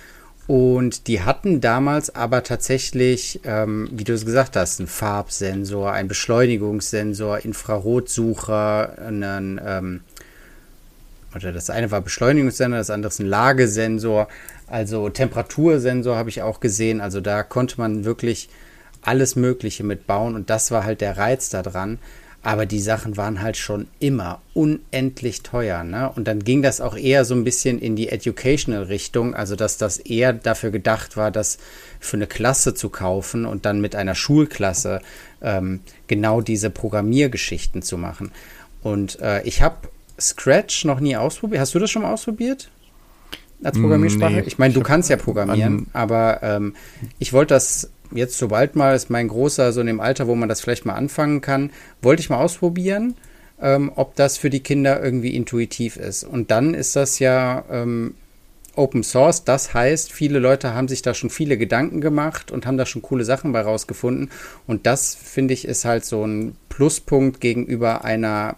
Und 0.51 1.07
die 1.07 1.21
hatten 1.21 1.61
damals 1.61 2.13
aber 2.13 2.43
tatsächlich, 2.43 3.39
ähm, 3.45 3.87
wie 3.93 4.03
du 4.03 4.11
es 4.11 4.25
gesagt 4.25 4.57
hast, 4.57 4.81
einen 4.81 4.89
Farbsensor, 4.89 5.93
einen 5.93 6.09
Beschleunigungssensor, 6.09 7.45
Infrarotsucher, 7.45 8.97
einen, 8.99 9.61
ähm, 9.65 10.01
oder 11.33 11.53
das 11.53 11.69
eine 11.69 11.89
war 11.89 12.01
Beschleunigungssensor, 12.01 12.77
das 12.77 12.89
andere 12.89 13.11
ist 13.11 13.19
ein 13.19 13.27
Lagesensor, 13.27 14.27
also 14.67 15.07
Temperatursensor 15.07 16.17
habe 16.17 16.27
ich 16.27 16.41
auch 16.41 16.59
gesehen. 16.59 16.99
Also 16.99 17.21
da 17.21 17.43
konnte 17.43 17.77
man 17.77 18.03
wirklich 18.03 18.49
alles 19.01 19.37
Mögliche 19.37 19.85
mitbauen 19.85 20.35
und 20.35 20.49
das 20.49 20.69
war 20.69 20.83
halt 20.83 20.99
der 20.99 21.15
Reiz 21.15 21.47
daran. 21.49 21.97
Aber 22.43 22.65
die 22.65 22.79
Sachen 22.79 23.17
waren 23.17 23.41
halt 23.41 23.55
schon 23.55 23.87
immer 23.99 24.41
unendlich 24.53 25.43
teuer. 25.43 25.83
Ne? 25.83 26.11
Und 26.15 26.27
dann 26.27 26.43
ging 26.43 26.61
das 26.63 26.81
auch 26.81 26.97
eher 26.97 27.23
so 27.23 27.35
ein 27.35 27.43
bisschen 27.43 27.77
in 27.77 27.95
die 27.95 28.09
Educational-Richtung, 28.09 29.35
also 29.35 29.55
dass 29.55 29.77
das 29.77 29.99
eher 29.99 30.33
dafür 30.33 30.71
gedacht 30.71 31.17
war, 31.17 31.29
das 31.29 31.59
für 31.99 32.17
eine 32.17 32.25
Klasse 32.25 32.73
zu 32.73 32.89
kaufen 32.89 33.45
und 33.45 33.65
dann 33.65 33.79
mit 33.79 33.95
einer 33.95 34.15
Schulklasse 34.15 35.01
ähm, 35.41 35.81
genau 36.07 36.41
diese 36.41 36.71
Programmiergeschichten 36.71 37.83
zu 37.83 37.97
machen. 37.97 38.31
Und 38.81 39.19
äh, 39.19 39.43
ich 39.43 39.61
habe 39.61 39.89
Scratch 40.19 40.85
noch 40.85 40.99
nie 40.99 41.15
ausprobiert. 41.15 41.61
Hast 41.61 41.75
du 41.75 41.79
das 41.79 41.91
schon 41.91 42.01
mal 42.01 42.13
ausprobiert? 42.13 42.69
Als 43.63 43.79
Programmiersprache? 43.79 44.33
Nee, 44.33 44.43
ich 44.47 44.57
meine, 44.57 44.73
du 44.73 44.81
kannst 44.81 45.09
ja 45.09 45.17
programmieren, 45.17 45.87
aber 45.93 46.41
ähm, 46.41 46.75
ich 47.19 47.31
wollte 47.31 47.53
das 47.53 47.91
jetzt 48.13 48.37
sobald 48.37 48.75
mal, 48.75 48.95
ist 48.95 49.09
mein 49.09 49.27
Großer 49.27 49.71
so 49.71 49.81
in 49.81 49.87
dem 49.87 49.99
Alter, 49.99 50.27
wo 50.27 50.35
man 50.35 50.49
das 50.49 50.61
vielleicht 50.61 50.85
mal 50.85 50.95
anfangen 50.95 51.41
kann, 51.41 51.71
wollte 52.01 52.21
ich 52.21 52.29
mal 52.29 52.37
ausprobieren, 52.43 53.15
ähm, 53.61 53.91
ob 53.95 54.15
das 54.15 54.37
für 54.37 54.49
die 54.49 54.61
Kinder 54.61 55.01
irgendwie 55.03 55.35
intuitiv 55.35 55.97
ist. 55.97 56.23
Und 56.23 56.51
dann 56.51 56.73
ist 56.73 56.95
das 56.95 57.19
ja 57.19 57.63
ähm, 57.69 58.15
Open 58.75 59.03
Source, 59.03 59.43
das 59.43 59.73
heißt, 59.73 60.13
viele 60.13 60.39
Leute 60.39 60.73
haben 60.73 60.87
sich 60.87 61.01
da 61.01 61.13
schon 61.13 61.29
viele 61.29 61.57
Gedanken 61.57 61.99
gemacht 61.99 62.51
und 62.51 62.65
haben 62.65 62.77
da 62.77 62.85
schon 62.85 63.01
coole 63.01 63.25
Sachen 63.25 63.51
bei 63.51 63.61
rausgefunden. 63.61 64.31
Und 64.65 64.85
das, 64.85 65.13
finde 65.13 65.53
ich, 65.53 65.65
ist 65.65 65.83
halt 65.83 66.05
so 66.05 66.25
ein 66.25 66.55
Pluspunkt 66.69 67.41
gegenüber 67.41 68.05
einer 68.05 68.55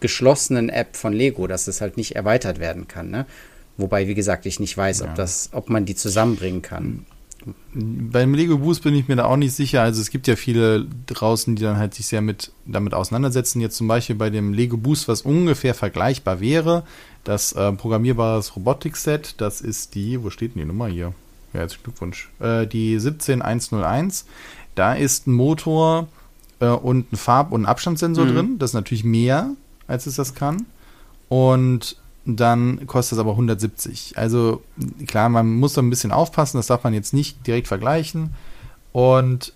geschlossenen 0.00 0.68
App 0.68 0.96
von 0.96 1.12
Lego, 1.12 1.46
dass 1.46 1.66
es 1.66 1.80
halt 1.80 1.96
nicht 1.96 2.14
erweitert 2.14 2.60
werden 2.60 2.86
kann. 2.88 3.10
Ne? 3.10 3.26
Wobei, 3.76 4.06
wie 4.06 4.14
gesagt, 4.14 4.46
ich 4.46 4.60
nicht 4.60 4.76
weiß, 4.76 5.00
ja. 5.00 5.06
ob, 5.06 5.14
das, 5.14 5.50
ob 5.52 5.70
man 5.70 5.86
die 5.86 5.96
zusammenbringen 5.96 6.62
kann. 6.62 7.06
Beim 7.74 8.34
Lego 8.34 8.58
Boost 8.58 8.82
bin 8.82 8.94
ich 8.94 9.08
mir 9.08 9.16
da 9.16 9.24
auch 9.24 9.36
nicht 9.36 9.54
sicher. 9.54 9.82
Also 9.82 10.00
es 10.00 10.10
gibt 10.10 10.26
ja 10.26 10.36
viele 10.36 10.86
draußen, 11.06 11.56
die 11.56 11.62
dann 11.62 11.76
halt 11.76 11.94
sich 11.94 12.06
sehr 12.06 12.20
mit 12.20 12.52
damit 12.66 12.94
auseinandersetzen. 12.94 13.60
Jetzt 13.60 13.76
zum 13.76 13.88
Beispiel 13.88 14.16
bei 14.16 14.30
dem 14.30 14.52
Lego 14.52 14.76
Boost, 14.76 15.08
was 15.08 15.22
ungefähr 15.22 15.74
vergleichbar 15.74 16.40
wäre, 16.40 16.84
das 17.24 17.52
äh, 17.52 17.72
programmierbares 17.72 18.56
Robotik-Set, 18.56 19.34
das 19.38 19.60
ist 19.60 19.94
die, 19.94 20.22
wo 20.22 20.30
steht 20.30 20.54
denn 20.54 20.62
die 20.62 20.66
Nummer 20.66 20.86
hier? 20.86 21.14
Ja, 21.52 21.60
herzlichen 21.60 21.84
Glückwunsch. 21.84 22.30
Äh, 22.40 22.66
die 22.66 22.98
17101. 22.98 24.26
Da 24.74 24.94
ist 24.94 25.26
ein 25.26 25.32
Motor 25.32 26.08
äh, 26.60 26.66
und 26.66 27.12
ein 27.12 27.16
Farb- 27.16 27.52
und 27.52 27.62
ein 27.62 27.66
Abstandssensor 27.66 28.24
mhm. 28.24 28.34
drin. 28.34 28.58
Das 28.58 28.70
ist 28.70 28.74
natürlich 28.74 29.04
mehr, 29.04 29.50
als 29.86 30.06
es 30.06 30.16
das 30.16 30.34
kann. 30.34 30.66
Und 31.28 31.96
dann 32.24 32.86
kostet 32.86 33.16
es 33.16 33.18
aber 33.18 33.32
170. 33.32 34.16
Also 34.16 34.62
klar, 35.06 35.28
man 35.28 35.54
muss 35.54 35.74
da 35.74 35.82
ein 35.82 35.90
bisschen 35.90 36.12
aufpassen, 36.12 36.56
das 36.56 36.68
darf 36.68 36.84
man 36.84 36.94
jetzt 36.94 37.12
nicht 37.12 37.46
direkt 37.46 37.68
vergleichen. 37.68 38.34
Und, 38.92 39.52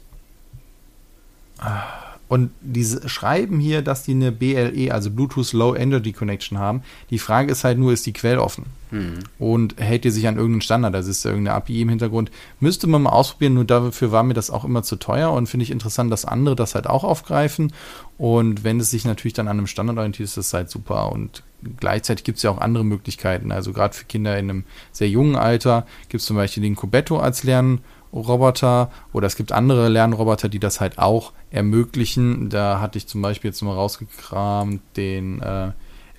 und 2.28 2.50
diese 2.60 3.08
schreiben 3.08 3.60
hier, 3.60 3.82
dass 3.82 4.02
die 4.02 4.12
eine 4.12 4.32
BLE, 4.32 4.92
also 4.92 5.10
Bluetooth 5.10 5.52
Low 5.52 5.74
Energy 5.76 6.12
Connection 6.12 6.58
haben. 6.58 6.82
Die 7.10 7.18
Frage 7.18 7.52
ist 7.52 7.64
halt 7.64 7.78
nur, 7.78 7.92
ist 7.92 8.06
die 8.06 8.12
Quelle 8.12 8.42
offen? 8.42 8.66
Mhm. 8.90 9.18
Und 9.38 9.76
hält 9.78 10.04
die 10.04 10.10
sich 10.10 10.28
an 10.28 10.36
irgendeinen 10.36 10.60
Standard? 10.60 10.94
Das 10.94 11.06
ist 11.06 11.24
ja 11.24 11.30
irgendeine 11.30 11.56
API 11.56 11.82
im 11.82 11.88
Hintergrund. 11.88 12.30
Müsste 12.60 12.86
man 12.86 13.02
mal 13.02 13.10
ausprobieren, 13.10 13.54
nur 13.54 13.64
dafür 13.64 14.12
war 14.12 14.22
mir 14.22 14.34
das 14.34 14.50
auch 14.50 14.64
immer 14.64 14.82
zu 14.82 14.96
teuer 14.96 15.32
und 15.32 15.48
finde 15.48 15.64
ich 15.64 15.70
interessant, 15.70 16.12
dass 16.12 16.24
andere 16.24 16.56
das 16.56 16.74
halt 16.74 16.86
auch 16.86 17.04
aufgreifen. 17.04 17.72
Und 18.18 18.64
wenn 18.64 18.80
es 18.80 18.90
sich 18.90 19.04
natürlich 19.04 19.34
dann 19.34 19.48
an 19.48 19.58
einem 19.58 19.66
Standard 19.66 19.98
orientiert, 19.98 20.28
ist 20.28 20.36
das 20.36 20.52
halt 20.52 20.70
super. 20.70 21.12
Und 21.12 21.42
gleichzeitig 21.80 22.24
gibt 22.24 22.36
es 22.36 22.42
ja 22.42 22.50
auch 22.50 22.58
andere 22.58 22.84
Möglichkeiten. 22.84 23.52
Also 23.52 23.72
gerade 23.72 23.94
für 23.94 24.04
Kinder 24.04 24.38
in 24.38 24.50
einem 24.50 24.64
sehr 24.92 25.08
jungen 25.08 25.36
Alter 25.36 25.86
gibt 26.08 26.20
es 26.20 26.26
zum 26.26 26.36
Beispiel 26.36 26.62
den 26.62 26.76
Cubetto 26.76 27.18
als 27.18 27.44
Lernroboter 27.44 28.90
oder 29.12 29.26
es 29.26 29.36
gibt 29.36 29.52
andere 29.52 29.88
Lernroboter, 29.88 30.48
die 30.48 30.60
das 30.60 30.80
halt 30.80 30.98
auch 30.98 31.32
ermöglichen. 31.50 32.48
Da 32.48 32.80
hatte 32.80 32.98
ich 32.98 33.06
zum 33.06 33.22
Beispiel 33.22 33.50
jetzt 33.50 33.62
mal 33.62 33.74
rausgekramt 33.74 34.80
den 34.96 35.42
äh, 35.42 35.72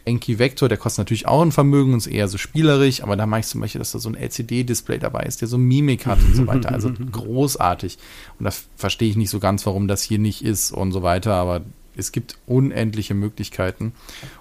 Enki 0.07 0.39
Vector, 0.39 0.69
der 0.69 0.77
kostet 0.77 0.99
natürlich 0.99 1.27
auch 1.27 1.41
ein 1.41 1.51
Vermögen 1.51 1.93
und 1.93 1.99
ist 1.99 2.07
eher 2.07 2.27
so 2.27 2.37
spielerisch, 2.37 3.03
aber 3.03 3.15
da 3.15 3.25
mache 3.25 3.41
ich 3.41 3.47
zum 3.47 3.61
Beispiel, 3.61 3.79
dass 3.79 3.91
da 3.91 3.99
so 3.99 4.09
ein 4.09 4.15
LCD-Display 4.15 4.97
dabei 4.97 5.23
ist, 5.23 5.41
der 5.41 5.47
so 5.47 5.57
Mimik 5.57 6.05
hat 6.05 6.19
und 6.19 6.35
so 6.35 6.47
weiter. 6.47 6.71
Also 6.71 6.91
großartig. 7.11 7.97
Und 8.39 8.45
da 8.45 8.51
verstehe 8.75 9.09
ich 9.09 9.17
nicht 9.17 9.29
so 9.29 9.39
ganz, 9.39 9.65
warum 9.65 9.87
das 9.87 10.01
hier 10.01 10.19
nicht 10.19 10.43
ist 10.43 10.71
und 10.71 10.91
so 10.91 11.03
weiter, 11.03 11.33
aber 11.33 11.61
es 11.97 12.11
gibt 12.11 12.37
unendliche 12.45 13.13
Möglichkeiten. 13.13 13.91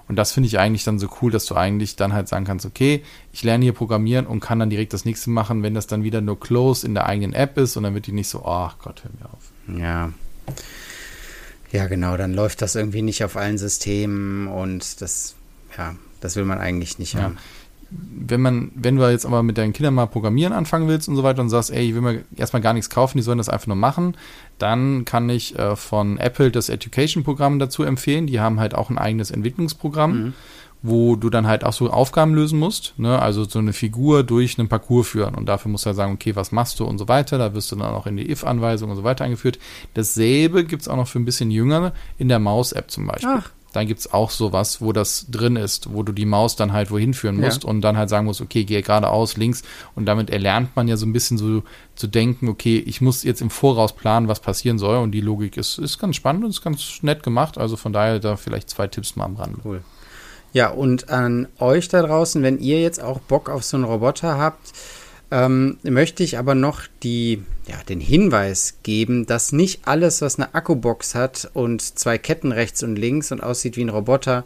Und 0.07 0.15
das 0.15 0.31
finde 0.31 0.47
ich 0.47 0.59
eigentlich 0.59 0.83
dann 0.83 0.99
so 0.99 1.09
cool, 1.21 1.31
dass 1.31 1.45
du 1.45 1.55
eigentlich 1.55 1.95
dann 1.95 2.13
halt 2.13 2.27
sagen 2.27 2.45
kannst, 2.45 2.65
okay, 2.65 3.03
ich 3.33 3.43
lerne 3.43 3.63
hier 3.65 3.73
programmieren 3.73 4.27
und 4.27 4.39
kann 4.39 4.59
dann 4.59 4.69
direkt 4.69 4.93
das 4.93 5.05
nächste 5.05 5.29
machen, 5.29 5.63
wenn 5.63 5.73
das 5.73 5.87
dann 5.87 6.03
wieder 6.03 6.21
nur 6.21 6.39
close 6.39 6.85
in 6.85 6.93
der 6.93 7.07
eigenen 7.07 7.33
App 7.33 7.57
ist 7.57 7.75
und 7.75 7.83
dann 7.83 7.93
wird 7.93 8.07
die 8.07 8.11
nicht 8.11 8.29
so, 8.29 8.45
ach 8.45 8.75
oh 8.77 8.83
Gott, 8.83 9.03
hör 9.03 9.11
mir 9.19 9.33
auf. 9.33 9.79
Ja. 9.81 10.13
Ja, 11.71 11.87
genau, 11.87 12.15
dann 12.15 12.33
läuft 12.33 12.61
das 12.61 12.75
irgendwie 12.75 13.01
nicht 13.01 13.23
auf 13.23 13.35
allen 13.35 13.57
Systemen 13.57 14.47
und 14.47 15.01
das, 15.01 15.35
ja, 15.77 15.95
das 16.21 16.35
will 16.35 16.45
man 16.45 16.59
eigentlich 16.59 16.99
nicht 16.99 17.13
ja. 17.13 17.23
haben 17.23 17.37
wenn 17.89 18.41
man, 18.41 18.71
wenn 18.75 18.97
du 18.97 19.09
jetzt 19.09 19.25
aber 19.25 19.43
mit 19.43 19.57
deinen 19.57 19.73
Kindern 19.73 19.93
mal 19.93 20.07
programmieren 20.07 20.53
anfangen 20.53 20.87
willst 20.87 21.07
und 21.07 21.15
so 21.15 21.23
weiter 21.23 21.41
und 21.41 21.49
sagst, 21.49 21.71
ey, 21.71 21.87
ich 21.87 21.93
will 21.93 22.01
mir 22.01 22.23
erstmal 22.35 22.61
gar 22.61 22.73
nichts 22.73 22.89
kaufen, 22.89 23.17
die 23.17 23.23
sollen 23.23 23.37
das 23.37 23.49
einfach 23.49 23.67
nur 23.67 23.75
machen, 23.75 24.15
dann 24.57 25.05
kann 25.05 25.29
ich 25.29 25.57
äh, 25.57 25.75
von 25.75 26.17
Apple 26.17 26.51
das 26.51 26.69
Education-Programm 26.69 27.59
dazu 27.59 27.83
empfehlen. 27.83 28.27
Die 28.27 28.39
haben 28.39 28.59
halt 28.59 28.75
auch 28.75 28.89
ein 28.89 28.97
eigenes 28.97 29.31
Entwicklungsprogramm, 29.31 30.11
mhm. 30.11 30.33
wo 30.81 31.15
du 31.15 31.29
dann 31.29 31.47
halt 31.47 31.63
auch 31.63 31.71
so 31.71 31.89
Aufgaben 31.89 32.33
lösen 32.33 32.59
musst, 32.59 32.93
ne? 32.97 33.19
also 33.19 33.45
so 33.45 33.59
eine 33.59 33.73
Figur 33.73 34.23
durch 34.23 34.59
einen 34.59 34.67
Parcours 34.67 35.07
führen 35.07 35.35
und 35.35 35.45
dafür 35.45 35.71
musst 35.71 35.85
du 35.85 35.87
halt 35.87 35.97
sagen, 35.97 36.13
okay, 36.13 36.35
was 36.35 36.51
machst 36.51 36.79
du 36.79 36.85
und 36.85 36.97
so 36.97 37.07
weiter. 37.07 37.37
Da 37.37 37.53
wirst 37.53 37.71
du 37.71 37.77
dann 37.77 37.93
auch 37.93 38.07
in 38.07 38.17
die 38.17 38.29
If-Anweisung 38.29 38.89
und 38.89 38.97
so 38.97 39.03
weiter 39.03 39.23
eingeführt. 39.23 39.59
Dasselbe 39.93 40.65
gibt 40.65 40.81
es 40.81 40.87
auch 40.89 40.97
noch 40.97 41.07
für 41.07 41.19
ein 41.19 41.25
bisschen 41.25 41.51
jünger 41.51 41.93
in 42.17 42.27
der 42.27 42.39
Maus-App 42.39 42.91
zum 42.91 43.07
Beispiel. 43.07 43.29
Ach 43.31 43.51
dann 43.77 43.85
gibt 43.85 43.99
es 43.99 44.11
auch 44.11 44.31
sowas, 44.31 44.81
wo 44.81 44.91
das 44.91 45.27
drin 45.29 45.55
ist, 45.55 45.93
wo 45.93 46.01
du 46.01 46.11
die 46.11 46.25
Maus 46.25 46.55
dann 46.55 46.73
halt 46.73 46.89
wohin 46.89 47.13
führen 47.13 47.37
musst 47.37 47.63
ja. 47.63 47.69
und 47.69 47.81
dann 47.81 47.95
halt 47.95 48.09
sagen 48.09 48.25
musst, 48.25 48.41
okay, 48.41 48.63
gehe 48.63 48.81
geradeaus, 48.81 49.37
links 49.37 49.61
und 49.93 50.07
damit 50.07 50.31
erlernt 50.31 50.75
man 50.75 50.87
ja 50.87 50.97
so 50.97 51.05
ein 51.05 51.13
bisschen 51.13 51.37
so 51.37 51.61
zu 51.93 52.07
denken, 52.07 52.49
okay, 52.49 52.79
ich 52.79 53.01
muss 53.01 53.23
jetzt 53.23 53.39
im 53.39 53.51
Voraus 53.51 53.95
planen, 53.95 54.27
was 54.27 54.39
passieren 54.39 54.79
soll 54.79 54.97
und 54.97 55.11
die 55.11 55.21
Logik 55.21 55.57
ist, 55.57 55.77
ist 55.77 55.99
ganz 55.99 56.15
spannend 56.15 56.43
und 56.43 56.49
ist 56.49 56.63
ganz 56.63 57.03
nett 57.03 57.21
gemacht, 57.21 57.59
also 57.59 57.77
von 57.77 57.93
daher 57.93 58.17
da 58.17 58.35
vielleicht 58.35 58.71
zwei 58.71 58.87
Tipps 58.87 59.15
mal 59.15 59.25
am 59.25 59.35
Rande. 59.35 59.59
Cool. 59.63 59.81
Ja, 60.53 60.69
und 60.69 61.09
an 61.09 61.47
euch 61.59 61.87
da 61.87 62.01
draußen, 62.01 62.41
wenn 62.41 62.57
ihr 62.57 62.81
jetzt 62.81 62.99
auch 62.99 63.19
Bock 63.19 63.47
auf 63.47 63.63
so 63.63 63.77
einen 63.77 63.83
Roboter 63.83 64.39
habt, 64.39 64.73
ähm, 65.31 65.77
möchte 65.83 66.23
ich 66.23 66.37
aber 66.37 66.55
noch 66.55 66.83
die, 67.03 67.43
ja, 67.67 67.75
den 67.89 67.99
Hinweis 67.99 68.75
geben, 68.83 69.25
dass 69.25 69.51
nicht 69.51 69.81
alles, 69.85 70.21
was 70.21 70.37
eine 70.37 70.53
Akkubox 70.55 71.15
hat 71.15 71.49
und 71.53 71.81
zwei 71.81 72.17
Ketten 72.17 72.51
rechts 72.51 72.83
und 72.83 72.95
links 72.95 73.31
und 73.31 73.41
aussieht 73.41 73.77
wie 73.77 73.83
ein 73.83 73.89
Roboter, 73.89 74.43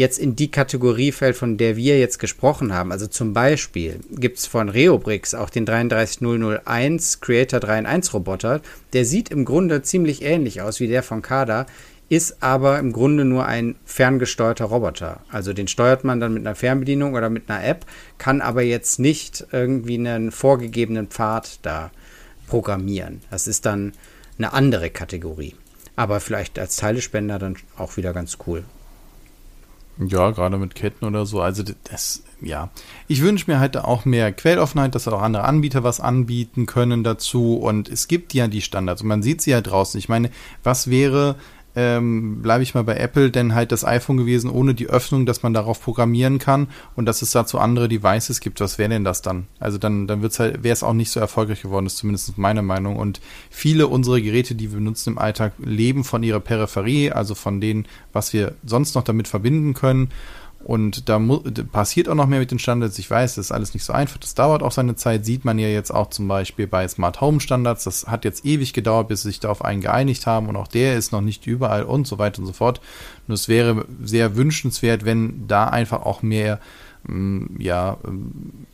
jetzt 0.00 0.18
in 0.18 0.34
die 0.34 0.50
Kategorie 0.50 1.12
fällt, 1.12 1.36
von 1.36 1.58
der 1.58 1.76
wir 1.76 1.98
jetzt 1.98 2.18
gesprochen 2.18 2.72
haben. 2.72 2.90
Also 2.90 3.06
zum 3.06 3.34
Beispiel 3.34 4.00
gibt 4.10 4.38
es 4.38 4.46
von 4.46 4.70
Reobrix 4.70 5.34
auch 5.34 5.50
den 5.50 5.66
33001 5.66 7.20
Creator 7.20 7.60
3 7.60 7.80
in 7.80 7.86
1 7.86 8.14
Roboter. 8.14 8.62
Der 8.94 9.04
sieht 9.04 9.30
im 9.30 9.44
Grunde 9.44 9.82
ziemlich 9.82 10.22
ähnlich 10.22 10.62
aus 10.62 10.80
wie 10.80 10.88
der 10.88 11.02
von 11.02 11.20
Kada, 11.20 11.66
ist 12.10 12.42
aber 12.42 12.80
im 12.80 12.92
Grunde 12.92 13.24
nur 13.24 13.46
ein 13.46 13.76
ferngesteuerter 13.84 14.66
Roboter. 14.66 15.20
Also 15.30 15.52
den 15.52 15.68
steuert 15.68 16.02
man 16.02 16.18
dann 16.18 16.34
mit 16.34 16.44
einer 16.44 16.56
Fernbedienung 16.56 17.14
oder 17.14 17.30
mit 17.30 17.48
einer 17.48 17.64
App, 17.64 17.86
kann 18.18 18.40
aber 18.40 18.62
jetzt 18.62 18.98
nicht 18.98 19.46
irgendwie 19.52 19.94
einen 19.94 20.32
vorgegebenen 20.32 21.06
Pfad 21.06 21.60
da 21.62 21.92
programmieren. 22.48 23.20
Das 23.30 23.46
ist 23.46 23.64
dann 23.64 23.92
eine 24.38 24.52
andere 24.52 24.90
Kategorie. 24.90 25.54
Aber 25.94 26.18
vielleicht 26.18 26.58
als 26.58 26.76
Teilespender 26.76 27.38
dann 27.38 27.56
auch 27.76 27.96
wieder 27.96 28.12
ganz 28.12 28.38
cool. 28.46 28.64
Ja, 29.98 30.30
gerade 30.30 30.58
mit 30.58 30.74
Ketten 30.74 31.04
oder 31.04 31.26
so. 31.26 31.40
Also 31.40 31.62
das, 31.84 32.22
ja. 32.40 32.70
Ich 33.06 33.22
wünsche 33.22 33.50
mir 33.50 33.60
halt 33.60 33.76
auch 33.76 34.04
mehr 34.04 34.32
Quelloffenheit, 34.32 34.94
dass 34.94 35.06
auch 35.06 35.22
andere 35.22 35.44
Anbieter 35.44 35.84
was 35.84 36.00
anbieten 36.00 36.66
können 36.66 37.04
dazu. 37.04 37.56
Und 37.56 37.88
es 37.88 38.08
gibt 38.08 38.34
ja 38.34 38.48
die 38.48 38.62
Standards 38.62 39.02
und 39.02 39.08
man 39.08 39.22
sieht 39.22 39.42
sie 39.42 39.50
ja 39.50 39.60
draußen. 39.60 39.98
Ich 39.98 40.08
meine, 40.08 40.30
was 40.64 40.90
wäre, 40.90 41.36
ähm, 41.76 42.42
bleibe 42.42 42.62
ich 42.62 42.74
mal 42.74 42.84
bei 42.84 42.96
Apple, 42.96 43.30
denn 43.30 43.54
halt 43.54 43.72
das 43.72 43.84
iPhone 43.84 44.16
gewesen 44.16 44.50
ohne 44.50 44.74
die 44.74 44.88
Öffnung, 44.88 45.26
dass 45.26 45.42
man 45.42 45.54
darauf 45.54 45.80
programmieren 45.82 46.38
kann 46.38 46.68
und 46.96 47.06
dass 47.06 47.22
es 47.22 47.30
dazu 47.30 47.58
andere 47.58 47.88
Devices 47.88 48.40
gibt. 48.40 48.60
Was 48.60 48.78
wäre 48.78 48.88
denn 48.88 49.04
das 49.04 49.22
dann? 49.22 49.46
Also 49.58 49.78
dann, 49.78 50.06
dann 50.06 50.22
wird's 50.22 50.38
halt, 50.38 50.62
wäre 50.62 50.72
es 50.72 50.82
auch 50.82 50.92
nicht 50.92 51.10
so 51.10 51.20
erfolgreich 51.20 51.62
geworden, 51.62 51.86
ist 51.86 51.98
zumindest 51.98 52.36
meine 52.38 52.62
Meinung. 52.62 52.96
Und 52.96 53.20
viele 53.50 53.86
unserer 53.86 54.20
Geräte, 54.20 54.54
die 54.54 54.70
wir 54.70 54.78
benutzen 54.78 55.10
im 55.10 55.18
Alltag, 55.18 55.52
leben 55.58 56.04
von 56.04 56.22
ihrer 56.22 56.40
Peripherie, 56.40 57.12
also 57.12 57.34
von 57.34 57.60
denen, 57.60 57.86
was 58.12 58.32
wir 58.32 58.54
sonst 58.64 58.94
noch 58.94 59.04
damit 59.04 59.28
verbinden 59.28 59.74
können. 59.74 60.10
Und 60.62 61.08
da 61.08 61.18
passiert 61.72 62.08
auch 62.08 62.14
noch 62.14 62.26
mehr 62.26 62.38
mit 62.38 62.50
den 62.50 62.58
Standards. 62.58 62.98
Ich 62.98 63.10
weiß, 63.10 63.36
das 63.36 63.46
ist 63.46 63.52
alles 63.52 63.72
nicht 63.72 63.84
so 63.84 63.94
einfach. 63.94 64.18
Das 64.18 64.34
dauert 64.34 64.62
auch 64.62 64.72
seine 64.72 64.94
Zeit. 64.94 65.24
Sieht 65.24 65.44
man 65.44 65.58
ja 65.58 65.68
jetzt 65.68 65.90
auch 65.90 66.10
zum 66.10 66.28
Beispiel 66.28 66.66
bei 66.66 66.86
Smart 66.86 67.20
Home 67.22 67.40
Standards. 67.40 67.84
Das 67.84 68.06
hat 68.08 68.26
jetzt 68.26 68.44
ewig 68.44 68.74
gedauert, 68.74 69.08
bis 69.08 69.22
sie 69.22 69.28
sich 69.28 69.40
da 69.40 69.48
auf 69.48 69.64
einen 69.64 69.80
geeinigt 69.80 70.26
haben. 70.26 70.48
Und 70.48 70.56
auch 70.56 70.68
der 70.68 70.96
ist 70.96 71.12
noch 71.12 71.22
nicht 71.22 71.46
überall 71.46 71.84
und 71.84 72.06
so 72.06 72.18
weiter 72.18 72.40
und 72.40 72.46
so 72.46 72.52
fort. 72.52 72.80
Und 73.26 73.34
es 73.34 73.48
wäre 73.48 73.86
sehr 74.02 74.36
wünschenswert, 74.36 75.04
wenn 75.06 75.48
da 75.48 75.64
einfach 75.64 76.02
auch 76.02 76.22
mehr 76.22 76.60
mm, 77.04 77.58
ja, 77.58 77.96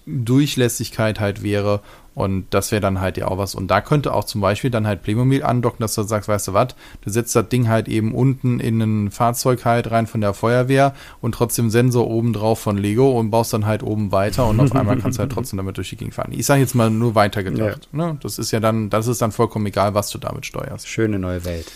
Durchlässigkeit 0.06 1.20
halt 1.20 1.44
wäre 1.44 1.82
und 2.16 2.46
das 2.48 2.72
wäre 2.72 2.80
dann 2.80 3.02
halt 3.02 3.18
ja 3.18 3.28
auch 3.28 3.36
was. 3.36 3.54
Und 3.54 3.68
da 3.68 3.82
könnte 3.82 4.14
auch 4.14 4.24
zum 4.24 4.40
Beispiel 4.40 4.70
dann 4.70 4.86
halt 4.86 5.02
Playmobil 5.02 5.44
andocken, 5.44 5.80
dass 5.80 5.94
du 5.94 6.02
sagst, 6.02 6.30
weißt 6.30 6.48
du 6.48 6.54
was, 6.54 6.68
du 7.02 7.10
setzt 7.10 7.36
das 7.36 7.50
Ding 7.50 7.68
halt 7.68 7.88
eben 7.88 8.14
unten 8.14 8.58
in 8.58 8.80
ein 8.80 9.10
Fahrzeug 9.10 9.66
halt 9.66 9.90
rein 9.90 10.06
von 10.06 10.22
der 10.22 10.32
Feuerwehr 10.32 10.94
und 11.20 11.34
trotzdem 11.34 11.68
Sensor 11.68 12.08
oben 12.08 12.32
drauf 12.32 12.58
von 12.58 12.78
Lego 12.78 13.20
und 13.20 13.30
baust 13.30 13.52
dann 13.52 13.66
halt 13.66 13.82
oben 13.82 14.12
weiter 14.12 14.46
und 14.46 14.58
auf 14.60 14.74
einmal 14.74 14.96
kannst 14.96 15.18
du 15.18 15.20
halt 15.20 15.32
trotzdem 15.32 15.58
damit 15.58 15.76
durch 15.76 15.90
die 15.90 15.96
Gegend 15.96 16.14
fahren. 16.14 16.32
Ich 16.32 16.46
sage 16.46 16.62
jetzt 16.62 16.74
mal 16.74 16.88
nur 16.88 17.14
weitergedacht. 17.14 17.88
Ja. 17.92 17.98
Ne? 17.98 18.18
Das 18.22 18.38
ist 18.38 18.50
ja 18.50 18.60
dann, 18.60 18.88
das 18.88 19.08
ist 19.08 19.20
dann 19.20 19.30
vollkommen 19.30 19.66
egal, 19.66 19.92
was 19.92 20.08
du 20.08 20.16
damit 20.16 20.46
steuerst. 20.46 20.88
Schöne 20.88 21.18
neue 21.18 21.44
Welt. 21.44 21.70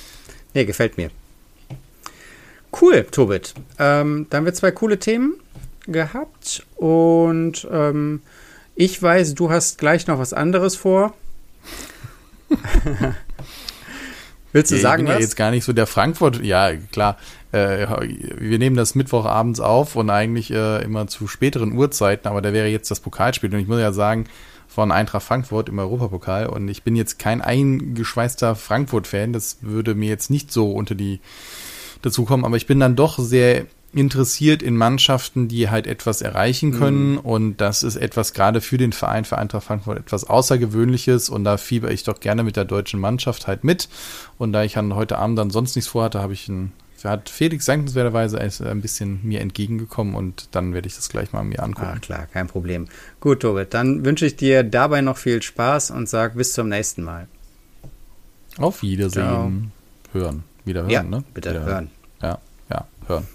Nee, 0.55 0.65
gefällt 0.65 0.97
mir. 0.97 1.11
Cool, 2.81 3.05
Tobit. 3.11 3.53
Ähm, 3.79 4.27
da 4.31 4.39
haben 4.39 4.47
wir 4.47 4.55
zwei 4.55 4.71
coole 4.71 4.99
Themen 4.99 5.35
gehabt 5.87 6.65
und 6.77 7.69
ähm, 7.71 8.23
ich 8.81 9.03
weiß, 9.03 9.35
du 9.35 9.51
hast 9.51 9.77
gleich 9.77 10.07
noch 10.07 10.19
was 10.19 10.33
anderes 10.33 10.75
vor. 10.75 11.13
Willst 14.53 14.71
du 14.71 14.77
ich 14.77 14.83
sagen, 14.83 15.05
bin 15.05 15.09
was? 15.09 15.17
Ja 15.17 15.21
jetzt 15.21 15.37
gar 15.37 15.51
nicht 15.51 15.65
so 15.65 15.75
der 15.75 15.87
Frankfurt. 15.87 16.43
Ja, 16.43 16.75
klar. 16.91 17.19
Äh, 17.53 17.87
wir 18.39 18.59
nehmen 18.59 18.77
das 18.77 18.95
Mittwochabends 18.95 19.61
auf 19.61 19.97
und 19.97 20.09
eigentlich 20.09 20.51
äh, 20.51 20.83
immer 20.83 21.07
zu 21.09 21.27
späteren 21.27 21.73
Uhrzeiten, 21.73 22.27
aber 22.27 22.41
da 22.41 22.55
wäre 22.55 22.69
jetzt 22.69 22.91
das 22.91 23.01
Pokalspiel. 23.01 23.53
Und 23.53 23.61
ich 23.61 23.69
muss 23.69 23.81
ja 23.81 23.93
sagen, 23.93 24.25
von 24.67 24.93
Eintracht 24.93 25.25
Frankfurt 25.25 25.69
im 25.69 25.79
Europapokal. 25.79 26.47
Und 26.47 26.69
ich 26.69 26.83
bin 26.83 26.97
jetzt 26.97 27.19
kein 27.19 27.43
eingeschweißter 27.43 28.57
Frankfurt-Fan. 28.57 29.35
Das 29.35 29.59
würde 29.61 29.95
mir 29.95 30.09
jetzt 30.09 30.31
nicht 30.31 30.51
so 30.51 30.73
unter 30.73 30.95
die 30.95 31.21
dazukommen, 32.01 32.47
aber 32.47 32.57
ich 32.57 32.67
bin 32.67 32.81
dann 32.81 32.97
doch 32.97 33.19
sehr 33.19 33.67
interessiert 33.93 34.63
in 34.63 34.77
Mannschaften, 34.77 35.49
die 35.49 35.69
halt 35.69 35.87
etwas 35.87 36.23
erreichen 36.23 36.73
können. 36.73 37.13
Mhm. 37.13 37.19
Und 37.19 37.57
das 37.59 37.83
ist 37.83 37.97
etwas 37.97 38.33
gerade 38.33 38.61
für 38.61 38.79
den 38.79 38.93
Verein, 38.93 39.25
für 39.25 39.39
Eintracht 39.39 39.65
Frankfurt 39.65 39.99
etwas 39.99 40.25
Außergewöhnliches. 40.25 41.29
Und 41.29 41.45
da 41.45 41.57
fieber 41.57 41.91
ich 41.91 42.05
doch 42.05 42.21
gerne 42.21 42.43
mit 42.43 42.57
der 42.57 42.65
deutschen 42.65 43.01
Mannschaft 43.01 43.47
halt 43.47 43.65
mit. 43.65 43.89
Und 44.39 44.53
da 44.53 44.63
ich 44.63 44.77
an 44.77 44.95
heute 44.95 45.19
Abend 45.19 45.39
dann 45.39 45.51
sonst 45.51 45.77
nichts 45.77 45.91
vorhatte, 45.91 46.21
habe 46.21 46.33
ich 46.33 46.49
ein 46.49 46.73
hat 47.05 47.31
Felix 47.31 47.65
dankenswerterweise 47.65 48.39
ein 48.39 48.83
bisschen 48.83 49.21
mir 49.23 49.41
entgegengekommen 49.41 50.15
und 50.15 50.49
dann 50.55 50.75
werde 50.75 50.87
ich 50.87 50.97
das 50.97 51.09
gleich 51.09 51.33
mal 51.33 51.43
mir 51.43 51.63
angucken. 51.63 51.93
Ah, 51.95 51.99
klar, 51.99 52.27
kein 52.27 52.47
Problem. 52.47 52.89
Gut, 53.21 53.41
Tobit, 53.41 53.73
dann 53.73 54.05
wünsche 54.05 54.27
ich 54.27 54.37
dir 54.37 54.63
dabei 54.65 55.01
noch 55.01 55.17
viel 55.17 55.41
Spaß 55.41 55.93
und 55.93 56.11
sag 56.11 56.37
bis 56.37 56.53
zum 56.53 56.69
nächsten 56.69 57.03
Mal. 57.03 57.27
Auf 58.59 58.83
Wiedersehen. 58.83 59.73
Ciao. 60.13 60.23
Hören. 60.23 60.45
Wieder 60.65 60.83
hören, 60.83 60.91
ja, 60.91 61.03
ne? 61.03 61.25
Bitte 61.33 61.59
hören. 61.59 61.91
Ja, 62.21 62.39
ja, 62.69 62.87
hören. 63.07 63.27